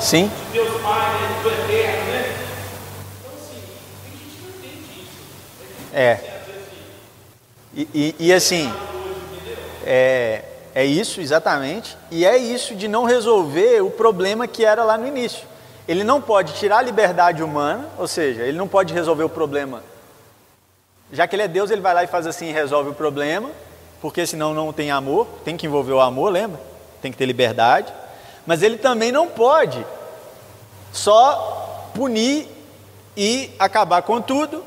Sim. 0.00 0.30
De 0.50 0.52
Deus 0.58 0.80
Pai, 0.80 1.12
do 1.42 1.48
eterno, 1.50 2.12
né? 2.12 2.36
Então, 3.20 3.32
assim, 3.34 3.62
gente 4.10 4.40
não 4.40 4.48
entende 4.50 5.00
isso. 5.02 5.20
É. 5.92 6.42
E, 7.74 7.88
e, 7.94 8.14
e 8.18 8.32
assim, 8.32 8.72
é, 9.84 10.42
é 10.74 10.84
isso 10.84 11.20
exatamente, 11.20 11.96
e 12.10 12.24
é 12.24 12.36
isso 12.36 12.74
de 12.74 12.88
não 12.88 13.04
resolver 13.04 13.82
o 13.82 13.90
problema 13.90 14.46
que 14.46 14.64
era 14.64 14.84
lá 14.84 14.96
no 14.96 15.06
início. 15.06 15.46
Ele 15.86 16.04
não 16.04 16.20
pode 16.20 16.54
tirar 16.54 16.78
a 16.78 16.82
liberdade 16.82 17.42
humana, 17.42 17.88
ou 17.98 18.06
seja, 18.06 18.42
ele 18.42 18.56
não 18.56 18.68
pode 18.68 18.94
resolver 18.94 19.24
o 19.24 19.28
problema. 19.28 19.82
Já 21.12 21.26
que 21.26 21.36
ele 21.36 21.42
é 21.42 21.48
Deus, 21.48 21.70
ele 21.70 21.80
vai 21.80 21.92
lá 21.92 22.04
e 22.04 22.06
faz 22.06 22.26
assim 22.26 22.48
e 22.48 22.52
resolve 22.52 22.90
o 22.90 22.94
problema, 22.94 23.50
porque 24.00 24.26
senão 24.26 24.54
não 24.54 24.72
tem 24.72 24.90
amor, 24.90 25.26
tem 25.44 25.56
que 25.56 25.66
envolver 25.66 25.92
o 25.92 26.00
amor, 26.00 26.32
lembra? 26.32 26.60
Tem 27.02 27.12
que 27.12 27.18
ter 27.18 27.26
liberdade. 27.26 27.92
Mas 28.46 28.62
ele 28.62 28.78
também 28.78 29.12
não 29.12 29.28
pode 29.28 29.84
só 30.92 31.90
punir 31.94 32.48
e 33.16 33.50
acabar 33.58 34.02
com 34.02 34.20
tudo 34.20 34.64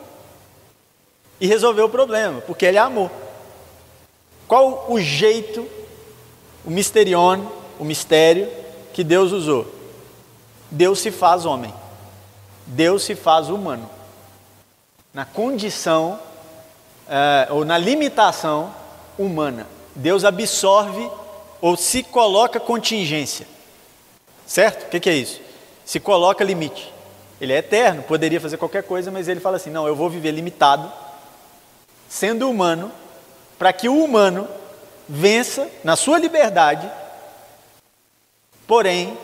e 1.39 1.47
resolver 1.47 1.81
o 1.81 1.89
problema, 1.89 2.41
porque 2.41 2.65
ele 2.65 2.77
é 2.77 2.81
amor. 2.81 3.09
Qual 4.47 4.85
o 4.89 4.99
jeito, 4.99 5.67
o 6.65 6.69
misterion, 6.69 7.45
o 7.79 7.85
mistério 7.85 8.49
que 8.93 9.03
Deus 9.03 9.31
usou? 9.31 9.73
Deus 10.71 10.99
se 10.99 11.11
faz 11.11 11.45
homem. 11.45 11.73
Deus 12.65 13.03
se 13.03 13.15
faz 13.15 13.49
humano. 13.49 13.89
Na 15.13 15.25
condição, 15.25 16.19
uh, 17.07 17.53
ou 17.53 17.65
na 17.65 17.77
limitação 17.77 18.73
humana. 19.17 19.67
Deus 19.95 20.25
absorve 20.25 21.09
ou 21.61 21.77
se 21.77 22.03
coloca 22.03 22.59
contingência. 22.59 23.47
Certo? 24.45 24.87
O 24.87 24.89
que, 24.89 24.99
que 24.99 25.09
é 25.09 25.13
isso? 25.13 25.45
se 25.85 25.99
coloca 25.99 26.43
limite. 26.43 26.91
Ele 27.39 27.53
é 27.53 27.57
eterno, 27.57 28.01
poderia 28.01 28.41
fazer 28.41 28.57
qualquer 28.57 28.83
coisa, 28.83 29.11
mas 29.11 29.27
ele 29.27 29.39
fala 29.39 29.57
assim: 29.57 29.69
não, 29.69 29.87
eu 29.87 29.95
vou 29.95 30.09
viver 30.09 30.31
limitado, 30.31 30.91
sendo 32.09 32.49
humano, 32.49 32.91
para 33.59 33.71
que 33.71 33.87
o 33.87 34.03
humano 34.03 34.47
vença 35.07 35.69
na 35.83 35.95
sua 35.95 36.17
liberdade, 36.17 36.89
porém, 38.67 39.17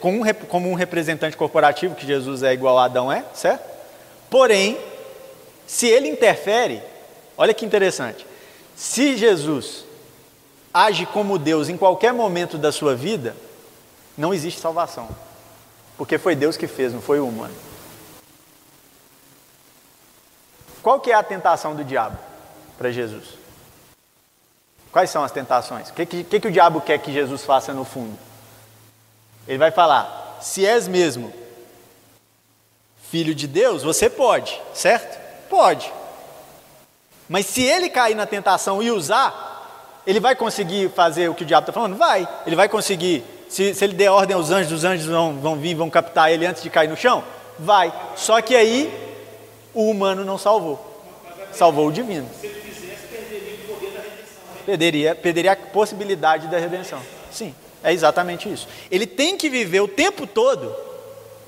como 0.00 0.68
um 0.68 0.74
representante 0.74 1.36
corporativo, 1.36 1.94
que 1.94 2.06
Jesus 2.06 2.42
é 2.42 2.52
igual 2.52 2.78
a 2.78 2.84
Adão 2.84 3.10
é, 3.10 3.24
certo? 3.32 3.64
Porém, 4.28 4.78
se 5.66 5.86
ele 5.86 6.08
interfere, 6.08 6.82
olha 7.36 7.54
que 7.54 7.64
interessante, 7.64 8.26
se 8.74 9.16
Jesus 9.16 9.84
age 10.72 11.06
como 11.06 11.38
Deus 11.38 11.68
em 11.68 11.76
qualquer 11.76 12.12
momento 12.12 12.58
da 12.58 12.70
sua 12.70 12.94
vida, 12.94 13.34
não 14.16 14.34
existe 14.34 14.60
salvação. 14.60 15.08
Porque 15.96 16.18
foi 16.18 16.34
Deus 16.34 16.56
que 16.56 16.66
fez, 16.66 16.92
não 16.92 17.00
foi 17.00 17.18
o 17.18 17.26
humano. 17.26 17.54
Qual 20.82 21.00
que 21.00 21.10
é 21.10 21.14
a 21.14 21.22
tentação 21.22 21.74
do 21.74 21.82
diabo 21.82 22.18
para 22.76 22.92
Jesus? 22.92 23.45
Quais 24.96 25.10
são 25.10 25.22
as 25.22 25.30
tentações? 25.30 25.90
O 25.90 25.92
que, 25.92 26.06
que, 26.06 26.40
que 26.40 26.48
o 26.48 26.50
diabo 26.50 26.80
quer 26.80 26.98
que 26.98 27.12
Jesus 27.12 27.44
faça 27.44 27.74
no 27.74 27.84
fundo? 27.84 28.16
Ele 29.46 29.58
vai 29.58 29.70
falar: 29.70 30.38
se 30.40 30.64
és 30.64 30.88
mesmo 30.88 31.30
filho 33.10 33.34
de 33.34 33.46
Deus, 33.46 33.82
você 33.82 34.08
pode, 34.08 34.58
certo? 34.72 35.20
Pode. 35.50 35.92
Mas 37.28 37.44
se 37.44 37.62
ele 37.62 37.90
cair 37.90 38.14
na 38.14 38.24
tentação 38.24 38.82
e 38.82 38.90
usar, 38.90 40.00
ele 40.06 40.18
vai 40.18 40.34
conseguir 40.34 40.88
fazer 40.88 41.28
o 41.28 41.34
que 41.34 41.42
o 41.42 41.46
diabo 41.46 41.64
está 41.64 41.74
falando? 41.74 41.98
Vai. 41.98 42.26
Ele 42.46 42.56
vai 42.56 42.66
conseguir 42.66 43.22
se, 43.50 43.74
se 43.74 43.84
ele 43.84 43.92
der 43.92 44.10
ordem 44.10 44.34
aos 44.34 44.50
anjos, 44.50 44.72
os 44.72 44.82
anjos 44.82 45.04
vão, 45.04 45.36
vão 45.38 45.56
vir, 45.56 45.74
vão 45.74 45.90
captar 45.90 46.32
ele 46.32 46.46
antes 46.46 46.62
de 46.62 46.70
cair 46.70 46.88
no 46.88 46.96
chão? 46.96 47.22
Vai. 47.58 47.92
Só 48.16 48.40
que 48.40 48.56
aí 48.56 48.90
o 49.74 49.90
humano 49.90 50.24
não 50.24 50.38
salvou. 50.38 51.04
Salvou 51.52 51.88
o 51.88 51.92
divino. 51.92 52.26
Se 52.40 52.46
ele 52.46 52.60
fizesse, 52.62 53.06
perderia 53.08 53.56
o 53.56 53.74
poder 53.74 53.90
da 53.90 54.00
redenção. 54.00 54.40
Né? 54.54 54.55
Perderia, 54.66 55.14
perderia 55.14 55.52
a 55.52 55.56
possibilidade 55.56 56.48
da 56.48 56.58
redenção. 56.58 57.00
Sim, 57.30 57.54
é 57.84 57.92
exatamente 57.92 58.52
isso. 58.52 58.66
Ele 58.90 59.06
tem 59.06 59.36
que 59.36 59.48
viver 59.48 59.80
o 59.80 59.86
tempo 59.86 60.26
todo 60.26 60.74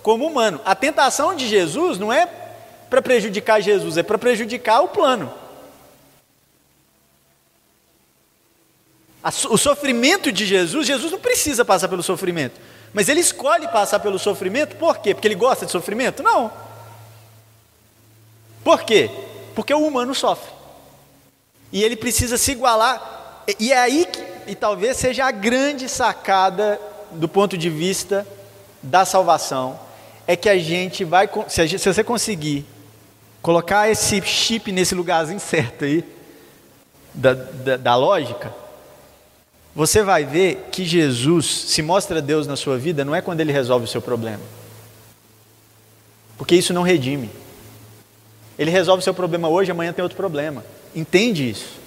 como 0.04 0.24
humano. 0.24 0.60
A 0.64 0.76
tentação 0.76 1.34
de 1.34 1.48
Jesus 1.48 1.98
não 1.98 2.12
é 2.12 2.26
para 2.88 3.02
prejudicar 3.02 3.60
Jesus, 3.60 3.96
é 3.96 4.04
para 4.04 4.16
prejudicar 4.16 4.80
o 4.82 4.88
plano. 4.88 5.34
o 9.50 9.58
sofrimento 9.58 10.30
de 10.32 10.46
Jesus, 10.46 10.86
Jesus 10.86 11.12
não 11.12 11.18
precisa 11.18 11.64
passar 11.64 11.88
pelo 11.88 12.02
sofrimento, 12.02 12.58
mas 12.94 13.08
ele 13.08 13.20
escolhe 13.20 13.68
passar 13.68 13.98
pelo 13.98 14.18
sofrimento, 14.18 14.76
por 14.76 14.98
quê? 14.98 15.12
Porque 15.12 15.26
ele 15.26 15.34
gosta 15.34 15.66
de 15.66 15.72
sofrimento? 15.72 16.22
Não. 16.22 16.50
Por 18.64 18.84
quê? 18.84 19.10
Porque 19.54 19.74
o 19.74 19.86
humano 19.86 20.14
sofre. 20.14 20.57
E 21.72 21.82
ele 21.82 21.96
precisa 21.96 22.38
se 22.38 22.52
igualar. 22.52 23.44
E 23.58 23.72
é 23.72 23.78
aí 23.78 24.06
que, 24.06 24.50
e 24.50 24.54
talvez 24.54 24.96
seja 24.96 25.26
a 25.26 25.30
grande 25.30 25.88
sacada 25.88 26.80
do 27.12 27.28
ponto 27.28 27.56
de 27.56 27.70
vista 27.70 28.26
da 28.82 29.04
salvação, 29.04 29.78
é 30.26 30.36
que 30.36 30.48
a 30.48 30.58
gente 30.58 31.04
vai, 31.04 31.28
se, 31.48 31.66
gente, 31.66 31.80
se 31.80 31.92
você 31.92 32.04
conseguir 32.04 32.64
colocar 33.40 33.88
esse 33.88 34.20
chip 34.22 34.70
nesse 34.70 34.94
lugarzinho 34.94 35.40
certo 35.40 35.84
aí, 35.84 36.04
da, 37.14 37.32
da, 37.32 37.76
da 37.76 37.96
lógica, 37.96 38.54
você 39.74 40.02
vai 40.02 40.24
ver 40.24 40.68
que 40.70 40.84
Jesus 40.84 41.46
se 41.46 41.82
mostra 41.82 42.20
Deus 42.20 42.46
na 42.46 42.56
sua 42.56 42.76
vida 42.76 43.04
não 43.04 43.14
é 43.14 43.22
quando 43.22 43.40
ele 43.40 43.52
resolve 43.52 43.84
o 43.84 43.88
seu 43.88 44.02
problema. 44.02 44.42
Porque 46.36 46.54
isso 46.54 46.72
não 46.72 46.82
redime. 46.82 47.30
Ele 48.58 48.70
resolve 48.70 49.00
o 49.00 49.04
seu 49.04 49.14
problema 49.14 49.48
hoje, 49.48 49.70
amanhã 49.70 49.92
tem 49.92 50.02
outro 50.02 50.16
problema. 50.16 50.64
Entende 50.98 51.48
isso? 51.48 51.78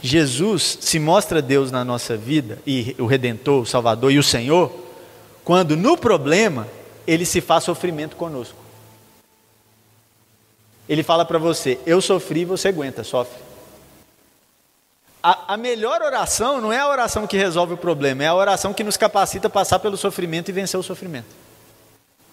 Jesus 0.00 0.78
se 0.80 1.00
mostra 1.00 1.42
Deus 1.42 1.72
na 1.72 1.84
nossa 1.84 2.16
vida, 2.16 2.60
e 2.64 2.94
o 2.96 3.06
Redentor, 3.06 3.62
o 3.62 3.66
Salvador 3.66 4.12
e 4.12 4.20
o 4.20 4.22
Senhor, 4.22 4.72
quando 5.44 5.76
no 5.76 5.96
problema 5.96 6.68
ele 7.08 7.26
se 7.26 7.40
faz 7.40 7.64
sofrimento 7.64 8.14
conosco. 8.14 8.56
Ele 10.88 11.02
fala 11.02 11.24
para 11.24 11.38
você: 11.38 11.80
Eu 11.84 12.00
sofri, 12.00 12.44
você 12.44 12.68
aguenta, 12.68 13.02
sofre. 13.02 13.42
A, 15.20 15.54
a, 15.54 15.56
melhor 15.56 16.00
oração 16.02 16.60
não 16.60 16.72
é 16.72 16.78
a 16.78 16.88
oração 16.88 17.26
que 17.26 17.36
resolve 17.36 17.74
o 17.74 17.76
problema, 17.76 18.22
é 18.22 18.28
a 18.28 18.34
oração 18.34 18.72
que 18.72 18.84
nos 18.84 18.96
capacita 18.96 19.48
a 19.48 19.50
passar 19.50 19.80
pelo 19.80 19.96
sofrimento 19.96 20.50
e 20.50 20.52
vencer 20.52 20.78
o 20.78 20.84
sofrimento. 20.84 21.26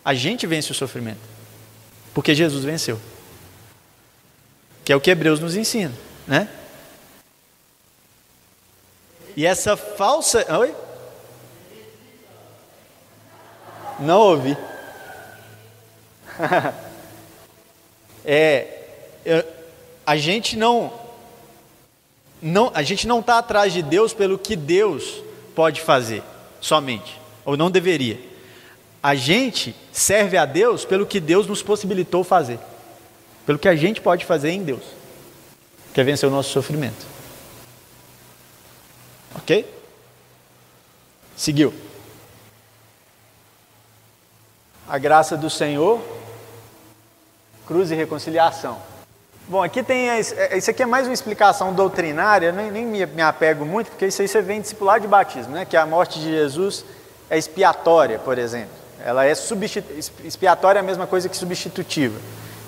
A 0.05 0.13
gente 0.13 0.45
vence 0.45 0.71
o 0.71 0.75
sofrimento, 0.75 1.19
porque 2.13 2.35
Jesus 2.35 2.63
venceu. 2.63 2.99
Que 4.87 4.93
é 4.93 4.95
o 4.95 5.01
que 5.01 5.11
Hebreus 5.11 5.41
nos 5.41 5.57
ensina, 5.57 5.91
né? 6.25 6.47
E 9.35 9.45
essa 9.45 9.75
falsa. 9.75 10.45
Oi? 10.59 10.73
Não 13.99 14.17
ouvi. 14.17 14.55
é, 18.23 18.79
eu, 19.25 19.43
a 20.05 20.15
gente 20.15 20.55
não, 20.55 20.93
não, 22.41 22.71
a 22.73 22.81
gente 22.81 23.09
não 23.09 23.19
está 23.19 23.39
atrás 23.39 23.73
de 23.73 23.81
Deus 23.81 24.13
pelo 24.13 24.39
que 24.39 24.55
Deus 24.55 25.21
pode 25.53 25.81
fazer, 25.81 26.23
somente, 26.61 27.19
ou 27.43 27.57
não 27.57 27.69
deveria. 27.69 28.17
A 29.03 29.15
gente 29.15 29.75
serve 29.91 30.37
a 30.37 30.45
Deus 30.45 30.85
pelo 30.85 31.05
que 31.05 31.19
Deus 31.19 31.45
nos 31.45 31.61
possibilitou 31.61 32.23
fazer, 32.23 32.57
pelo 33.47 33.57
que 33.57 33.69
a 33.69 33.75
gente 33.75 34.01
pode 34.01 34.25
fazer 34.25 34.49
em 34.49 34.61
Deus, 34.61 34.83
que 35.93 36.01
é 36.01 36.03
vencer 36.03 36.27
o 36.27 36.31
nosso 36.31 36.49
sofrimento. 36.49 37.05
Ok? 39.35 39.65
Seguiu. 41.35 41.73
A 44.87 44.97
graça 44.97 45.37
do 45.37 45.49
Senhor 45.49 45.99
cruz 47.65 47.89
e 47.91 47.95
reconciliação. 47.95 48.77
Bom, 49.47 49.63
aqui 49.63 49.81
tem. 49.81 50.09
É, 50.09 50.19
isso 50.57 50.69
aqui 50.69 50.83
é 50.83 50.85
mais 50.85 51.07
uma 51.07 51.13
explicação 51.13 51.73
doutrinária, 51.73 52.51
nem, 52.51 52.71
nem 52.71 52.85
me, 52.85 53.05
me, 53.05 53.21
apego 53.21 53.65
muito, 53.65 53.91
porque 53.91 54.07
isso 54.07 54.21
aí 54.21 54.27
você 54.27 54.41
vem 54.41 54.59
discipular 54.59 54.99
de 54.99 55.07
batismo, 55.07 55.53
né? 55.53 55.63
Que 55.65 55.77
a 55.77 55.85
morte 55.85 56.19
de 56.19 56.25
Jesus 56.25 56.83
é 57.29 57.37
expiatória, 57.37 58.19
por 58.19 58.37
exemplo. 58.37 58.75
Ela 59.05 59.25
é 59.25 59.33
substitu... 59.35 59.87
expiatória 60.23 60.79
é 60.79 60.81
a 60.81 60.83
mesma 60.83 61.07
coisa 61.07 61.29
que 61.29 61.37
substitutiva. 61.37 62.19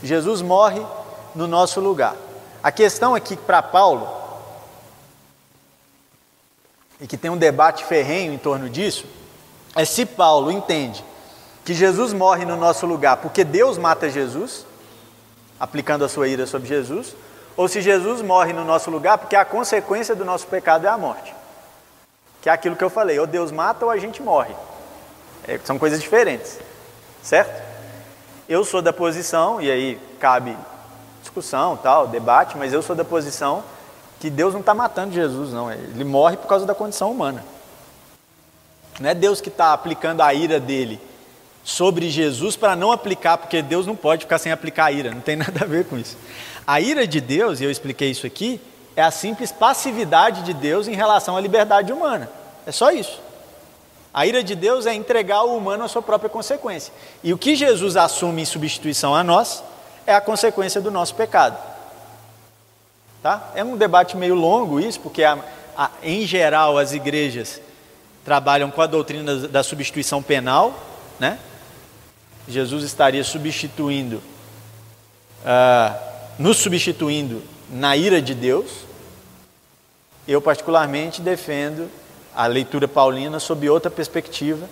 Jesus 0.03 0.41
morre 0.41 0.81
no 1.35 1.47
nosso 1.47 1.79
lugar. 1.79 2.15
A 2.61 2.71
questão 2.71 3.15
aqui 3.15 3.35
para 3.35 3.61
Paulo, 3.61 4.07
e 6.99 7.07
que 7.07 7.17
tem 7.17 7.31
um 7.31 7.37
debate 7.37 7.85
ferrenho 7.85 8.33
em 8.33 8.37
torno 8.37 8.69
disso, 8.69 9.05
é 9.75 9.85
se 9.85 10.05
Paulo 10.05 10.51
entende 10.51 11.03
que 11.63 11.73
Jesus 11.73 12.13
morre 12.13 12.45
no 12.45 12.57
nosso 12.57 12.85
lugar 12.85 13.17
porque 13.17 13.43
Deus 13.43 13.77
mata 13.77 14.09
Jesus, 14.09 14.65
aplicando 15.59 16.03
a 16.03 16.09
sua 16.09 16.27
ira 16.27 16.45
sobre 16.47 16.67
Jesus, 16.67 17.15
ou 17.55 17.67
se 17.67 17.81
Jesus 17.81 18.21
morre 18.21 18.53
no 18.53 18.65
nosso 18.65 18.89
lugar 18.89 19.17
porque 19.17 19.35
a 19.35 19.45
consequência 19.45 20.15
do 20.15 20.25
nosso 20.25 20.47
pecado 20.47 20.85
é 20.85 20.89
a 20.89 20.97
morte. 20.97 21.33
Que 22.41 22.49
é 22.49 22.51
aquilo 22.51 22.75
que 22.75 22.83
eu 22.83 22.89
falei, 22.89 23.19
ou 23.19 23.27
Deus 23.27 23.51
mata 23.51 23.85
ou 23.85 23.91
a 23.91 23.97
gente 23.97 24.21
morre. 24.21 24.55
É, 25.47 25.59
são 25.63 25.77
coisas 25.77 26.01
diferentes, 26.01 26.57
certo? 27.21 27.68
Eu 28.49 28.65
sou 28.65 28.81
da 28.81 28.91
posição, 28.91 29.61
e 29.61 29.69
aí 29.69 29.99
cabe 30.19 30.57
discussão, 31.21 31.77
tal, 31.77 32.07
debate, 32.07 32.57
mas 32.57 32.73
eu 32.73 32.81
sou 32.81 32.95
da 32.95 33.05
posição 33.05 33.63
que 34.19 34.27
Deus 34.27 34.53
não 34.53 34.59
está 34.59 34.73
matando 34.73 35.13
Jesus, 35.13 35.53
não. 35.53 35.71
Ele 35.71 36.03
morre 36.03 36.35
por 36.35 36.47
causa 36.47 36.65
da 36.65 36.73
condição 36.73 37.11
humana. 37.11 37.45
Não 38.99 39.07
é 39.07 39.13
Deus 39.13 39.39
que 39.39 39.49
está 39.49 39.71
aplicando 39.71 40.21
a 40.21 40.33
ira 40.33 40.59
dele 40.59 40.99
sobre 41.63 42.09
Jesus 42.09 42.55
para 42.55 42.75
não 42.75 42.91
aplicar, 42.91 43.37
porque 43.37 43.61
Deus 43.61 43.85
não 43.85 43.95
pode 43.95 44.23
ficar 44.23 44.39
sem 44.39 44.51
aplicar 44.51 44.85
a 44.85 44.91
ira, 44.91 45.11
não 45.11 45.21
tem 45.21 45.35
nada 45.37 45.63
a 45.63 45.67
ver 45.67 45.85
com 45.85 45.95
isso. 45.95 46.17
A 46.65 46.81
ira 46.81 47.05
de 47.05 47.21
Deus, 47.21 47.61
e 47.61 47.65
eu 47.65 47.69
expliquei 47.69 48.09
isso 48.09 48.25
aqui, 48.25 48.59
é 48.95 49.03
a 49.03 49.11
simples 49.11 49.51
passividade 49.51 50.41
de 50.41 50.55
Deus 50.55 50.87
em 50.87 50.95
relação 50.95 51.37
à 51.37 51.39
liberdade 51.39 51.93
humana. 51.93 52.27
É 52.65 52.71
só 52.71 52.89
isso. 52.89 53.21
A 54.13 54.25
ira 54.25 54.43
de 54.43 54.55
Deus 54.55 54.85
é 54.85 54.93
entregar 54.93 55.43
o 55.43 55.55
humano 55.55 55.83
à 55.83 55.87
sua 55.87 56.01
própria 56.01 56.29
consequência. 56.29 56.93
E 57.23 57.31
o 57.31 57.37
que 57.37 57.55
Jesus 57.55 57.95
assume 57.95 58.41
em 58.41 58.45
substituição 58.45 59.13
a 59.15 59.23
nós 59.23 59.63
é 60.05 60.13
a 60.13 60.21
consequência 60.21 60.81
do 60.81 60.89
nosso 60.89 61.13
pecado. 61.13 61.57
Tá? 63.21 63.51
É 63.53 63.63
um 63.63 63.77
debate 63.77 64.17
meio 64.17 64.33
longo 64.33 64.79
isso, 64.79 64.99
porque 64.99 65.23
a, 65.23 65.37
a, 65.77 65.91
em 66.01 66.25
geral 66.25 66.77
as 66.77 66.93
igrejas 66.93 67.61
trabalham 68.25 68.71
com 68.71 68.81
a 68.81 68.87
doutrina 68.87 69.35
da, 69.35 69.47
da 69.47 69.63
substituição 69.63 70.23
penal, 70.23 70.73
né? 71.19 71.37
Jesus 72.47 72.83
estaria 72.83 73.23
substituindo, 73.23 74.23
uh, 75.43 75.95
nos 76.39 76.57
substituindo 76.57 77.43
na 77.69 77.95
ira 77.95 78.19
de 78.21 78.33
Deus. 78.33 78.71
Eu, 80.27 80.41
particularmente, 80.41 81.21
defendo 81.21 81.89
a 82.35 82.47
leitura 82.47 82.87
paulina 82.87 83.39
sob 83.39 83.69
outra 83.69 83.89
perspectiva, 83.89 84.67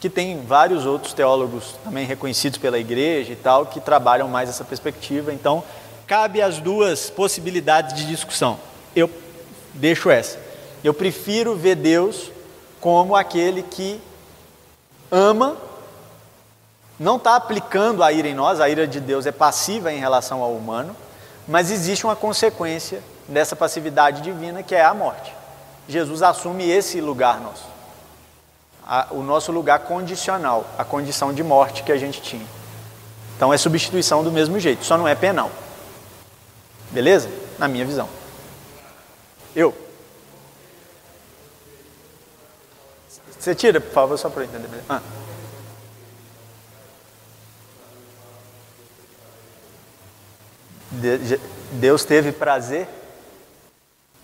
que 0.00 0.08
tem 0.08 0.42
vários 0.42 0.86
outros 0.86 1.12
teólogos 1.12 1.74
também 1.84 2.06
reconhecidos 2.06 2.58
pela 2.58 2.78
igreja 2.78 3.32
e 3.32 3.36
tal, 3.36 3.66
que 3.66 3.80
trabalham 3.80 4.28
mais 4.28 4.48
essa 4.48 4.64
perspectiva. 4.64 5.32
Então, 5.32 5.62
cabe 6.06 6.40
as 6.40 6.58
duas 6.58 7.10
possibilidades 7.10 7.94
de 7.94 8.06
discussão. 8.06 8.58
Eu 8.94 9.10
deixo 9.74 10.08
essa. 10.08 10.38
Eu 10.82 10.94
prefiro 10.94 11.56
ver 11.56 11.74
Deus 11.74 12.30
como 12.80 13.16
aquele 13.16 13.62
que 13.62 14.00
ama 15.10 15.56
não 16.98 17.16
está 17.16 17.36
aplicando 17.36 18.02
a 18.02 18.12
ira 18.12 18.28
em 18.28 18.34
nós, 18.34 18.60
a 18.60 18.68
ira 18.68 18.86
de 18.86 19.00
Deus 19.00 19.24
é 19.24 19.32
passiva 19.32 19.92
em 19.92 20.00
relação 20.00 20.42
ao 20.42 20.52
humano, 20.52 20.96
mas 21.46 21.70
existe 21.70 22.04
uma 22.04 22.16
consequência 22.16 23.02
dessa 23.28 23.54
passividade 23.54 24.20
divina 24.20 24.62
que 24.62 24.74
é 24.74 24.84
a 24.84 24.92
morte. 24.92 25.37
Jesus 25.88 26.22
assume 26.22 26.68
esse 26.68 27.00
lugar 27.00 27.40
nosso, 27.40 27.66
a, 28.86 29.06
o 29.10 29.22
nosso 29.22 29.50
lugar 29.50 29.80
condicional, 29.80 30.66
a 30.76 30.84
condição 30.84 31.32
de 31.32 31.42
morte 31.42 31.82
que 31.82 31.90
a 31.90 31.96
gente 31.96 32.20
tinha. 32.20 32.46
Então 33.36 33.52
é 33.54 33.56
substituição 33.56 34.22
do 34.22 34.30
mesmo 34.30 34.60
jeito, 34.60 34.84
só 34.84 34.98
não 34.98 35.08
é 35.08 35.14
penal. 35.14 35.50
Beleza? 36.90 37.30
Na 37.58 37.66
minha 37.66 37.86
visão. 37.86 38.08
Eu. 39.56 39.74
Você 43.38 43.54
tira, 43.54 43.80
por 43.80 43.92
favor, 43.92 44.18
só 44.18 44.28
para 44.28 44.42
eu 44.42 44.46
entender. 44.46 44.68
Ah. 44.88 45.00
Deus 51.72 52.04
teve 52.04 52.32
prazer. 52.32 52.88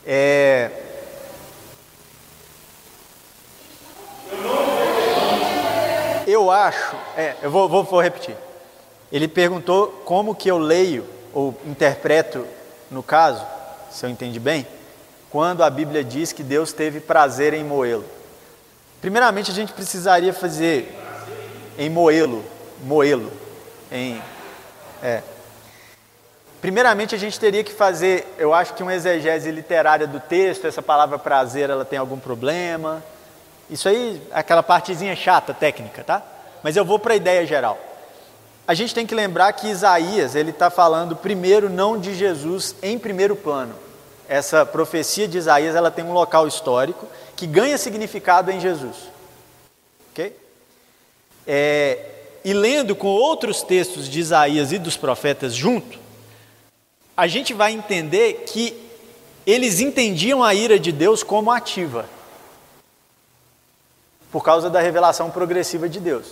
É... 0.07 0.94
Eu 6.35 6.51
acho, 6.51 6.97
é, 7.17 7.37
eu 7.43 7.49
vou, 7.49 7.69
vou, 7.69 7.85
vou 7.85 8.01
repetir. 8.01 8.37
Ele 9.13 9.29
perguntou 9.29 10.03
como 10.05 10.35
que 10.35 10.51
eu 10.51 10.59
leio 10.59 11.07
ou 11.33 11.57
interpreto, 11.65 12.45
no 12.91 13.05
caso, 13.05 13.47
se 13.89 14.05
eu 14.05 14.11
entendi 14.11 14.41
bem, 14.41 14.67
quando 15.31 15.63
a 15.63 15.71
Bíblia 15.71 16.03
diz 16.03 16.33
que 16.33 16.43
Deus 16.43 16.73
teve 16.73 16.99
prazer 16.99 17.55
em 17.55 17.63
moê-lo. 17.63 18.05
Primeiramente, 19.01 19.53
a 19.53 19.55
gente 19.55 19.73
precisaria 19.73 20.33
fazer 20.33 20.93
em 21.79 21.89
moê-lo, 21.89 22.45
moê-lo, 22.83 23.33
em 23.93 24.21
é, 25.01 25.23
Primeiramente, 26.61 27.15
a 27.15 27.19
gente 27.19 27.39
teria 27.39 27.63
que 27.63 27.73
fazer, 27.73 28.27
eu 28.39 28.53
acho 28.53 28.75
que 28.75 28.83
uma 28.83 28.95
exegese 28.95 29.53
literária 29.53 30.07
do 30.07 30.19
texto, 30.19 30.67
essa 30.67 30.83
palavra 30.83 31.17
prazer, 31.17 31.71
ela 31.71 31.85
tem 31.85 31.99
algum 31.99 32.19
problema. 32.19 33.05
Isso 33.71 33.89
aí, 33.89 34.21
aquela 34.33 34.63
partezinha 34.63 35.17
chata, 35.17 35.55
técnica, 35.55 36.05
tá? 36.05 36.23
Mas 36.63 36.77
eu 36.77 36.85
vou 36.85 36.99
para 36.99 37.15
a 37.15 37.17
ideia 37.17 37.47
geral. 37.47 37.79
A 38.67 38.75
gente 38.75 38.95
tem 38.95 39.07
que 39.07 39.15
lembrar 39.15 39.53
que 39.53 39.69
Isaías, 39.69 40.35
ele 40.35 40.51
está 40.51 40.71
falando 40.71 41.17
primeiro 41.17 41.69
não 41.69 41.99
de 41.99 42.15
Jesus 42.15 42.75
em 42.83 42.99
primeiro 42.99 43.37
plano. 43.37 43.75
Essa 44.27 44.65
profecia 44.65 45.29
de 45.29 45.37
Isaías, 45.37 45.75
ela 45.75 45.91
tem 45.91 46.05
um 46.05 46.13
local 46.13 46.49
histórico 46.49 47.07
que 47.37 47.47
ganha 47.47 47.77
significado 47.77 48.51
em 48.51 48.61
Jesus. 48.61 48.97
Ok? 50.11 50.35
É, 51.47 51.99
e 52.43 52.53
lendo 52.55 52.97
com 52.97 53.09
outros 53.09 53.63
textos 53.63 54.09
de 54.09 54.21
Isaías 54.21 54.73
e 54.73 54.79
dos 54.79 54.97
profetas 54.97 55.55
junto, 55.55 55.99
a 57.17 57.27
gente 57.27 57.53
vai 57.53 57.73
entender 57.73 58.45
que 58.47 58.83
eles 59.47 59.81
entendiam 59.81 60.43
a 60.43 60.55
ira 60.55 60.79
de 60.79 60.91
Deus 60.91 61.23
como 61.23 61.51
ativa, 61.51 62.07
por 64.35 64.43
causa 64.43 64.69
da 64.69 64.81
revelação 64.81 65.31
progressiva 65.31 65.89
de 65.89 66.01
Deus. 66.01 66.27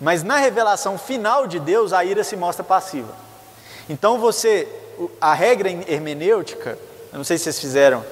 Mas 0.00 0.22
na 0.22 0.38
revelação 0.38 0.96
final 0.96 1.46
de 1.46 1.60
Deus, 1.60 1.92
a 1.92 2.02
ira 2.02 2.24
se 2.24 2.34
mostra 2.34 2.64
passiva. 2.64 3.12
Então 3.90 4.18
você, 4.18 4.66
a 5.20 5.34
regra 5.34 5.68
hermenêutica, 5.68 6.78
eu 7.12 7.18
não 7.18 7.24
sei 7.24 7.36
se 7.36 7.44
vocês 7.44 7.60
fizeram 7.60 8.02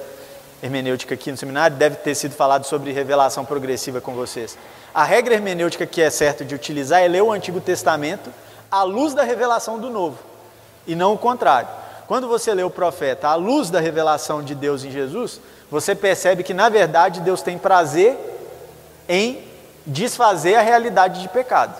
hermenêutica 0.61 1.15
aqui 1.15 1.31
no 1.31 1.37
seminário, 1.37 1.75
deve 1.75 1.95
ter 1.95 2.13
sido 2.13 2.35
falado 2.35 2.65
sobre 2.65 2.91
revelação 2.91 3.43
progressiva 3.43 3.99
com 3.99 4.13
vocês. 4.13 4.55
A 4.93 5.03
regra 5.03 5.33
hermenêutica 5.33 5.87
que 5.87 6.03
é 6.03 6.11
certa 6.11 6.45
de 6.45 6.53
utilizar 6.53 7.01
é 7.01 7.07
ler 7.07 7.23
o 7.23 7.31
Antigo 7.31 7.59
Testamento 7.59 8.31
à 8.69 8.83
luz 8.83 9.15
da 9.15 9.23
revelação 9.23 9.79
do 9.79 9.89
Novo, 9.89 10.19
e 10.85 10.93
não 10.93 11.13
o 11.13 11.17
contrário. 11.17 11.67
Quando 12.07 12.27
você 12.27 12.53
lê 12.53 12.61
o 12.61 12.69
profeta 12.69 13.29
à 13.29 13.33
luz 13.33 13.71
da 13.71 13.79
revelação 13.79 14.43
de 14.43 14.53
Deus 14.53 14.83
em 14.83 14.91
Jesus, 14.91 15.41
você 15.71 15.95
percebe 15.95 16.43
que 16.43 16.53
na 16.53 16.69
verdade 16.69 17.21
Deus 17.21 17.41
tem 17.41 17.57
prazer 17.57 18.31
em 19.11 19.43
desfazer 19.85 20.55
a 20.55 20.61
realidade 20.61 21.21
de 21.21 21.27
pecado. 21.27 21.75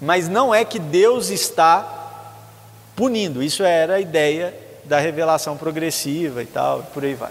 Mas 0.00 0.28
não 0.28 0.52
é 0.52 0.64
que 0.64 0.80
Deus 0.80 1.30
está 1.30 1.86
punindo, 2.96 3.40
isso 3.40 3.62
era 3.62 3.94
a 3.94 4.00
ideia 4.00 4.52
da 4.84 4.98
revelação 4.98 5.56
progressiva 5.56 6.42
e 6.42 6.46
tal, 6.46 6.82
por 6.92 7.04
aí 7.04 7.14
vai. 7.14 7.30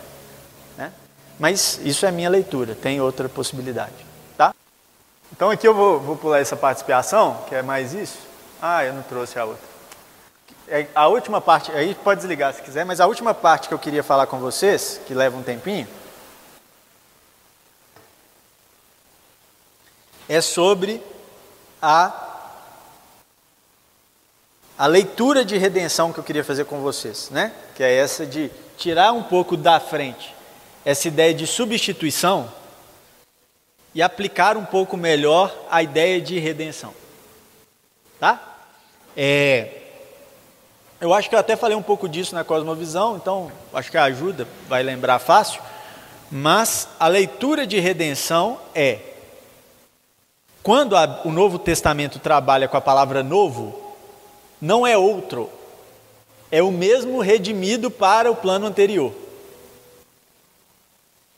Né? 0.77 0.89
Mas 1.37 1.81
isso 1.83 2.05
é 2.05 2.11
minha 2.11 2.29
leitura, 2.29 2.75
tem 2.75 3.01
outra 3.01 3.27
possibilidade. 3.27 3.93
Tá? 4.37 4.55
Então 5.35 5.51
aqui 5.51 5.67
eu 5.67 5.73
vou, 5.73 5.99
vou 5.99 6.15
pular 6.15 6.39
essa 6.39 6.57
expiação, 6.71 7.43
que 7.49 7.55
é 7.55 7.61
mais 7.61 7.93
isso. 7.93 8.19
Ah, 8.61 8.85
eu 8.85 8.93
não 8.93 9.03
trouxe 9.03 9.37
a 9.37 9.43
outra. 9.43 9.73
É, 10.69 10.87
a 10.95 11.07
última 11.09 11.41
parte, 11.41 11.73
aí 11.73 11.93
pode 11.93 12.21
desligar 12.21 12.53
se 12.53 12.61
quiser, 12.61 12.85
mas 12.85 13.01
a 13.01 13.05
última 13.05 13.33
parte 13.33 13.67
que 13.67 13.73
eu 13.73 13.79
queria 13.79 14.01
falar 14.01 14.27
com 14.27 14.39
vocês, 14.39 15.01
que 15.05 15.13
leva 15.13 15.37
um 15.37 15.43
tempinho, 15.43 15.85
é 20.27 20.41
sobre 20.41 21.01
a 21.81 22.19
a 24.75 24.87
leitura 24.87 25.45
de 25.45 25.55
redenção 25.55 26.11
que 26.11 26.19
eu 26.19 26.23
queria 26.23 26.43
fazer 26.43 26.65
com 26.65 26.81
vocês, 26.81 27.29
né? 27.29 27.53
Que 27.75 27.83
é 27.83 27.93
essa 27.95 28.25
de 28.25 28.49
tirar 28.75 29.13
um 29.13 29.21
pouco 29.21 29.55
da 29.55 29.79
frente 29.79 30.33
essa 30.85 31.07
ideia 31.07 31.33
de 31.33 31.47
substituição 31.47 32.51
e 33.95 34.01
aplicar 34.01 34.57
um 34.57 34.65
pouco 34.65 34.97
melhor 34.97 35.55
a 35.69 35.81
ideia 35.81 36.19
de 36.19 36.39
redenção. 36.39 36.93
Tá? 38.19 38.41
É, 39.15 39.81
eu 40.99 41.13
acho 41.13 41.29
que 41.29 41.35
eu 41.35 41.39
até 41.39 41.55
falei 41.55 41.77
um 41.77 41.81
pouco 41.81 42.09
disso 42.09 42.33
na 42.33 42.43
Cosmovisão, 42.43 43.17
então 43.17 43.51
acho 43.73 43.91
que 43.91 43.97
ajuda, 43.97 44.47
vai 44.67 44.81
lembrar 44.83 45.19
fácil. 45.19 45.61
Mas 46.31 46.87
a 46.99 47.07
leitura 47.07 47.67
de 47.67 47.79
redenção 47.79 48.59
é 48.73 48.99
quando 50.63 50.95
a, 50.95 51.21
o 51.25 51.31
Novo 51.31 51.59
Testamento 51.59 52.17
trabalha 52.17 52.69
com 52.69 52.77
a 52.77 52.81
palavra 52.81 53.21
novo, 53.21 53.77
não 54.61 54.87
é 54.87 54.97
outro, 54.97 55.49
é 56.49 56.63
o 56.63 56.71
mesmo 56.71 57.19
redimido 57.19 57.91
para 57.91 58.31
o 58.31 58.35
plano 58.35 58.65
anterior. 58.65 59.13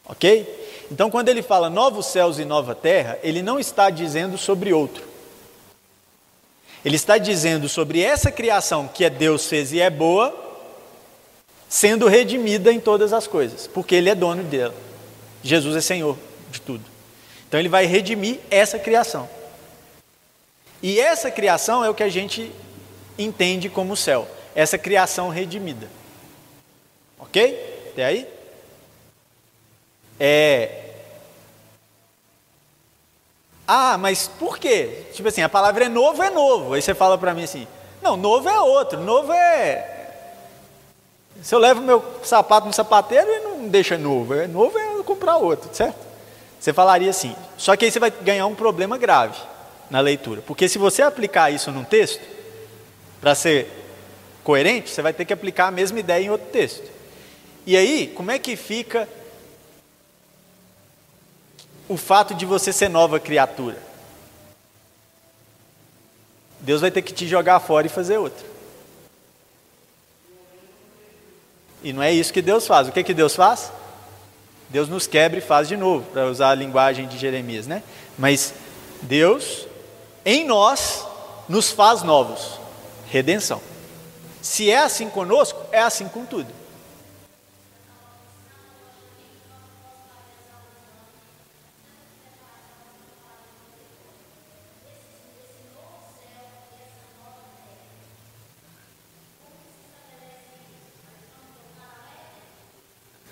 Ok? 0.08 0.86
Então, 0.92 1.10
quando 1.10 1.30
ele 1.30 1.42
fala 1.42 1.70
novos 1.70 2.06
céus 2.06 2.38
e 2.38 2.46
nova 2.46 2.76
terra, 2.76 3.18
ele 3.24 3.42
não 3.42 3.60
está 3.60 3.90
dizendo 3.90 4.38
sobre 4.38 4.72
outro. 4.72 5.04
Ele 6.84 6.96
está 6.96 7.18
dizendo 7.18 7.68
sobre 7.68 8.02
essa 8.04 8.32
criação 8.32 8.88
que 8.88 9.04
é 9.04 9.10
Deus 9.10 9.48
fez 9.48 9.74
e 9.74 9.82
é 9.82 9.90
boa, 9.90 10.36
sendo 11.68 12.08
redimida 12.08 12.72
em 12.72 12.80
todas 12.80 13.12
as 13.12 13.26
coisas, 13.26 13.66
porque 13.66 13.96
Ele 13.96 14.10
é 14.10 14.14
dono 14.14 14.44
dela. 14.44 14.76
Jesus 15.42 15.76
é 15.76 15.82
Senhor 15.82 16.16
de 16.52 16.62
tudo. 16.62 16.95
Então 17.56 17.62
Ele 17.62 17.70
vai 17.70 17.86
redimir 17.86 18.42
essa 18.52 18.78
criação. 18.78 19.30
E 20.84 21.00
essa 21.00 21.32
criação 21.32 21.86
é 21.86 21.90
o 21.90 21.94
que 21.94 22.04
a 22.04 22.10
gente 22.10 22.52
entende 23.18 23.70
como 23.70 23.96
céu, 23.96 24.28
essa 24.54 24.78
criação 24.78 25.30
redimida. 25.30 25.88
Ok? 27.18 27.88
Até 27.94 28.04
aí? 28.04 28.28
É. 30.20 30.82
Ah, 33.66 33.98
mas 33.98 34.28
por 34.28 34.60
quê? 34.60 35.06
Tipo 35.14 35.30
assim, 35.30 35.42
a 35.42 35.48
palavra 35.48 35.86
é 35.86 35.90
novo, 35.90 36.22
é 36.22 36.30
novo. 36.30 36.74
Aí 36.74 36.82
você 36.82 36.94
fala 36.94 37.18
para 37.18 37.34
mim 37.34 37.46
assim: 37.46 37.66
não, 38.02 38.18
novo 38.18 38.50
é 38.50 38.60
outro, 38.60 39.00
novo 39.00 39.32
é. 39.32 40.12
Se 41.42 41.56
eu 41.56 41.60
levo 41.60 41.80
meu 41.80 42.04
sapato 42.22 42.68
no 42.68 42.74
sapateiro, 42.74 43.30
ele 43.30 43.46
não 43.46 43.70
deixa 43.70 43.98
novo. 43.98 44.34
É 44.34 44.46
novo 44.46 44.78
é 44.78 45.02
comprar 45.04 45.38
outro, 45.38 45.74
certo? 45.74 46.05
Você 46.60 46.74
falaria 46.74 47.10
assim. 47.10 47.36
Só 47.58 47.76
que 47.76 47.86
aí 47.86 47.92
você 47.92 48.00
vai 48.00 48.12
ganhar 48.12 48.48
um 48.48 48.56
problema 48.56 48.98
grave 48.98 49.40
na 49.90 50.00
leitura. 50.00 50.42
Porque 50.42 50.68
se 50.68 50.78
você 50.78 51.02
aplicar 51.02 51.52
isso 51.52 51.72
num 51.72 51.84
texto, 51.84 52.22
para 53.22 53.36
ser 53.36 53.68
coerente, 54.44 54.90
você 54.90 55.02
vai 55.02 55.14
ter 55.14 55.26
que 55.26 55.34
aplicar 55.34 55.68
a 55.68 55.72
mesma 55.72 56.00
ideia 56.00 56.26
em 56.26 56.30
outro 56.30 56.48
texto. 56.52 56.90
E 57.66 57.76
aí, 57.76 58.12
como 58.16 58.32
é 58.32 58.38
que 58.38 58.56
fica 58.56 59.08
o 61.88 61.98
fato 61.98 62.34
de 62.34 62.46
você 62.46 62.74
ser 62.74 62.90
nova 62.90 63.20
criatura. 63.20 63.78
Deus 66.60 66.82
vai 66.82 66.90
ter 66.90 67.02
que 67.02 67.14
te 67.14 67.28
jogar 67.28 67.60
fora 67.60 67.86
e 67.86 67.90
fazer 67.90 68.18
outra. 68.18 68.46
E 71.84 71.94
não 71.94 72.02
é 72.02 72.12
isso 72.12 72.34
que 72.34 72.42
Deus 72.42 72.66
faz. 72.66 72.88
O 72.88 72.92
que, 72.92 73.04
que 73.04 73.14
Deus 73.14 73.36
faz? 73.36 73.72
Deus 74.70 74.90
nos 74.90 75.08
quebra 75.08 75.38
e 75.40 75.42
faz 75.42 75.68
de 75.68 75.78
novo, 75.78 76.06
para 76.12 76.28
usar 76.28 76.50
a 76.50 76.56
linguagem 76.56 77.08
de 77.08 77.18
Jeremias, 77.18 77.68
né? 77.68 77.84
Mas 78.18 78.54
Deus, 79.02 79.68
em 80.26 80.46
nós, 80.46 81.06
nos 81.48 81.72
faz 81.72 82.02
novos. 82.04 82.60
Redenção. 83.10 83.62
Se 84.42 84.70
é 84.70 84.78
assim 84.80 85.10
conosco, 85.10 85.60
é 85.72 85.80
assim 85.80 86.08
com 86.08 86.26
tudo. 86.26 86.65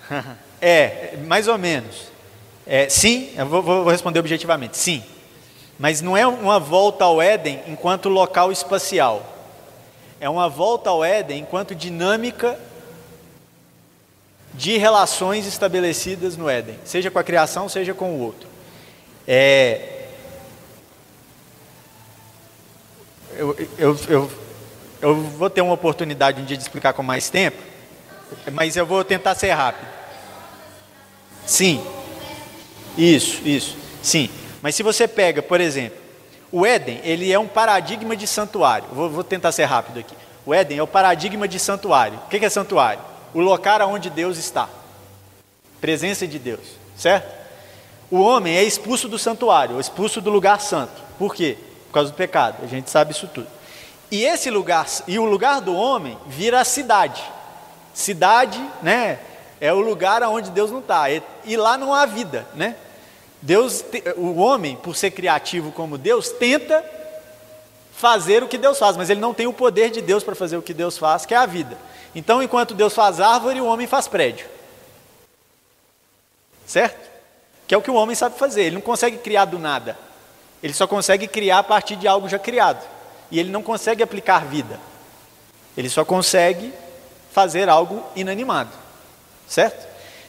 é, 0.61 1.17
mais 1.25 1.47
ou 1.47 1.57
menos. 1.57 2.11
É, 2.65 2.87
sim, 2.89 3.31
eu 3.37 3.45
vou, 3.45 3.61
vou 3.61 3.85
responder 3.85 4.19
objetivamente, 4.19 4.77
sim. 4.77 5.03
Mas 5.77 6.01
não 6.01 6.15
é 6.15 6.25
uma 6.25 6.59
volta 6.59 7.03
ao 7.03 7.21
Éden 7.21 7.61
enquanto 7.67 8.09
local 8.09 8.51
espacial. 8.51 9.25
É 10.19 10.29
uma 10.29 10.47
volta 10.47 10.89
ao 10.89 11.03
Éden 11.03 11.39
enquanto 11.39 11.75
dinâmica 11.75 12.57
de 14.53 14.77
relações 14.77 15.47
estabelecidas 15.47 16.37
no 16.37 16.47
Éden, 16.47 16.77
seja 16.85 17.09
com 17.09 17.17
a 17.17 17.23
criação, 17.23 17.67
seja 17.67 17.93
com 17.93 18.11
o 18.11 18.19
outro. 18.19 18.47
É, 19.27 19.93
eu, 23.35 23.55
eu, 23.77 23.99
eu, 24.07 24.31
eu 25.01 25.15
vou 25.15 25.49
ter 25.49 25.61
uma 25.61 25.73
oportunidade 25.73 26.41
um 26.41 26.45
dia 26.45 26.55
de 26.55 26.63
explicar 26.63 26.93
com 26.93 27.01
mais 27.01 27.29
tempo, 27.29 27.57
mas 28.51 28.75
eu 28.75 28.85
vou 28.85 29.03
tentar 29.03 29.35
ser 29.35 29.51
rápido. 29.51 29.87
Sim. 31.45 31.83
Isso, 32.97 33.41
isso. 33.47 33.77
Sim. 34.01 34.29
Mas 34.61 34.75
se 34.75 34.83
você 34.83 35.07
pega, 35.07 35.41
por 35.41 35.59
exemplo, 35.59 35.97
o 36.51 36.65
Éden, 36.65 37.01
ele 37.03 37.31
é 37.31 37.39
um 37.39 37.47
paradigma 37.47 38.15
de 38.15 38.27
santuário. 38.27 38.87
Vou, 38.91 39.09
vou 39.09 39.23
tentar 39.23 39.51
ser 39.51 39.65
rápido 39.65 39.99
aqui. 39.99 40.15
O 40.45 40.53
Éden 40.53 40.77
é 40.77 40.83
o 40.83 40.87
paradigma 40.87 41.47
de 41.47 41.57
santuário. 41.57 42.19
O 42.25 42.29
que 42.29 42.45
é 42.45 42.49
santuário? 42.49 43.01
O 43.33 43.39
local 43.39 43.89
onde 43.89 44.09
Deus 44.09 44.37
está. 44.37 44.69
Presença 45.81 46.27
de 46.27 46.37
Deus, 46.37 46.61
certo? 46.97 47.43
O 48.11 48.21
homem 48.21 48.55
é 48.55 48.63
expulso 48.63 49.09
do 49.09 49.17
santuário, 49.17 49.79
expulso 49.79 50.21
do 50.21 50.29
lugar 50.29 50.61
santo. 50.61 51.01
Por 51.17 51.33
quê? 51.33 51.57
Por 51.87 51.93
causa 51.93 52.11
do 52.11 52.15
pecado. 52.15 52.63
A 52.63 52.67
gente 52.67 52.89
sabe 52.89 53.11
isso 53.11 53.27
tudo. 53.27 53.47
E 54.11 54.23
esse 54.23 54.51
lugar, 54.51 54.85
e 55.07 55.17
o 55.17 55.25
lugar 55.25 55.59
do 55.59 55.75
homem 55.75 56.15
vira 56.27 56.61
a 56.61 56.63
cidade. 56.63 57.23
Cidade, 57.93 58.59
né? 58.81 59.19
É 59.61 59.71
o 59.71 59.79
lugar 59.79 60.21
onde 60.23 60.49
Deus 60.49 60.71
não 60.71 60.79
está. 60.79 61.05
E 61.45 61.55
lá 61.55 61.77
não 61.77 61.93
há 61.93 62.05
vida, 62.05 62.45
né? 62.55 62.75
Deus, 63.41 63.83
o 64.15 64.39
homem, 64.39 64.75
por 64.75 64.95
ser 64.95 65.11
criativo 65.11 65.71
como 65.71 65.97
Deus, 65.97 66.29
tenta 66.29 66.83
fazer 67.93 68.41
o 68.41 68.47
que 68.47 68.57
Deus 68.57 68.79
faz, 68.79 68.97
mas 68.97 69.09
ele 69.09 69.19
não 69.19 69.33
tem 69.33 69.47
o 69.47 69.53
poder 69.53 69.91
de 69.91 70.01
Deus 70.01 70.23
para 70.23 70.35
fazer 70.35 70.57
o 70.57 70.61
que 70.61 70.73
Deus 70.73 70.97
faz, 70.97 71.25
que 71.25 71.33
é 71.33 71.37
a 71.37 71.45
vida. 71.45 71.77
Então, 72.15 72.41
enquanto 72.41 72.73
Deus 72.73 72.93
faz 72.93 73.19
árvore, 73.19 73.61
o 73.61 73.65
homem 73.65 73.87
faz 73.87 74.07
prédio. 74.07 74.45
Certo? 76.65 77.09
Que 77.67 77.75
é 77.75 77.77
o 77.77 77.81
que 77.81 77.91
o 77.91 77.95
homem 77.95 78.15
sabe 78.15 78.37
fazer. 78.37 78.63
Ele 78.63 78.75
não 78.75 78.81
consegue 78.81 79.17
criar 79.17 79.45
do 79.45 79.59
nada. 79.59 79.97
Ele 80.61 80.73
só 80.73 80.87
consegue 80.87 81.27
criar 81.27 81.59
a 81.59 81.63
partir 81.63 81.95
de 81.95 82.07
algo 82.07 82.29
já 82.29 82.39
criado. 82.39 82.83
E 83.29 83.39
ele 83.39 83.51
não 83.51 83.61
consegue 83.61 84.03
aplicar 84.03 84.45
vida. 84.45 84.79
Ele 85.75 85.89
só 85.89 86.05
consegue 86.05 86.73
fazer 87.33 87.67
algo 87.67 88.03
inanimado. 88.15 88.69
Certo? 89.47 89.87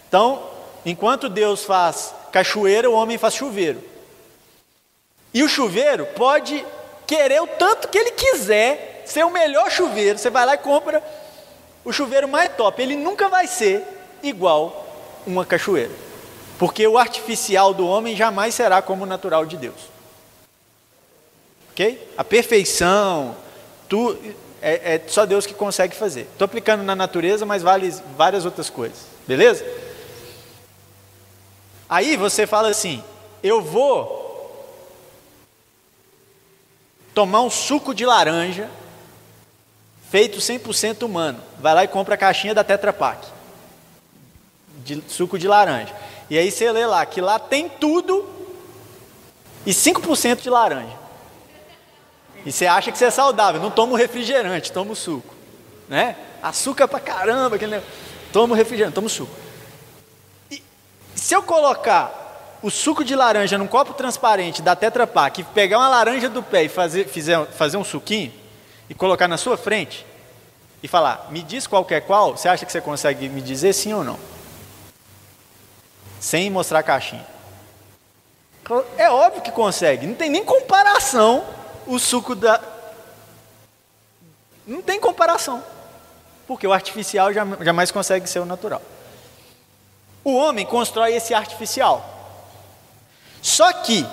Então, 0.08 0.42
enquanto 0.84 1.28
Deus 1.28 1.64
faz 1.64 2.14
cachoeira, 2.32 2.90
o 2.90 2.94
homem 2.94 3.18
faz 3.18 3.34
chuveiro. 3.34 3.80
E 5.32 5.42
o 5.42 5.48
chuveiro 5.48 6.06
pode 6.16 6.64
querer 7.06 7.42
o 7.42 7.46
tanto 7.46 7.88
que 7.88 7.98
ele 7.98 8.12
quiser 8.12 9.02
ser 9.06 9.24
o 9.24 9.30
melhor 9.30 9.70
chuveiro. 9.70 10.18
Você 10.18 10.30
vai 10.30 10.46
lá 10.46 10.54
e 10.54 10.58
compra 10.58 11.02
o 11.84 11.92
chuveiro 11.92 12.26
mais 12.26 12.50
top. 12.56 12.82
Ele 12.82 12.96
nunca 12.96 13.28
vai 13.28 13.46
ser 13.46 13.84
igual 14.22 14.86
uma 15.26 15.44
cachoeira. 15.44 15.92
Porque 16.58 16.86
o 16.86 16.96
artificial 16.96 17.74
do 17.74 17.86
homem 17.86 18.16
jamais 18.16 18.54
será 18.54 18.80
como 18.80 19.02
o 19.02 19.06
natural 19.06 19.44
de 19.44 19.56
Deus. 19.56 19.92
Ok? 21.72 22.12
A 22.16 22.22
perfeição, 22.22 23.36
tu, 23.88 24.16
é, 24.64 24.94
é 24.94 25.02
só 25.06 25.26
Deus 25.26 25.44
que 25.44 25.52
consegue 25.52 25.94
fazer. 25.94 26.22
Estou 26.22 26.46
aplicando 26.46 26.82
na 26.82 26.96
natureza, 26.96 27.44
mas 27.44 27.62
vale 27.62 27.94
várias 28.16 28.46
outras 28.46 28.70
coisas. 28.70 28.98
Beleza? 29.28 29.62
Aí 31.86 32.16
você 32.16 32.46
fala 32.46 32.70
assim: 32.70 33.04
eu 33.42 33.60
vou 33.60 34.24
tomar 37.14 37.42
um 37.42 37.50
suco 37.50 37.94
de 37.94 38.06
laranja 38.06 38.70
feito 40.10 40.38
100% 40.38 41.02
humano. 41.02 41.40
Vai 41.58 41.74
lá 41.74 41.84
e 41.84 41.88
compra 41.88 42.14
a 42.14 42.18
caixinha 42.18 42.54
da 42.54 42.64
Tetra 42.64 42.92
Pak. 42.92 43.26
de 44.78 45.04
suco 45.08 45.38
de 45.38 45.46
laranja. 45.46 45.94
E 46.30 46.38
aí 46.38 46.50
você 46.50 46.72
lê 46.72 46.86
lá 46.86 47.04
que 47.04 47.20
lá 47.20 47.38
tem 47.38 47.68
tudo 47.68 48.26
e 49.66 49.72
5% 49.72 50.40
de 50.40 50.48
laranja. 50.48 51.03
E 52.44 52.52
você 52.52 52.66
acha 52.66 52.92
que 52.92 52.98
você 52.98 53.06
é 53.06 53.10
saudável, 53.10 53.60
não 53.60 53.70
toma 53.70 53.96
refrigerante, 53.96 54.70
toma 54.70 54.92
o 54.92 54.96
suco. 54.96 55.34
Né? 55.88 56.16
Açúcar 56.42 56.86
pra 56.86 57.00
caramba, 57.00 57.56
aquele... 57.56 57.80
toma 58.32 58.54
o 58.54 58.56
refrigerante, 58.56 58.94
toma 58.94 59.06
o 59.06 59.10
suco. 59.10 59.34
E 60.50 60.62
se 61.14 61.34
eu 61.34 61.42
colocar 61.42 62.58
o 62.62 62.70
suco 62.70 63.04
de 63.04 63.14
laranja 63.14 63.58
num 63.58 63.66
copo 63.66 63.94
transparente 63.94 64.62
da 64.62 64.74
Tetra 64.76 65.06
Pak, 65.06 65.42
pegar 65.54 65.78
uma 65.78 65.88
laranja 65.88 66.28
do 66.28 66.42
pé 66.42 66.64
e 66.64 66.68
fazer, 66.68 67.06
fizer, 67.06 67.46
fazer 67.46 67.76
um 67.76 67.84
suquinho, 67.84 68.32
e 68.88 68.94
colocar 68.94 69.26
na 69.26 69.36
sua 69.36 69.56
frente, 69.56 70.04
e 70.82 70.88
falar, 70.88 71.28
me 71.30 71.42
diz 71.42 71.66
qualquer 71.66 72.02
qual, 72.02 72.36
você 72.36 72.48
acha 72.48 72.66
que 72.66 72.72
você 72.72 72.80
consegue 72.80 73.28
me 73.28 73.40
dizer 73.40 73.72
sim 73.72 73.94
ou 73.94 74.04
não? 74.04 74.18
Sem 76.20 76.50
mostrar 76.50 76.80
a 76.80 76.82
caixinha. 76.82 77.26
É 78.96 79.10
óbvio 79.10 79.42
que 79.42 79.50
consegue, 79.50 80.06
não 80.06 80.14
tem 80.14 80.28
nem 80.28 80.44
comparação 80.44 81.44
o 81.86 81.98
suco 81.98 82.34
da. 82.34 82.60
Não 84.66 84.82
tem 84.82 84.98
comparação. 84.98 85.62
Porque 86.46 86.66
o 86.66 86.72
artificial 86.72 87.32
jamais 87.32 87.90
consegue 87.90 88.28
ser 88.28 88.38
o 88.38 88.44
natural. 88.44 88.82
O 90.22 90.34
homem 90.34 90.66
constrói 90.66 91.14
esse 91.14 91.34
artificial. 91.34 92.10
Só 93.40 93.72
que 93.72 94.06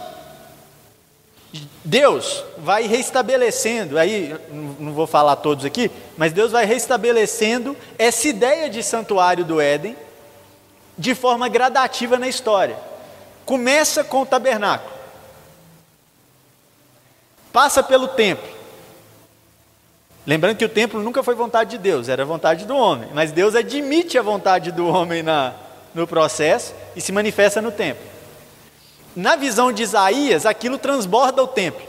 Deus 1.84 2.43
vai 2.57 2.84
restabelecendo, 2.84 3.97
aí 3.97 4.36
não 4.80 4.93
vou 4.93 5.07
falar 5.07 5.36
todos 5.38 5.65
aqui, 5.65 5.91
mas 6.17 6.32
Deus 6.32 6.51
vai 6.51 6.65
restabelecendo 6.65 7.76
essa 7.97 8.28
ideia 8.28 8.69
de 8.69 8.82
santuário 8.82 9.43
do 9.43 9.59
Éden 9.59 9.97
de 10.97 11.13
forma 11.15 11.49
gradativa 11.49 12.17
na 12.17 12.28
história. 12.28 12.78
Começa 13.45 14.03
com 14.03 14.22
o 14.22 14.26
tabernáculo, 14.26 14.91
passa 17.51 17.83
pelo 17.83 18.07
templo. 18.07 18.49
Lembrando 20.25 20.57
que 20.57 20.65
o 20.65 20.69
templo 20.69 21.01
nunca 21.01 21.23
foi 21.23 21.33
vontade 21.33 21.71
de 21.71 21.77
Deus, 21.77 22.07
era 22.07 22.23
vontade 22.23 22.65
do 22.65 22.75
homem, 22.75 23.09
mas 23.13 23.31
Deus 23.31 23.55
admite 23.55 24.17
a 24.17 24.21
vontade 24.21 24.71
do 24.71 24.87
homem 24.87 25.23
na, 25.23 25.53
no 25.95 26.05
processo 26.05 26.73
e 26.95 27.01
se 27.01 27.11
manifesta 27.11 27.61
no 27.61 27.71
templo. 27.71 28.05
Na 29.15 29.35
visão 29.35 29.71
de 29.71 29.81
Isaías, 29.81 30.45
aquilo 30.45 30.77
transborda 30.77 31.43
o 31.43 31.47
templo, 31.47 31.85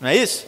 não 0.00 0.08
é 0.08 0.16
isso? 0.16 0.44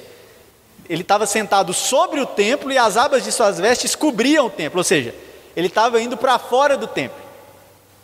Ele 0.89 1.03
estava 1.03 1.25
sentado 1.25 1.73
sobre 1.73 2.21
o 2.21 2.27
templo 2.27 2.71
e 2.71 2.77
as 2.77 2.97
abas 2.97 3.25
de 3.25 3.33
suas 3.33 3.59
vestes 3.59 3.95
cobriam 3.95 4.47
o 4.47 4.51
templo, 4.51 4.79
ou 4.79 4.85
seja, 4.85 5.15
ele 5.57 5.69
estava 5.69 6.01
indo 6.03 6.17
para 6.17 6.39
fora 6.39 6.77
do 6.77 6.87
templo. 6.87 7.23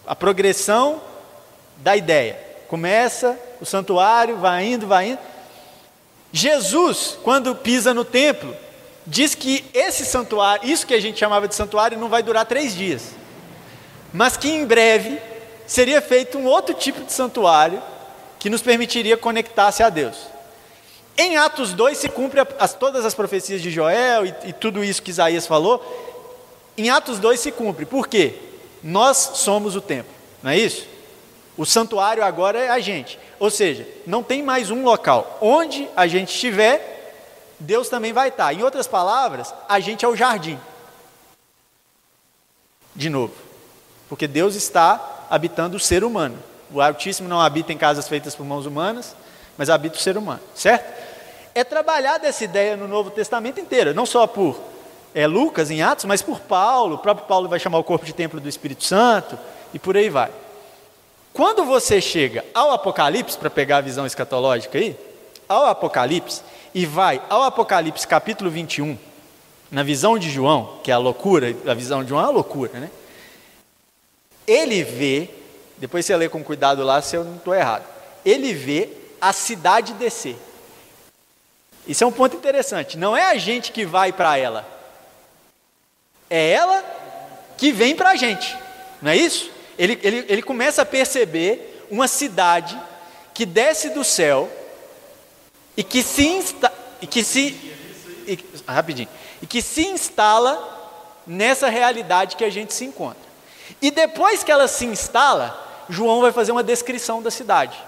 A 0.06 0.14
progressão 0.14 1.00
da 1.78 1.96
ideia. 1.96 2.38
Começa 2.68 3.38
o 3.60 3.66
santuário, 3.66 4.36
vai 4.36 4.64
indo, 4.64 4.86
vai 4.86 5.10
indo. 5.10 5.18
Jesus, 6.32 7.18
quando 7.22 7.54
pisa 7.54 7.92
no 7.92 8.04
templo, 8.04 8.54
diz 9.06 9.34
que 9.34 9.64
esse 9.74 10.04
santuário, 10.04 10.68
isso 10.68 10.86
que 10.86 10.94
a 10.94 11.00
gente 11.00 11.18
chamava 11.18 11.48
de 11.48 11.54
santuário, 11.54 11.98
não 11.98 12.08
vai 12.08 12.22
durar 12.22 12.46
três 12.46 12.74
dias, 12.74 13.02
mas 14.12 14.36
que 14.36 14.48
em 14.48 14.64
breve 14.64 15.18
seria 15.66 16.00
feito 16.00 16.38
um 16.38 16.46
outro 16.46 16.74
tipo 16.74 17.04
de 17.04 17.12
santuário 17.12 17.82
que 18.38 18.50
nos 18.50 18.62
permitiria 18.62 19.16
conectar-se 19.16 19.82
a 19.82 19.88
Deus. 19.88 20.16
Em 21.16 21.36
Atos 21.36 21.72
2 21.72 21.98
se 21.98 22.08
cumpre 22.08 22.40
as, 22.58 22.72
todas 22.72 23.04
as 23.04 23.14
profecias 23.14 23.60
de 23.60 23.70
Joel 23.70 24.26
e, 24.26 24.34
e 24.46 24.52
tudo 24.52 24.82
isso 24.82 25.02
que 25.02 25.10
Isaías 25.10 25.46
falou. 25.46 25.84
Em 26.78 26.88
Atos 26.88 27.18
2 27.18 27.38
se 27.38 27.52
cumpre. 27.52 27.84
Por 27.84 28.08
quê? 28.08 28.34
Nós 28.82 29.32
somos 29.34 29.76
o 29.76 29.80
templo, 29.80 30.12
não 30.42 30.50
é 30.50 30.58
isso? 30.58 30.86
O 31.60 31.66
santuário 31.66 32.24
agora 32.24 32.58
é 32.58 32.70
a 32.70 32.80
gente. 32.80 33.18
Ou 33.38 33.50
seja, 33.50 33.86
não 34.06 34.22
tem 34.22 34.42
mais 34.42 34.70
um 34.70 34.82
local. 34.82 35.36
Onde 35.42 35.86
a 35.94 36.06
gente 36.06 36.32
estiver, 36.32 37.14
Deus 37.58 37.90
também 37.90 38.14
vai 38.14 38.28
estar. 38.28 38.54
Em 38.54 38.62
outras 38.62 38.86
palavras, 38.86 39.52
a 39.68 39.78
gente 39.78 40.02
é 40.02 40.08
o 40.08 40.16
jardim. 40.16 40.58
De 42.96 43.10
novo. 43.10 43.34
Porque 44.08 44.26
Deus 44.26 44.54
está 44.54 45.26
habitando 45.28 45.76
o 45.76 45.78
ser 45.78 46.02
humano. 46.02 46.38
O 46.72 46.80
Altíssimo 46.80 47.28
não 47.28 47.38
habita 47.38 47.74
em 47.74 47.76
casas 47.76 48.08
feitas 48.08 48.34
por 48.34 48.46
mãos 48.46 48.64
humanas, 48.64 49.14
mas 49.58 49.68
habita 49.68 49.98
o 49.98 50.00
ser 50.00 50.16
humano, 50.16 50.40
certo? 50.54 50.90
É 51.54 51.62
trabalhada 51.62 52.26
essa 52.26 52.42
ideia 52.42 52.74
no 52.74 52.88
Novo 52.88 53.10
Testamento 53.10 53.60
inteiro, 53.60 53.92
não 53.92 54.06
só 54.06 54.26
por 54.26 54.58
é, 55.14 55.26
Lucas 55.26 55.70
em 55.70 55.82
Atos, 55.82 56.06
mas 56.06 56.22
por 56.22 56.40
Paulo. 56.40 56.94
O 56.94 56.98
próprio 57.00 57.26
Paulo 57.26 57.50
vai 57.50 57.60
chamar 57.60 57.76
o 57.76 57.84
corpo 57.84 58.06
de 58.06 58.14
templo 58.14 58.40
do 58.40 58.48
Espírito 58.48 58.82
Santo 58.82 59.38
e 59.74 59.78
por 59.78 59.94
aí 59.94 60.08
vai. 60.08 60.30
Quando 61.32 61.64
você 61.64 62.00
chega 62.00 62.44
ao 62.52 62.72
Apocalipse, 62.72 63.38
para 63.38 63.48
pegar 63.48 63.78
a 63.78 63.82
visão 63.82 64.04
escatológica 64.04 64.78
aí, 64.78 64.96
ao 65.48 65.66
Apocalipse, 65.66 66.42
e 66.74 66.84
vai 66.84 67.22
ao 67.28 67.42
Apocalipse 67.42 68.06
capítulo 68.06 68.50
21, 68.50 68.98
na 69.70 69.82
visão 69.82 70.18
de 70.18 70.28
João, 70.28 70.80
que 70.82 70.90
é 70.90 70.94
a 70.94 70.98
loucura, 70.98 71.54
a 71.66 71.74
visão 71.74 72.02
de 72.02 72.08
João 72.08 72.20
é 72.20 72.24
uma 72.24 72.32
loucura, 72.32 72.72
né? 72.80 72.90
Ele 74.46 74.82
vê, 74.82 75.30
depois 75.78 76.04
você 76.04 76.16
lê 76.16 76.28
com 76.28 76.42
cuidado 76.42 76.82
lá 76.82 77.00
se 77.00 77.16
eu 77.16 77.22
não 77.22 77.36
estou 77.36 77.54
errado, 77.54 77.84
ele 78.24 78.52
vê 78.52 78.88
a 79.20 79.32
cidade 79.32 79.92
descer. 79.94 80.36
Isso 81.86 82.02
é 82.02 82.06
um 82.06 82.12
ponto 82.12 82.36
interessante, 82.36 82.98
não 82.98 83.16
é 83.16 83.30
a 83.30 83.38
gente 83.38 83.70
que 83.70 83.86
vai 83.86 84.12
para 84.12 84.36
ela, 84.36 84.66
é 86.28 86.50
ela 86.50 86.84
que 87.56 87.70
vem 87.70 87.94
para 87.94 88.10
a 88.10 88.16
gente, 88.16 88.56
não 89.00 89.12
é 89.12 89.16
isso? 89.16 89.50
Ele, 89.80 89.98
ele, 90.02 90.26
ele 90.28 90.42
começa 90.42 90.82
a 90.82 90.84
perceber 90.84 91.86
uma 91.90 92.06
cidade 92.06 92.78
que 93.32 93.46
desce 93.46 93.88
do 93.88 94.04
céu 94.04 94.46
e 95.74 95.82
que 95.82 96.02
se, 96.02 96.26
insta, 96.26 96.70
e 97.00 97.06
que 97.06 97.24
se 97.24 97.56
e, 98.26 98.38
rapidinho, 98.68 99.08
e 99.40 99.46
que 99.46 99.62
se 99.62 99.86
instala 99.86 101.22
nessa 101.26 101.70
realidade 101.70 102.36
que 102.36 102.44
a 102.44 102.50
gente 102.50 102.74
se 102.74 102.84
encontra. 102.84 103.22
E 103.80 103.90
depois 103.90 104.44
que 104.44 104.52
ela 104.52 104.68
se 104.68 104.84
instala, 104.84 105.58
João 105.88 106.20
vai 106.20 106.30
fazer 106.30 106.52
uma 106.52 106.62
descrição 106.62 107.22
da 107.22 107.30
cidade. 107.30 107.82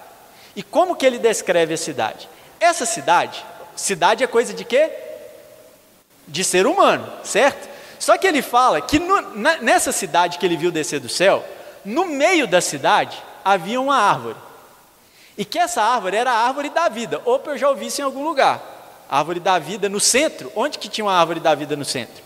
E 0.57 0.63
como 0.63 0.97
que 0.97 1.05
ele 1.05 1.19
descreve 1.19 1.75
a 1.75 1.79
cidade? 1.79 2.27
Essa 2.59 2.87
cidade, 2.87 3.45
cidade 3.77 4.25
é 4.25 4.27
coisa 4.27 4.55
de 4.55 4.65
quê? 4.65 4.91
De 6.27 6.43
ser 6.43 6.67
humano, 6.67 7.13
certo? 7.23 7.69
Só 7.99 8.17
que 8.17 8.27
ele 8.27 8.41
fala 8.41 8.81
que 8.81 8.99
no, 8.99 9.37
na, 9.37 9.59
nessa 9.59 9.93
cidade 9.93 10.39
que 10.39 10.47
ele 10.47 10.57
viu 10.57 10.71
descer 10.71 10.99
do 10.99 11.11
céu, 11.11 11.45
no 11.85 12.07
meio 12.07 12.47
da 12.47 12.61
cidade 12.61 13.23
havia 13.45 13.81
uma 13.81 13.97
árvore. 13.97 14.37
E 15.37 15.45
que 15.45 15.59
essa 15.59 15.83
árvore 15.83 16.17
era 16.17 16.31
a 16.31 16.47
árvore 16.47 16.71
da 16.71 16.89
vida. 16.89 17.21
Opa, 17.25 17.53
eu 17.53 17.59
já 17.59 17.69
ouvi 17.69 17.87
isso 17.87 18.01
em 18.01 18.05
algum 18.05 18.25
lugar. 18.25 18.61
árvore 19.09 19.41
da 19.41 19.59
vida 19.59 19.89
no 19.89 20.01
centro. 20.01 20.53
Onde 20.55 20.79
que 20.79 20.89
tinha 20.89 21.05
uma 21.05 21.15
árvore 21.15 21.41
da 21.41 21.55
vida 21.55 21.77
no 21.77 21.85
centro? 21.85 22.23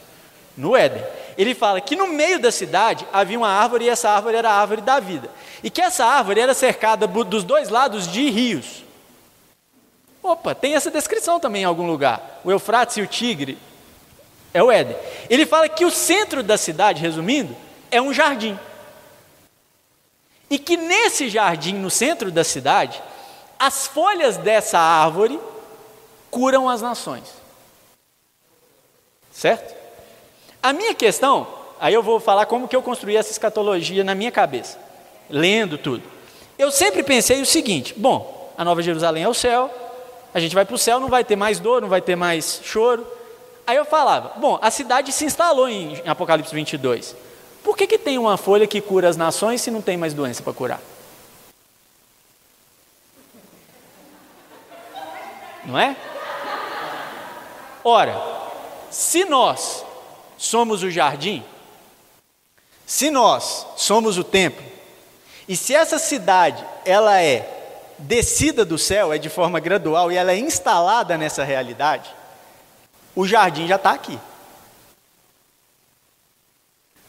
No 0.57 0.76
Éden. 0.76 1.02
Ele 1.38 1.54
fala 1.54 1.80
que 1.80 1.94
no 1.94 2.09
meio 2.09 2.40
da 2.40 2.50
cidade 2.50 3.07
havia 3.12 3.38
uma 3.38 3.48
árvore 3.48 3.84
e 3.84 3.88
essa 3.88 4.11
árvore 4.11 4.36
era 4.36 4.50
a 4.50 4.61
árvore 4.61 4.80
da 4.80 4.98
vida. 4.98 5.30
E 5.62 5.70
que 5.70 5.80
essa 5.80 6.04
árvore 6.04 6.40
era 6.40 6.54
cercada 6.54 7.07
dos 7.07 7.44
dois 7.44 7.68
lados 7.68 8.09
de 8.09 8.28
rios. 8.30 8.84
Opa, 10.22 10.54
tem 10.54 10.74
essa 10.74 10.90
descrição 10.90 11.38
também 11.38 11.62
em 11.62 11.66
algum 11.66 11.86
lugar. 11.86 12.40
O 12.42 12.50
Eufrates 12.50 12.96
e 12.96 13.02
o 13.02 13.07
Tigre 13.07 13.57
é 14.52 14.62
o 14.62 14.72
Éden. 14.72 14.96
Ele 15.30 15.46
fala 15.46 15.68
que 15.68 15.84
o 15.84 15.90
centro 15.90 16.42
da 16.42 16.57
cidade, 16.57 17.00
resumindo, 17.00 17.54
é 17.90 18.02
um 18.02 18.12
jardim. 18.12 18.59
E 20.49 20.59
que 20.59 20.76
nesse 20.76 21.28
jardim 21.28 21.74
no 21.74 21.90
centro 21.90 22.30
da 22.30 22.44
cidade, 22.44 23.03
as 23.59 23.86
folhas 23.86 24.36
dessa 24.36 24.78
árvore 24.78 25.40
curam 26.30 26.68
as 26.68 26.82
nações. 26.82 27.24
Certo? 29.32 29.74
A 30.62 30.72
minha 30.72 30.94
questão, 30.94 31.47
aí 31.80 31.94
eu 31.94 32.03
vou 32.03 32.18
falar 32.20 32.47
como 32.47 32.68
que 32.68 32.74
eu 32.74 32.82
construí 32.82 33.16
essa 33.16 33.30
escatologia 33.30 34.03
na 34.03 34.14
minha 34.14 34.30
cabeça, 34.30 34.78
lendo 35.28 35.76
tudo. 35.78 36.03
Eu 36.59 36.70
sempre 36.70 37.03
pensei 37.03 37.40
o 37.40 37.47
seguinte: 37.47 37.94
bom, 37.97 38.53
a 38.57 38.64
Nova 38.64 38.82
Jerusalém 38.82 39.24
é 39.24 39.28
o 39.28 39.34
céu, 39.34 39.70
a 40.32 40.40
gente 40.40 40.55
vai 40.55 40.64
para 40.64 40.74
o 40.74 40.78
céu, 40.78 41.01
não 41.01 41.09
vai 41.09 41.24
ter 41.24 41.36
mais 41.36 41.59
dor, 41.59 41.80
não 41.80 41.88
vai 41.88 42.01
ter 42.01 42.16
mais 42.16 42.61
choro. 42.64 43.07
Aí 43.66 43.76
eu 43.76 43.84
falava: 43.84 44.38
bom, 44.38 44.59
a 44.61 44.70
cidade 44.70 45.12
se 45.12 45.24
instalou 45.24 45.68
em 45.68 46.03
Apocalipse 46.07 46.55
22. 46.55 47.14
Por 47.66 47.76
que, 47.76 47.84
que 47.84 47.98
tem 47.98 48.16
uma 48.16 48.36
folha 48.36 48.64
que 48.64 48.80
cura 48.80 49.08
as 49.08 49.16
nações 49.16 49.60
se 49.60 49.72
não 49.72 49.82
tem 49.82 49.96
mais 49.96 50.14
doença 50.14 50.40
para 50.40 50.52
curar? 50.52 50.80
Não 55.64 55.76
é? 55.76 55.96
Ora, 57.82 58.22
se 58.88 59.24
nós 59.24 59.84
somos 60.38 60.84
o 60.84 60.90
jardim, 60.92 61.44
se 62.86 63.10
nós 63.10 63.66
somos 63.76 64.16
o 64.16 64.22
templo, 64.22 64.64
e 65.48 65.56
se 65.56 65.74
essa 65.74 65.98
cidade 65.98 66.64
ela 66.84 67.20
é 67.20 67.92
descida 67.98 68.64
do 68.64 68.78
céu, 68.78 69.12
é 69.12 69.18
de 69.18 69.28
forma 69.28 69.58
gradual 69.58 70.12
e 70.12 70.16
ela 70.16 70.30
é 70.30 70.38
instalada 70.38 71.18
nessa 71.18 71.42
realidade, 71.42 72.14
o 73.12 73.26
jardim 73.26 73.66
já 73.66 73.74
está 73.74 73.90
aqui. 73.90 74.20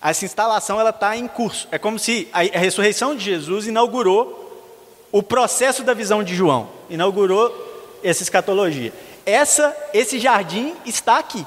Essa 0.10 0.26
instalação 0.26 0.80
ela 0.80 0.92
está 0.92 1.16
em 1.18 1.28
curso. 1.28 1.68
É 1.72 1.78
como 1.78 1.98
se 1.98 2.28
a, 2.32 2.42
ressurreição 2.42 3.16
de 3.16 3.24
Jesus 3.24 3.68
inaugurou 3.68 4.46
o 5.12 5.24
processo 5.24 5.84
da 5.84 5.94
visão 5.94 6.24
de 6.24 6.36
João, 6.36 6.70
inaugurou 6.90 8.00
essa 8.04 8.24
escatologia. 8.24 8.94
Essa, 9.26 9.76
esse 9.94 10.20
jardim 10.20 10.76
está 10.86 11.18
aqui. 11.18 11.46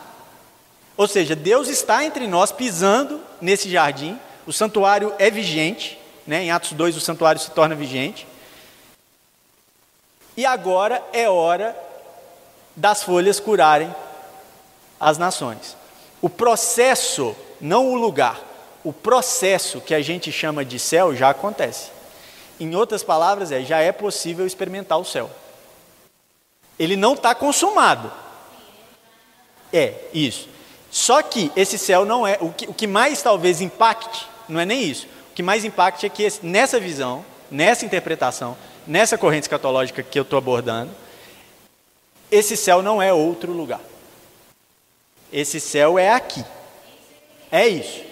Ou 0.97 1.09
seja, 1.09 1.35
Deus 1.35 1.69
está 1.69 2.05
entre 2.05 2.27
nós 2.27 2.53
pisando 2.53 3.21
nesse 3.41 3.71
jardim. 3.71 4.19
O 4.47 4.53
santuário 4.53 5.15
é 5.19 5.31
vigente, 5.31 5.99
né? 6.27 6.45
Em 6.45 6.51
Atos 6.51 6.73
2 6.73 6.97
o 6.97 7.01
santuário 7.01 7.41
se 7.41 7.51
torna 7.53 7.75
vigente. 7.75 8.27
E 10.37 10.45
agora 10.45 11.03
é 11.13 11.29
hora 11.29 11.77
das 12.77 13.03
folhas 13.03 13.41
curarem 13.41 13.95
as 14.99 15.17
nações. 15.17 15.77
O 16.21 16.29
processo, 16.29 17.35
não 17.61 17.93
o 17.93 17.95
lugar, 17.95 18.50
o 18.83 18.93
processo 18.93 19.81
que 19.81 19.95
a 19.95 20.01
gente 20.01 20.33
chama 20.33 20.65
de 20.65 20.79
céu 20.79 21.15
já 21.15 21.31
acontece. 21.31 21.91
Em 22.59 22.75
outras 22.75 23.03
palavras, 23.03 23.53
é, 23.53 23.63
já 23.63 23.79
é 23.79 23.93
possível 23.93 24.47
experimentar 24.47 24.99
o 24.99 25.05
céu. 25.05 25.31
Ele 26.79 26.97
não 26.97 27.15
está 27.15 27.35
consumado. 27.35 28.11
É, 29.73 29.95
isso. 30.13 30.49
Só 30.91 31.23
que 31.23 31.53
esse 31.55 31.79
céu 31.79 32.05
não 32.05 32.27
é. 32.27 32.37
O 32.41 32.53
que, 32.53 32.67
o 32.67 32.75
que 32.75 32.87
mais 32.87 33.23
talvez 33.23 33.61
impacte, 33.61 34.27
não 34.49 34.61
é 34.61 34.65
nem 34.65 34.83
isso. 34.83 35.07
O 35.31 35.35
que 35.35 35.43
mais 35.43 35.65
impacte 35.65 36.07
é 36.07 36.09
que 36.09 36.23
esse, 36.23 36.45
nessa 36.45 36.81
visão, 36.81 37.25
nessa 37.51 37.85
interpretação, 37.85 38.57
nessa 38.87 39.17
corrente 39.17 39.45
escatológica 39.45 40.03
que 40.03 40.19
eu 40.19 40.23
estou 40.23 40.39
abordando, 40.39 40.91
esse 42.31 42.57
céu 42.57 42.83
não 42.83 43.01
é 43.01 43.13
outro 43.13 43.53
lugar. 43.53 43.81
Esse 45.33 45.61
céu 45.61 45.99
é 45.99 46.13
aqui. 46.13 46.45
É 47.53 47.69
isso. 47.69 48.10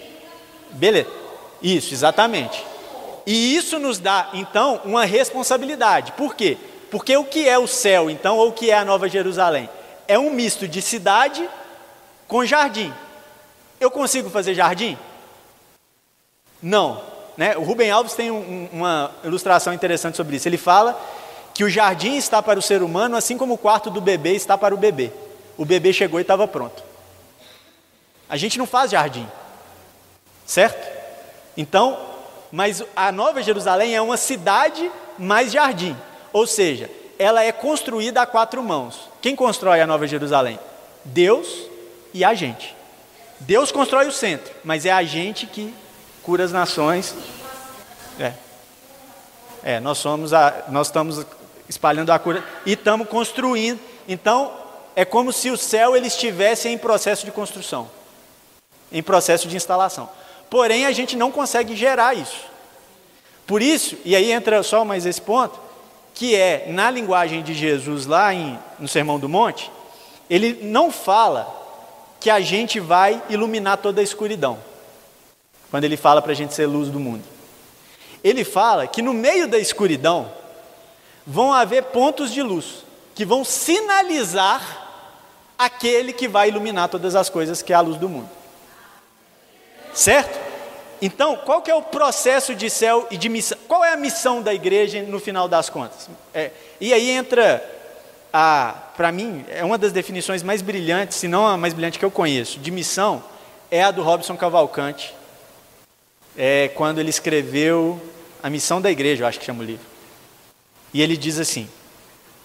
Beleza. 0.71 1.09
Isso, 1.61 1.93
exatamente. 1.93 2.63
E 3.25 3.55
isso 3.55 3.77
nos 3.79 3.99
dá, 3.99 4.29
então, 4.33 4.81
uma 4.85 5.05
responsabilidade. 5.05 6.13
Por 6.13 6.35
quê? 6.35 6.57
Porque 6.89 7.15
o 7.15 7.23
que 7.23 7.47
é 7.47 7.57
o 7.59 7.67
céu, 7.67 8.09
então, 8.09 8.37
ou 8.37 8.49
o 8.49 8.53
que 8.53 8.71
é 8.71 8.77
a 8.77 8.85
Nova 8.85 9.07
Jerusalém? 9.07 9.69
É 10.07 10.17
um 10.17 10.31
misto 10.31 10.67
de 10.67 10.81
cidade 10.81 11.47
com 12.27 12.45
jardim. 12.45 12.93
Eu 13.79 13.91
consigo 13.91 14.29
fazer 14.29 14.55
jardim? 14.55 14.97
Não. 16.61 17.01
Né? 17.37 17.55
O 17.55 17.63
Rubem 17.63 17.91
Alves 17.91 18.13
tem 18.13 18.31
um, 18.31 18.67
uma 18.71 19.11
ilustração 19.23 19.73
interessante 19.73 20.17
sobre 20.17 20.35
isso. 20.35 20.47
Ele 20.47 20.57
fala 20.57 20.99
que 21.53 21.63
o 21.63 21.69
jardim 21.69 22.15
está 22.15 22.41
para 22.41 22.57
o 22.57 22.61
ser 22.61 22.81
humano, 22.81 23.15
assim 23.15 23.37
como 23.37 23.53
o 23.53 23.57
quarto 23.57 23.89
do 23.89 24.01
bebê 24.01 24.33
está 24.33 24.57
para 24.57 24.73
o 24.73 24.77
bebê. 24.77 25.11
O 25.57 25.65
bebê 25.65 25.93
chegou 25.93 26.19
e 26.19 26.21
estava 26.21 26.47
pronto. 26.47 26.83
A 28.27 28.37
gente 28.37 28.57
não 28.57 28.65
faz 28.65 28.91
jardim, 28.91 29.27
certo? 30.49 30.91
Então, 31.55 31.95
mas 32.51 32.83
a 32.95 33.11
Nova 33.11 33.43
Jerusalém 33.43 33.95
é 33.95 34.01
uma 34.01 34.17
cidade 34.17 34.91
mais 35.15 35.51
jardim, 35.51 35.95
ou 36.33 36.47
seja, 36.47 36.89
ela 37.19 37.43
é 37.43 37.51
construída 37.51 38.23
a 38.23 38.25
quatro 38.25 38.63
mãos. 38.63 38.99
Quem 39.21 39.35
constrói 39.35 39.79
a 39.79 39.85
Nova 39.85 40.07
Jerusalém? 40.07 40.59
Deus 41.05 41.47
e 42.15 42.25
a 42.25 42.33
gente. 42.33 42.75
Deus 43.39 43.71
constrói 43.71 44.07
o 44.07 44.11
centro, 44.11 44.51
mas 44.63 44.87
é 44.87 44.91
a 44.91 45.03
gente 45.03 45.45
que 45.45 45.71
cura 46.23 46.43
as 46.43 46.51
nações. 46.51 47.13
É, 48.19 48.33
é 49.63 49.79
nós 49.79 49.99
somos 49.99 50.33
a, 50.33 50.63
nós 50.69 50.87
estamos 50.87 51.23
espalhando 51.67 52.11
a 52.11 52.17
cura 52.17 52.43
e 52.65 52.73
estamos 52.73 53.07
construindo. 53.07 53.79
Então, 54.07 54.51
é 54.95 55.05
como 55.05 55.31
se 55.31 55.51
o 55.51 55.57
céu 55.57 55.95
ele 55.95 56.07
estivesse 56.07 56.67
em 56.67 56.77
processo 56.77 57.23
de 57.23 57.31
construção, 57.31 57.87
em 58.91 59.03
processo 59.03 59.47
de 59.47 59.55
instalação. 59.55 60.09
Porém, 60.49 60.85
a 60.85 60.91
gente 60.91 61.15
não 61.15 61.31
consegue 61.31 61.75
gerar 61.75 62.15
isso. 62.15 62.49
Por 63.45 63.61
isso, 63.61 63.97
e 64.05 64.15
aí 64.15 64.31
entra 64.31 64.61
só 64.63 64.85
mais 64.85 65.05
esse 65.05 65.21
ponto, 65.21 65.59
que 66.13 66.35
é 66.35 66.65
na 66.69 66.91
linguagem 66.91 67.41
de 67.41 67.53
Jesus 67.53 68.05
lá 68.05 68.33
em, 68.33 68.57
no 68.77 68.87
Sermão 68.87 69.19
do 69.19 69.29
Monte, 69.29 69.71
ele 70.29 70.59
não 70.61 70.91
fala 70.91 71.55
que 72.19 72.29
a 72.29 72.39
gente 72.39 72.79
vai 72.79 73.21
iluminar 73.29 73.77
toda 73.77 74.01
a 74.01 74.03
escuridão, 74.03 74.59
quando 75.71 75.83
ele 75.83 75.97
fala 75.97 76.21
para 76.21 76.31
a 76.31 76.35
gente 76.35 76.53
ser 76.53 76.65
luz 76.65 76.89
do 76.89 76.99
mundo. 76.99 77.23
Ele 78.23 78.43
fala 78.43 78.85
que 78.85 79.01
no 79.01 79.13
meio 79.13 79.47
da 79.47 79.57
escuridão 79.57 80.31
vão 81.25 81.53
haver 81.53 81.83
pontos 81.85 82.31
de 82.33 82.41
luz 82.41 82.83
que 83.15 83.25
vão 83.25 83.43
sinalizar 83.43 84.87
aquele 85.57 86.13
que 86.13 86.27
vai 86.27 86.47
iluminar 86.47 86.87
todas 86.87 87.15
as 87.15 87.29
coisas, 87.29 87.61
que 87.61 87.73
é 87.73 87.75
a 87.75 87.81
luz 87.81 87.97
do 87.97 88.07
mundo. 88.07 88.29
Certo? 89.93 90.38
Então, 91.01 91.37
qual 91.37 91.61
que 91.61 91.71
é 91.71 91.75
o 91.75 91.81
processo 91.81 92.53
de 92.53 92.69
céu 92.69 93.07
e 93.09 93.17
de 93.17 93.29
missão? 93.29 93.57
Qual 93.67 93.83
é 93.83 93.93
a 93.93 93.97
missão 93.97 94.41
da 94.41 94.53
igreja 94.53 95.01
no 95.03 95.19
final 95.19 95.47
das 95.47 95.69
contas? 95.69 96.09
É, 96.33 96.51
e 96.79 96.93
aí 96.93 97.09
entra, 97.09 97.63
para 98.31 99.11
mim, 99.11 99.45
é 99.49 99.63
uma 99.63 99.77
das 99.77 99.91
definições 99.91 100.43
mais 100.43 100.61
brilhantes, 100.61 101.17
se 101.17 101.27
não 101.27 101.47
a 101.47 101.57
mais 101.57 101.73
brilhante 101.73 101.97
que 101.97 102.05
eu 102.05 102.11
conheço, 102.11 102.59
de 102.59 102.69
missão, 102.69 103.23
é 103.71 103.83
a 103.83 103.91
do 103.91 104.03
Robson 104.03 104.35
Cavalcante, 104.35 105.15
é, 106.37 106.69
quando 106.69 106.99
ele 106.99 107.09
escreveu 107.09 108.01
A 108.41 108.49
Missão 108.49 108.81
da 108.81 108.89
Igreja, 108.89 109.23
eu 109.23 109.27
acho 109.27 109.39
que 109.39 109.45
chama 109.45 109.61
o 109.61 109.65
livro. 109.65 109.85
E 110.93 111.01
ele 111.01 111.17
diz 111.17 111.39
assim: 111.39 111.69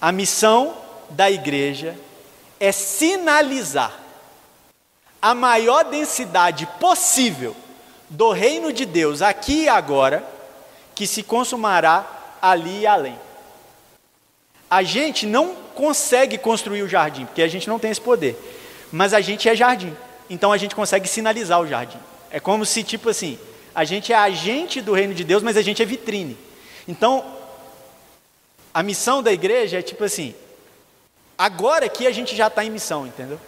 a 0.01 0.13
missão 0.13 0.77
da 1.11 1.31
igreja 1.31 1.97
é 2.61 2.73
sinalizar 2.73 3.93
a 5.21 5.35
maior 5.35 5.85
densidade 5.85 6.67
possível 6.79 7.57
do 8.09 8.31
reino 8.31 8.73
de 8.73 8.85
Deus 8.85 9.23
aqui 9.23 9.63
e 9.63 9.69
agora, 9.69 10.25
que 10.95 11.07
se 11.07 11.23
consumará 11.23 12.07
ali 12.41 12.81
e 12.81 12.87
além. 12.87 13.19
A 14.71 14.83
gente 14.83 15.27
não 15.27 15.55
consegue 15.75 16.39
construir 16.39 16.83
o 16.83 16.89
jardim, 16.89 17.27
porque 17.27 17.43
a 17.43 17.49
gente 17.49 17.69
não 17.69 17.79
tem 17.79 17.91
esse 17.91 18.01
poder, 18.01 18.37
mas 18.93 19.13
a 19.13 19.21
gente 19.21 19.49
é 19.49 19.55
jardim, 19.55 19.95
então 20.29 20.53
a 20.53 20.57
gente 20.57 20.75
consegue 20.75 21.09
sinalizar 21.09 21.61
o 21.61 21.67
jardim. 21.67 21.99
É 22.31 22.41
como 22.41 22.65
se, 22.65 22.83
tipo 22.83 23.09
assim, 23.09 23.39
a 23.75 23.85
gente 23.85 24.13
é 24.13 24.17
agente 24.17 24.81
do 24.81 24.93
reino 24.93 25.15
de 25.15 25.25
Deus, 25.25 25.43
mas 25.43 25.57
a 25.57 25.63
gente 25.63 25.83
é 25.83 25.85
vitrine. 25.85 26.37
Então, 26.87 27.25
a 28.73 28.83
missão 28.83 29.23
da 29.23 29.33
igreja 29.33 29.79
é 29.79 29.83
tipo 29.83 30.05
assim: 30.05 30.35
agora 31.37 31.87
aqui 31.87 32.07
a 32.07 32.13
gente 32.13 32.35
já 32.35 32.49
está 32.49 32.65
em 32.65 32.71
missão, 32.71 33.07
entendeu? 33.07 33.39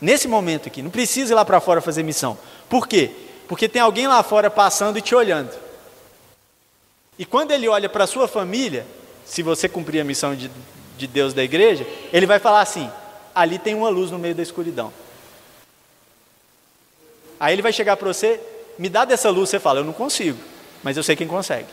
Nesse 0.00 0.28
momento 0.28 0.68
aqui, 0.68 0.82
não 0.82 0.90
precisa 0.90 1.32
ir 1.32 1.36
lá 1.36 1.44
para 1.44 1.60
fora 1.60 1.80
fazer 1.80 2.02
missão. 2.02 2.38
Por 2.68 2.86
quê? 2.86 3.10
Porque 3.48 3.68
tem 3.68 3.80
alguém 3.80 4.06
lá 4.06 4.22
fora 4.22 4.50
passando 4.50 4.98
e 4.98 5.02
te 5.02 5.14
olhando. 5.14 5.50
E 7.18 7.24
quando 7.24 7.52
ele 7.52 7.68
olha 7.68 7.88
para 7.88 8.04
a 8.04 8.06
sua 8.06 8.28
família, 8.28 8.86
se 9.24 9.42
você 9.42 9.68
cumprir 9.68 10.00
a 10.00 10.04
missão 10.04 10.34
de, 10.34 10.50
de 10.96 11.06
Deus 11.06 11.32
da 11.32 11.42
igreja, 11.42 11.86
ele 12.12 12.26
vai 12.26 12.38
falar 12.38 12.60
assim: 12.60 12.90
ali 13.34 13.58
tem 13.58 13.74
uma 13.74 13.88
luz 13.88 14.10
no 14.10 14.18
meio 14.18 14.34
da 14.34 14.42
escuridão. 14.42 14.92
Aí 17.38 17.54
ele 17.54 17.62
vai 17.62 17.72
chegar 17.72 17.96
para 17.96 18.08
você, 18.08 18.40
me 18.78 18.88
dá 18.88 19.04
dessa 19.04 19.30
luz, 19.30 19.50
você 19.50 19.60
fala, 19.60 19.80
eu 19.80 19.84
não 19.84 19.92
consigo, 19.92 20.38
mas 20.82 20.96
eu 20.96 21.02
sei 21.02 21.14
quem 21.14 21.26
consegue. 21.26 21.68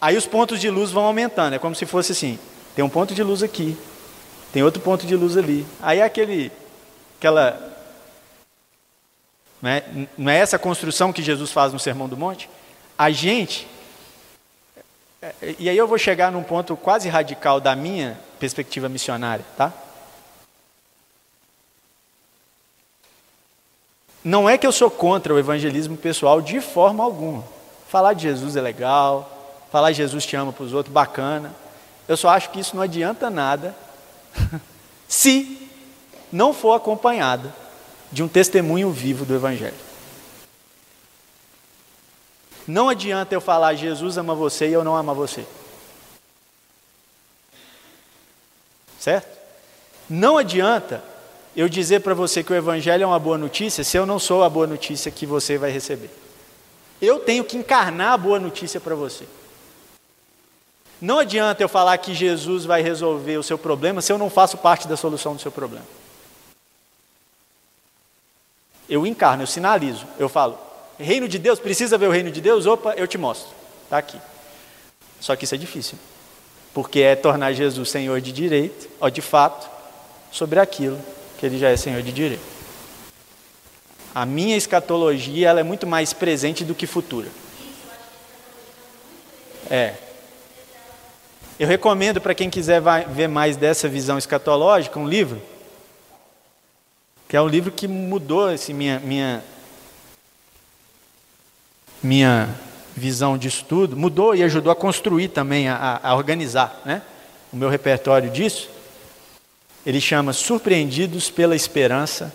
Aí 0.00 0.16
os 0.16 0.26
pontos 0.26 0.60
de 0.60 0.70
luz 0.70 0.90
vão 0.90 1.04
aumentando, 1.04 1.54
é 1.54 1.58
como 1.58 1.74
se 1.74 1.86
fosse 1.86 2.12
assim: 2.12 2.38
tem 2.74 2.84
um 2.84 2.88
ponto 2.88 3.14
de 3.14 3.22
luz 3.22 3.42
aqui, 3.42 3.76
tem 4.52 4.62
outro 4.62 4.80
ponto 4.80 5.06
de 5.06 5.16
luz 5.16 5.36
ali. 5.36 5.66
Aí 5.80 6.00
é 6.00 6.04
aquele, 6.04 6.52
aquela. 7.18 7.75
Não 9.60 9.70
é, 9.70 9.84
não 10.16 10.30
é 10.30 10.38
essa 10.38 10.58
construção 10.58 11.12
que 11.12 11.22
Jesus 11.22 11.50
faz 11.50 11.72
no 11.72 11.78
Sermão 11.78 12.08
do 12.08 12.16
Monte? 12.16 12.48
A 12.96 13.10
gente. 13.10 13.66
E 15.58 15.68
aí 15.68 15.76
eu 15.76 15.88
vou 15.88 15.98
chegar 15.98 16.30
num 16.30 16.42
ponto 16.42 16.76
quase 16.76 17.08
radical 17.08 17.60
da 17.60 17.74
minha 17.74 18.18
perspectiva 18.38 18.88
missionária, 18.88 19.44
tá? 19.56 19.72
Não 24.22 24.48
é 24.48 24.58
que 24.58 24.66
eu 24.66 24.72
sou 24.72 24.90
contra 24.90 25.32
o 25.32 25.38
evangelismo 25.38 25.96
pessoal 25.96 26.40
de 26.40 26.60
forma 26.60 27.02
alguma. 27.02 27.44
Falar 27.88 28.12
de 28.12 28.22
Jesus 28.22 28.56
é 28.56 28.60
legal, 28.60 29.64
falar 29.70 29.92
Jesus 29.92 30.26
te 30.26 30.36
ama 30.36 30.52
para 30.52 30.64
os 30.64 30.72
outros, 30.72 30.92
bacana. 30.92 31.54
Eu 32.08 32.16
só 32.16 32.28
acho 32.28 32.50
que 32.50 32.60
isso 32.60 32.74
não 32.74 32.82
adianta 32.82 33.30
nada 33.30 33.74
se 35.08 35.70
não 36.32 36.52
for 36.52 36.74
acompanhada 36.74 37.54
de 38.16 38.22
um 38.22 38.28
testemunho 38.28 38.90
vivo 38.90 39.26
do 39.26 39.34
Evangelho. 39.34 39.74
Não 42.66 42.88
adianta 42.88 43.34
eu 43.34 43.42
falar 43.42 43.74
Jesus 43.74 44.16
ama 44.16 44.34
você 44.34 44.70
e 44.70 44.72
eu 44.72 44.82
não 44.82 44.96
amo 44.96 45.14
você. 45.14 45.44
Certo? 48.98 49.28
Não 50.08 50.38
adianta 50.38 51.04
eu 51.54 51.68
dizer 51.68 52.00
para 52.00 52.14
você 52.14 52.42
que 52.42 52.50
o 52.50 52.56
Evangelho 52.56 53.02
é 53.02 53.06
uma 53.06 53.18
boa 53.18 53.36
notícia 53.36 53.84
se 53.84 53.98
eu 53.98 54.06
não 54.06 54.18
sou 54.18 54.42
a 54.42 54.48
boa 54.48 54.66
notícia 54.66 55.10
que 55.10 55.26
você 55.26 55.58
vai 55.58 55.70
receber. 55.70 56.08
Eu 57.02 57.18
tenho 57.18 57.44
que 57.44 57.58
encarnar 57.58 58.14
a 58.14 58.16
boa 58.16 58.40
notícia 58.40 58.80
para 58.80 58.94
você. 58.94 59.26
Não 61.02 61.18
adianta 61.18 61.62
eu 61.62 61.68
falar 61.68 61.98
que 61.98 62.14
Jesus 62.14 62.64
vai 62.64 62.80
resolver 62.80 63.36
o 63.36 63.42
seu 63.42 63.58
problema 63.58 64.00
se 64.00 64.10
eu 64.10 64.16
não 64.16 64.30
faço 64.30 64.56
parte 64.56 64.88
da 64.88 64.96
solução 64.96 65.34
do 65.34 65.42
seu 65.42 65.52
problema. 65.52 65.84
Eu 68.88 69.06
encarno, 69.06 69.42
eu 69.42 69.46
sinalizo, 69.46 70.06
eu 70.18 70.28
falo, 70.28 70.58
Reino 70.98 71.28
de 71.28 71.38
Deus, 71.38 71.58
precisa 71.58 71.98
ver 71.98 72.06
o 72.08 72.10
reino 72.10 72.30
de 72.30 72.40
Deus? 72.40 72.64
Opa, 72.66 72.94
eu 72.96 73.06
te 73.06 73.18
mostro. 73.18 73.48
Está 73.84 73.98
aqui. 73.98 74.18
Só 75.20 75.36
que 75.36 75.44
isso 75.44 75.54
é 75.54 75.58
difícil. 75.58 75.98
Porque 76.72 77.00
é 77.00 77.14
tornar 77.14 77.52
Jesus 77.52 77.90
Senhor 77.90 78.20
de 78.20 78.32
direito, 78.32 78.88
ó, 79.00 79.08
de 79.08 79.20
fato, 79.20 79.68
sobre 80.30 80.58
aquilo 80.58 80.98
que 81.38 81.44
ele 81.44 81.58
já 81.58 81.68
é 81.68 81.76
Senhor 81.76 82.02
de 82.02 82.12
direito. 82.12 82.56
A 84.14 84.24
minha 84.24 84.56
escatologia 84.56 85.48
ela 85.48 85.60
é 85.60 85.62
muito 85.62 85.86
mais 85.86 86.14
presente 86.14 86.64
do 86.64 86.74
que 86.74 86.86
futura. 86.86 87.28
É. 89.68 89.94
Eu 91.58 91.68
recomendo 91.68 92.20
para 92.20 92.34
quem 92.34 92.48
quiser 92.48 92.80
ver 93.08 93.28
mais 93.28 93.56
dessa 93.56 93.88
visão 93.88 94.16
escatológica 94.16 94.98
um 94.98 95.06
livro, 95.06 95.42
que 97.28 97.36
é 97.36 97.40
um 97.40 97.48
livro 97.48 97.72
que 97.72 97.88
mudou 97.88 98.48
assim, 98.48 98.72
minha, 98.72 99.00
minha, 99.00 99.42
minha 102.02 102.48
visão 102.96 103.36
de 103.36 103.48
estudo, 103.48 103.96
mudou 103.96 104.34
e 104.34 104.42
ajudou 104.42 104.72
a 104.72 104.76
construir 104.76 105.28
também, 105.28 105.68
a, 105.68 106.00
a 106.02 106.14
organizar 106.14 106.80
né, 106.84 107.02
o 107.52 107.56
meu 107.56 107.68
repertório 107.68 108.30
disso. 108.30 108.70
Ele 109.84 110.00
chama 110.00 110.32
Surpreendidos 110.32 111.30
pela 111.30 111.54
Esperança, 111.54 112.32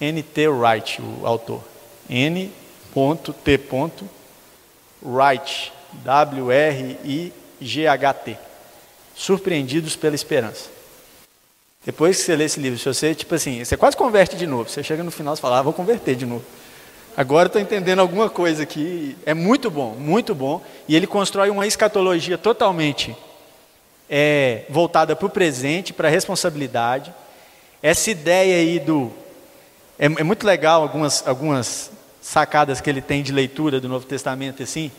N.T. 0.00 0.48
Wright, 0.48 1.00
o 1.02 1.26
autor. 1.26 1.62
N.T. 2.08 3.60
Wright, 5.02 5.72
W-R-I-G-H-T. 6.04 7.28
Surpreendidos 9.14 9.94
pela 9.94 10.14
Esperança. 10.14 10.73
Depois 11.84 12.16
que 12.16 12.24
você 12.24 12.34
lê 12.36 12.44
esse 12.44 12.58
livro, 12.58 12.78
se 12.78 12.86
você, 12.86 13.14
tipo 13.14 13.34
assim, 13.34 13.62
você 13.62 13.76
quase 13.76 13.96
converte 13.96 14.36
de 14.36 14.46
novo. 14.46 14.70
Você 14.70 14.82
chega 14.82 15.02
no 15.02 15.10
final 15.10 15.34
e 15.34 15.36
fala, 15.36 15.58
ah, 15.58 15.62
vou 15.62 15.72
converter 15.72 16.16
de 16.16 16.24
novo. 16.24 16.44
Agora 17.16 17.46
estou 17.46 17.60
entendendo 17.60 18.00
alguma 18.00 18.28
coisa 18.28 18.62
aqui. 18.62 19.16
É 19.24 19.34
muito 19.34 19.70
bom, 19.70 19.94
muito 19.94 20.34
bom. 20.34 20.62
E 20.88 20.96
ele 20.96 21.06
constrói 21.06 21.50
uma 21.50 21.66
escatologia 21.66 22.38
totalmente 22.38 23.14
é, 24.08 24.64
voltada 24.68 25.14
para 25.14 25.26
o 25.26 25.30
presente, 25.30 25.92
para 25.92 26.08
a 26.08 26.10
responsabilidade. 26.10 27.14
Essa 27.82 28.10
ideia 28.10 28.56
aí 28.56 28.80
do. 28.80 29.12
É, 29.98 30.06
é, 30.06 30.24
muito 30.24 30.46
legal 30.46 30.82
algumas, 30.82 31.26
algumas 31.26 31.90
sacadas 32.20 32.80
que 32.80 32.90
ele 32.90 33.02
tem 33.02 33.22
de 33.22 33.30
leitura 33.30 33.80
do 33.80 33.88
Novo 33.88 34.06
Testamento 34.06 34.62
assim. 34.62 34.90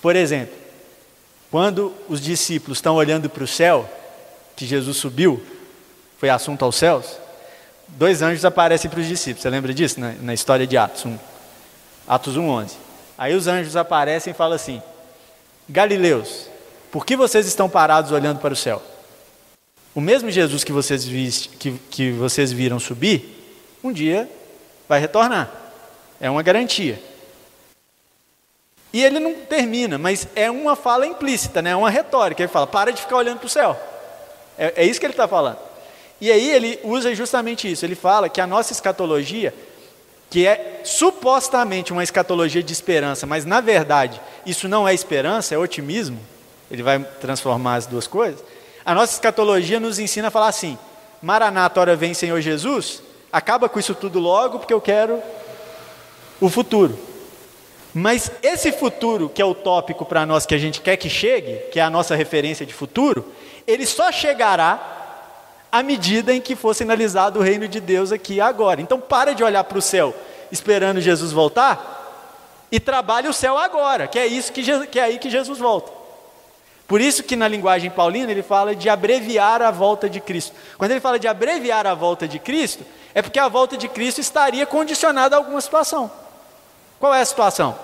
Por 0.00 0.14
exemplo, 0.14 0.54
quando 1.50 1.92
os 2.08 2.20
discípulos 2.20 2.78
estão 2.78 2.94
olhando 2.94 3.28
para 3.28 3.44
o 3.44 3.46
céu, 3.46 3.90
que 4.54 4.64
Jesus 4.64 4.96
subiu, 4.96 5.42
foi 6.18 6.30
assunto 6.30 6.64
aos 6.64 6.76
céus, 6.76 7.18
dois 7.88 8.22
anjos 8.22 8.44
aparecem 8.44 8.90
para 8.90 9.00
os 9.00 9.06
discípulos. 9.06 9.42
Você 9.42 9.50
lembra 9.50 9.72
disso 9.72 10.00
na, 10.00 10.12
na 10.12 10.34
história 10.34 10.66
de 10.66 10.76
Atos 10.76 11.04
1? 11.04 11.18
Atos 12.08 12.36
1, 12.36 12.48
11. 12.48 12.76
Aí 13.18 13.34
os 13.34 13.46
anjos 13.46 13.76
aparecem 13.76 14.32
e 14.32 14.34
falam 14.34 14.54
assim: 14.54 14.82
Galileus, 15.68 16.48
por 16.90 17.04
que 17.04 17.16
vocês 17.16 17.46
estão 17.46 17.68
parados 17.68 18.12
olhando 18.12 18.40
para 18.40 18.52
o 18.52 18.56
céu? 18.56 18.82
O 19.94 20.00
mesmo 20.00 20.30
Jesus 20.30 20.62
que 20.62 20.72
vocês, 20.72 21.04
viste, 21.04 21.48
que, 21.48 21.72
que 21.90 22.12
vocês 22.12 22.52
viram 22.52 22.78
subir, 22.78 23.34
um 23.82 23.90
dia 23.90 24.28
vai 24.88 25.00
retornar. 25.00 25.50
É 26.20 26.30
uma 26.30 26.42
garantia. 26.42 27.00
E 28.92 29.02
ele 29.02 29.18
não 29.18 29.34
termina, 29.34 29.98
mas 29.98 30.28
é 30.34 30.50
uma 30.50 30.76
fala 30.76 31.06
implícita, 31.06 31.60
né? 31.60 31.70
é 31.70 31.76
uma 31.76 31.90
retórica. 31.90 32.42
Ele 32.42 32.52
fala: 32.52 32.66
para 32.66 32.92
de 32.92 33.00
ficar 33.00 33.16
olhando 33.16 33.38
para 33.38 33.46
o 33.46 33.50
céu. 33.50 33.78
É, 34.58 34.74
é 34.76 34.84
isso 34.84 35.00
que 35.00 35.06
ele 35.06 35.12
está 35.12 35.26
falando. 35.26 35.58
E 36.20 36.30
aí 36.32 36.50
ele 36.50 36.78
usa 36.82 37.14
justamente 37.14 37.70
isso. 37.70 37.84
Ele 37.84 37.94
fala 37.94 38.28
que 38.28 38.40
a 38.40 38.46
nossa 38.46 38.72
escatologia, 38.72 39.54
que 40.30 40.46
é 40.46 40.80
supostamente 40.84 41.92
uma 41.92 42.02
escatologia 42.02 42.62
de 42.62 42.72
esperança, 42.72 43.26
mas 43.26 43.44
na 43.44 43.60
verdade 43.60 44.20
isso 44.44 44.68
não 44.68 44.88
é 44.88 44.94
esperança, 44.94 45.54
é 45.54 45.58
otimismo. 45.58 46.18
Ele 46.70 46.82
vai 46.82 46.98
transformar 47.20 47.76
as 47.76 47.86
duas 47.86 48.06
coisas. 48.06 48.42
A 48.84 48.94
nossa 48.94 49.12
escatologia 49.12 49.78
nos 49.78 49.98
ensina 49.98 50.28
a 50.28 50.30
falar 50.30 50.48
assim: 50.48 50.78
Maranata, 51.20 51.80
hora 51.80 51.96
vem 51.96 52.14
Senhor 52.14 52.40
Jesus, 52.40 53.02
acaba 53.32 53.68
com 53.68 53.78
isso 53.78 53.94
tudo 53.94 54.18
logo, 54.18 54.58
porque 54.58 54.74
eu 54.74 54.80
quero 54.80 55.22
o 56.40 56.48
futuro. 56.48 56.98
Mas 57.92 58.30
esse 58.42 58.72
futuro 58.72 59.28
que 59.28 59.40
é 59.40 59.44
utópico 59.44 60.04
para 60.04 60.26
nós, 60.26 60.44
que 60.44 60.54
a 60.54 60.58
gente 60.58 60.80
quer 60.82 60.96
que 60.96 61.08
chegue, 61.08 61.56
que 61.70 61.80
é 61.80 61.82
a 61.82 61.88
nossa 61.88 62.14
referência 62.14 62.66
de 62.66 62.74
futuro, 62.74 63.32
ele 63.66 63.86
só 63.86 64.12
chegará 64.12 65.05
à 65.76 65.82
medida 65.82 66.32
em 66.32 66.40
que 66.40 66.56
for 66.56 66.74
sinalizado 66.74 67.38
o 67.38 67.42
reino 67.42 67.68
de 67.68 67.80
Deus 67.80 68.10
aqui 68.10 68.40
agora. 68.40 68.80
Então 68.80 68.98
para 68.98 69.34
de 69.34 69.44
olhar 69.44 69.62
para 69.64 69.76
o 69.76 69.82
céu 69.82 70.14
esperando 70.50 71.00
Jesus 71.00 71.32
voltar 71.32 72.66
e 72.72 72.80
trabalhe 72.80 73.28
o 73.28 73.32
céu 73.32 73.58
agora, 73.58 74.06
que 74.06 74.18
é 74.18 74.26
isso 74.26 74.52
que, 74.52 74.62
que 74.86 74.98
é 74.98 75.02
aí 75.02 75.18
que 75.18 75.28
Jesus 75.28 75.58
volta. 75.58 75.92
Por 76.86 77.00
isso 77.00 77.22
que 77.22 77.36
na 77.36 77.46
linguagem 77.46 77.90
paulina 77.90 78.30
ele 78.30 78.42
fala 78.42 78.74
de 78.74 78.88
abreviar 78.88 79.60
a 79.60 79.70
volta 79.70 80.08
de 80.08 80.20
Cristo. 80.20 80.54
Quando 80.78 80.92
ele 80.92 81.00
fala 81.00 81.18
de 81.18 81.28
abreviar 81.28 81.86
a 81.86 81.94
volta 81.94 82.26
de 82.26 82.38
Cristo, 82.38 82.84
é 83.14 83.20
porque 83.20 83.38
a 83.38 83.48
volta 83.48 83.76
de 83.76 83.88
Cristo 83.88 84.20
estaria 84.20 84.64
condicionada 84.64 85.36
a 85.36 85.38
alguma 85.38 85.60
situação. 85.60 86.10
Qual 86.98 87.12
é 87.12 87.20
a 87.20 87.24
situação? 87.24 87.76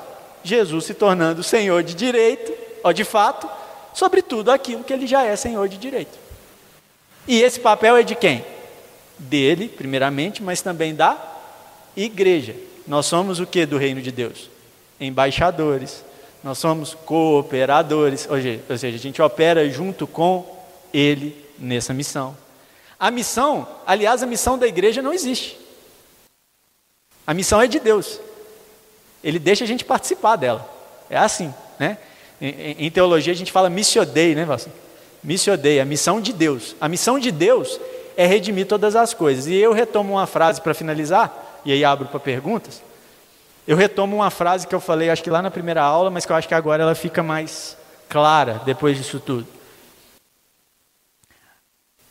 Jesus 0.43 0.87
se 0.87 0.95
tornando 0.95 1.43
Senhor 1.43 1.83
de 1.83 1.95
direito, 1.95 2.53
ou 2.83 2.93
de 2.93 3.05
fato, 3.05 3.51
sobre 3.93 4.23
tudo 4.23 4.51
aquilo 4.51 4.83
que 4.83 4.93
ele 4.93 5.07
já 5.07 5.25
é 5.25 5.37
Senhor 5.37 5.69
de 5.69 5.77
direito. 5.77 6.22
E 7.27 7.41
esse 7.41 7.61
papel 7.61 7.97
é 7.97 8.03
de 8.03 8.15
quem? 8.15 8.45
Dele, 9.19 9.69
primeiramente, 9.69 10.43
mas 10.43 10.61
também 10.61 10.95
da 10.95 11.17
igreja. 11.97 12.55
Nós 12.87 13.07
somos 13.07 13.39
o 13.39 13.47
que 13.47 13.65
do 13.65 13.79
reino 13.79 14.01
de 14.01 14.11
Deus? 14.11 14.51
Embaixadores. 15.01 16.05
Nós 16.43 16.59
somos 16.59 16.95
cooperadores. 16.95 18.29
Ou 18.29 18.77
seja, 18.77 18.97
a 18.97 19.01
gente 19.01 19.23
opera 19.23 19.69
junto 19.69 20.07
com 20.07 20.45
ele 20.93 21.37
nessa 21.59 21.95
missão. 21.95 22.37
A 22.99 23.11
missão, 23.11 23.67
aliás, 23.87 24.23
a 24.23 24.27
missão 24.27 24.59
da 24.59 24.67
igreja 24.67 25.03
não 25.03 25.13
existe. 25.13 25.59
A 27.27 27.33
missão 27.33 27.61
é 27.61 27.67
de 27.67 27.79
Deus. 27.79 28.21
Ele 29.23 29.39
deixa 29.39 29.65
a 29.65 29.67
gente 29.67 29.85
participar 29.85 30.37
dela. 30.37 30.69
É 31.09 31.17
assim, 31.17 31.55
né? 31.79 31.99
Em, 32.41 32.87
em 32.87 32.91
teologia 32.91 33.33
a 33.33 33.37
gente 33.37 33.53
fala 33.53 33.71
missiodei, 33.71 34.35
né, 34.35 34.45
Vasco? 34.45 34.71
Missiodei, 35.23 35.81
a 35.81 35.85
missão 35.85 36.21
de 36.21 36.33
Deus. 36.33 36.75
A 36.81 36.89
missão 36.89 37.19
de 37.19 37.31
Deus 37.31 37.79
é 38.17 38.27
redimir 38.27 38.67
todas 38.67 38.97
as 38.97 39.15
coisas. 39.15 39.47
E 39.47 39.55
eu 39.55 39.73
retomo 39.73 40.15
uma 40.15 40.27
frase 40.27 40.61
para 40.61 40.75
finalizar, 40.75 41.61
e 41.65 41.73
aí 41.73 41.85
abro 41.85 42.09
para 42.09 42.19
perguntas. 42.19 42.83
Eu 43.67 43.77
retomo 43.77 44.17
uma 44.17 44.31
frase 44.31 44.67
que 44.67 44.75
eu 44.75 44.81
falei, 44.81 45.09
acho 45.11 45.23
que 45.23 45.31
lá 45.31 45.41
na 45.41 45.51
primeira 45.51 45.83
aula, 45.83 46.11
mas 46.11 46.27
que 46.27 46.33
eu 46.33 46.37
acho 46.37 46.49
que 46.49 46.55
agora 46.55 46.83
ela 46.83 46.95
fica 46.95 47.23
mais 47.23 47.77
clara 48.09 48.61
depois 48.65 48.97
disso 48.97 49.21
tudo. 49.21 49.47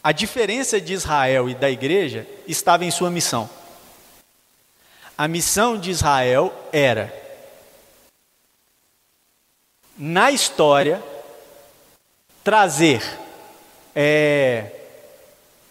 A 0.04 0.12
diferença 0.12 0.82
de 0.82 0.94
Israel 0.94 1.50
e 1.50 1.54
da 1.54 1.70
igreja 1.70 2.26
estava 2.48 2.86
em 2.86 2.90
sua 2.90 3.12
missão. 3.12 3.50
A 5.18 5.28
missão 5.28 5.78
de 5.78 5.92
Israel 5.92 6.52
era, 6.72 7.14
na 9.96 10.32
história, 10.32 11.04
trazer 12.44 13.02
é, 13.96 14.72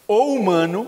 o 0.06 0.34
humano. 0.34 0.86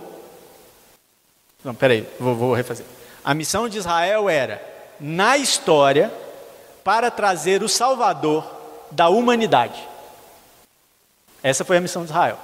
Não, 1.65 1.75
peraí, 1.75 2.09
vou, 2.19 2.35
vou 2.35 2.55
refazer. 2.55 2.87
A 3.25 3.35
missão 3.35 3.69
de 3.69 3.79
Israel 3.79 4.29
era, 4.29 4.61
na 4.99 5.37
história, 5.37 6.13
para 6.83 7.11
trazer 7.11 7.63
o 7.63 7.69
Salvador 7.69 8.45
da 8.91 9.09
humanidade. 9.09 9.89
Essa 11.43 11.65
foi 11.65 11.77
a 11.77 11.81
missão 11.81 12.03
de 12.03 12.11
Israel. 12.11 12.39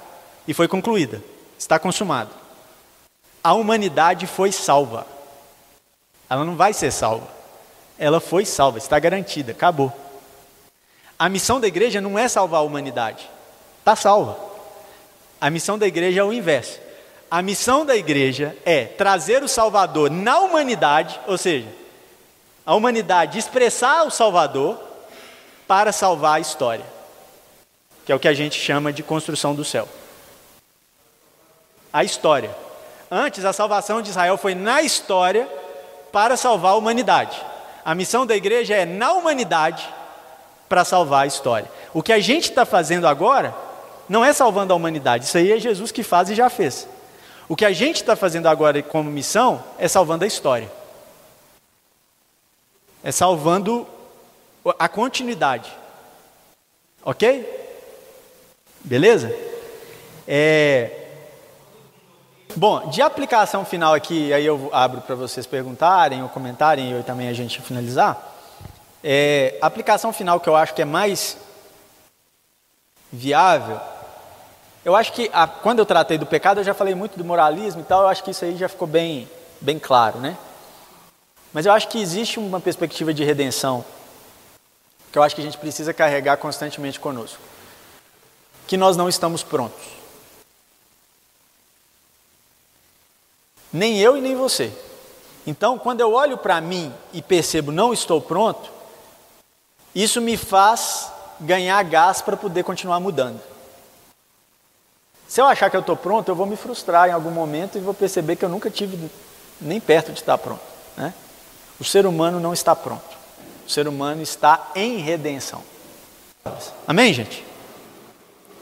E 0.47 0.53
foi 0.53 0.67
concluída. 0.67 1.21
Está 1.57 1.77
consumado. 1.77 2.31
A 3.43 3.53
humanidade 3.53 4.25
foi 4.27 4.51
salva. 4.51 5.05
Ela 6.29 6.45
não 6.45 6.55
vai 6.55 6.73
ser 6.73 6.91
salva. 6.91 7.27
Ela 7.97 8.19
foi 8.19 8.45
salva, 8.45 8.77
está 8.77 8.97
garantida, 8.97 9.51
acabou. 9.51 9.91
A 11.19 11.27
missão 11.27 11.59
da 11.59 11.67
igreja 11.67 11.99
não 11.99 12.17
é 12.17 12.29
salvar 12.29 12.61
a 12.61 12.63
humanidade, 12.63 13.29
está 13.79 13.93
salva. 13.93 14.39
A 15.41 15.49
missão 15.49 15.77
da 15.77 15.85
igreja 15.85 16.21
é 16.21 16.23
o 16.23 16.31
inverso. 16.31 16.79
A 17.29 17.41
missão 17.41 17.85
da 17.85 17.93
igreja 17.93 18.55
é 18.65 18.85
trazer 18.85 19.43
o 19.43 19.47
Salvador 19.47 20.09
na 20.09 20.39
humanidade, 20.39 21.19
ou 21.27 21.37
seja, 21.37 21.67
a 22.65 22.73
humanidade 22.73 23.37
expressar 23.37 24.03
o 24.03 24.09
Salvador 24.09 24.79
para 25.67 25.91
salvar 25.91 26.37
a 26.37 26.39
história, 26.39 26.85
que 28.05 28.13
é 28.13 28.15
o 28.15 28.19
que 28.19 28.27
a 28.27 28.33
gente 28.33 28.57
chama 28.57 28.93
de 28.93 29.03
construção 29.03 29.53
do 29.53 29.65
céu. 29.65 29.89
A 31.91 32.01
história. 32.01 32.55
Antes, 33.11 33.43
a 33.43 33.51
salvação 33.51 34.01
de 34.01 34.09
Israel 34.09 34.37
foi 34.37 34.55
na 34.55 34.81
história 34.81 35.49
para 36.13 36.37
salvar 36.37 36.71
a 36.71 36.75
humanidade. 36.75 37.43
A 37.83 37.93
missão 37.93 38.25
da 38.25 38.35
igreja 38.35 38.73
é 38.73 38.85
na 38.85 39.11
humanidade 39.13 39.98
para 40.69 40.85
salvar 40.85 41.23
a 41.23 41.27
história. 41.27 41.69
O 41.93 42.03
que 42.03 42.13
a 42.13 42.19
gente 42.19 42.49
está 42.49 42.65
fazendo 42.65 43.07
agora 43.07 43.53
não 44.07 44.23
é 44.23 44.31
salvando 44.31 44.71
a 44.71 44.75
humanidade, 44.75 45.25
isso 45.25 45.37
aí 45.37 45.51
é 45.51 45.59
Jesus 45.59 45.91
que 45.91 46.03
faz 46.03 46.29
e 46.29 46.35
já 46.35 46.49
fez. 46.49 46.87
O 47.49 47.55
que 47.55 47.65
a 47.65 47.71
gente 47.71 47.97
está 47.97 48.15
fazendo 48.15 48.47
agora 48.47 48.81
como 48.83 49.09
missão 49.09 49.63
é 49.79 49.87
salvando 49.87 50.23
a 50.23 50.27
história. 50.27 50.71
É 53.03 53.11
salvando 53.11 53.87
a 54.77 54.87
continuidade. 54.87 55.71
Ok? 57.03 57.43
Beleza? 58.81 59.35
É... 60.27 61.07
Bom, 62.55 62.89
de 62.89 63.01
aplicação 63.01 63.65
final 63.65 63.93
aqui, 63.93 64.31
aí 64.33 64.45
eu 64.45 64.69
abro 64.71 65.01
para 65.01 65.15
vocês 65.15 65.45
perguntarem 65.45 66.21
ou 66.21 66.29
comentarem 66.29 66.99
e 66.99 67.03
também 67.03 67.29
a 67.29 67.33
gente 67.33 67.61
finalizar. 67.61 68.28
É, 69.03 69.57
a 69.61 69.67
aplicação 69.67 70.11
final 70.11 70.39
que 70.39 70.49
eu 70.49 70.55
acho 70.55 70.73
que 70.73 70.81
é 70.81 70.85
mais 70.85 71.37
viável, 73.11 73.79
eu 74.83 74.95
acho 74.95 75.13
que 75.13 75.29
a, 75.33 75.47
quando 75.47 75.79
eu 75.79 75.85
tratei 75.85 76.17
do 76.17 76.25
pecado 76.25 76.59
eu 76.59 76.63
já 76.63 76.73
falei 76.73 76.95
muito 76.95 77.17
do 77.17 77.23
moralismo 77.23 77.81
e 77.81 77.85
tal, 77.85 78.01
eu 78.01 78.07
acho 78.07 78.23
que 78.23 78.31
isso 78.31 78.45
aí 78.45 78.57
já 78.57 78.67
ficou 78.67 78.87
bem, 78.87 79.29
bem 79.61 79.79
claro, 79.79 80.19
né? 80.19 80.37
Mas 81.53 81.65
eu 81.65 81.71
acho 81.71 81.87
que 81.87 81.99
existe 81.99 82.39
uma 82.39 82.59
perspectiva 82.59 83.13
de 83.13 83.23
redenção 83.23 83.83
que 85.11 85.17
eu 85.17 85.23
acho 85.23 85.33
que 85.33 85.41
a 85.41 85.43
gente 85.43 85.57
precisa 85.57 85.93
carregar 85.93 86.37
constantemente 86.37 86.99
conosco. 86.99 87.39
Que 88.67 88.77
nós 88.77 88.95
não 88.95 89.09
estamos 89.09 89.41
prontos. 89.41 89.83
Nem 93.73 93.99
eu 93.99 94.15
e 94.17 94.21
nem 94.21 94.35
você. 94.35 94.71
Então, 95.45 95.79
quando 95.79 96.01
eu 96.01 96.13
olho 96.13 96.37
para 96.37 96.61
mim 96.61 96.93
e 97.11 97.21
percebo 97.21 97.71
não 97.71 97.91
estou 97.91 98.21
pronto, 98.21 98.69
isso 99.93 100.21
me 100.21 100.37
faz 100.37 101.11
ganhar 101.39 101.81
gás 101.83 102.21
para 102.21 102.37
poder 102.37 102.63
continuar 102.63 102.99
mudando. 102.99 103.39
Se 105.27 105.41
eu 105.41 105.45
achar 105.45 105.69
que 105.69 105.75
eu 105.75 105.81
estou 105.81 105.95
pronto, 105.95 106.29
eu 106.29 106.35
vou 106.35 106.45
me 106.45 106.55
frustrar 106.55 107.07
em 107.07 107.11
algum 107.11 107.31
momento 107.31 107.77
e 107.77 107.81
vou 107.81 107.93
perceber 107.93 108.35
que 108.35 108.43
eu 108.43 108.49
nunca 108.49 108.69
tive 108.69 109.09
nem 109.61 109.79
perto 109.79 110.11
de 110.11 110.19
estar 110.19 110.37
pronto. 110.37 110.61
Né? 110.97 111.13
O 111.79 111.83
ser 111.83 112.05
humano 112.05 112.39
não 112.39 112.53
está 112.53 112.75
pronto. 112.75 113.17
O 113.65 113.69
ser 113.69 113.87
humano 113.87 114.21
está 114.21 114.71
em 114.75 114.97
redenção. 114.97 115.61
Amém, 116.87 117.13
gente? 117.13 117.45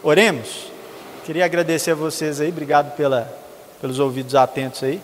Oremos. 0.03 0.67
Queria 1.25 1.45
agradecer 1.45 1.91
a 1.91 1.95
vocês 1.95 2.39
aí, 2.41 2.49
obrigado 2.49 2.95
pela, 2.95 3.33
pelos 3.79 3.99
ouvidos 3.99 4.35
atentos 4.35 4.83
aí. 4.83 5.01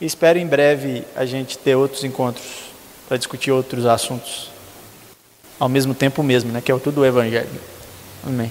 E 0.00 0.06
espero 0.06 0.38
em 0.38 0.46
breve 0.46 1.04
a 1.16 1.24
gente 1.24 1.58
ter 1.58 1.74
outros 1.74 2.04
encontros 2.04 2.70
para 3.08 3.16
discutir 3.16 3.50
outros 3.50 3.86
assuntos 3.86 4.50
ao 5.60 5.68
mesmo 5.68 5.94
tempo 5.94 6.22
mesmo, 6.22 6.50
né? 6.50 6.60
Que 6.60 6.72
é 6.72 6.74
o 6.74 6.80
tudo 6.80 7.02
o 7.02 7.04
evangelho. 7.04 7.48
Amém. 8.26 8.50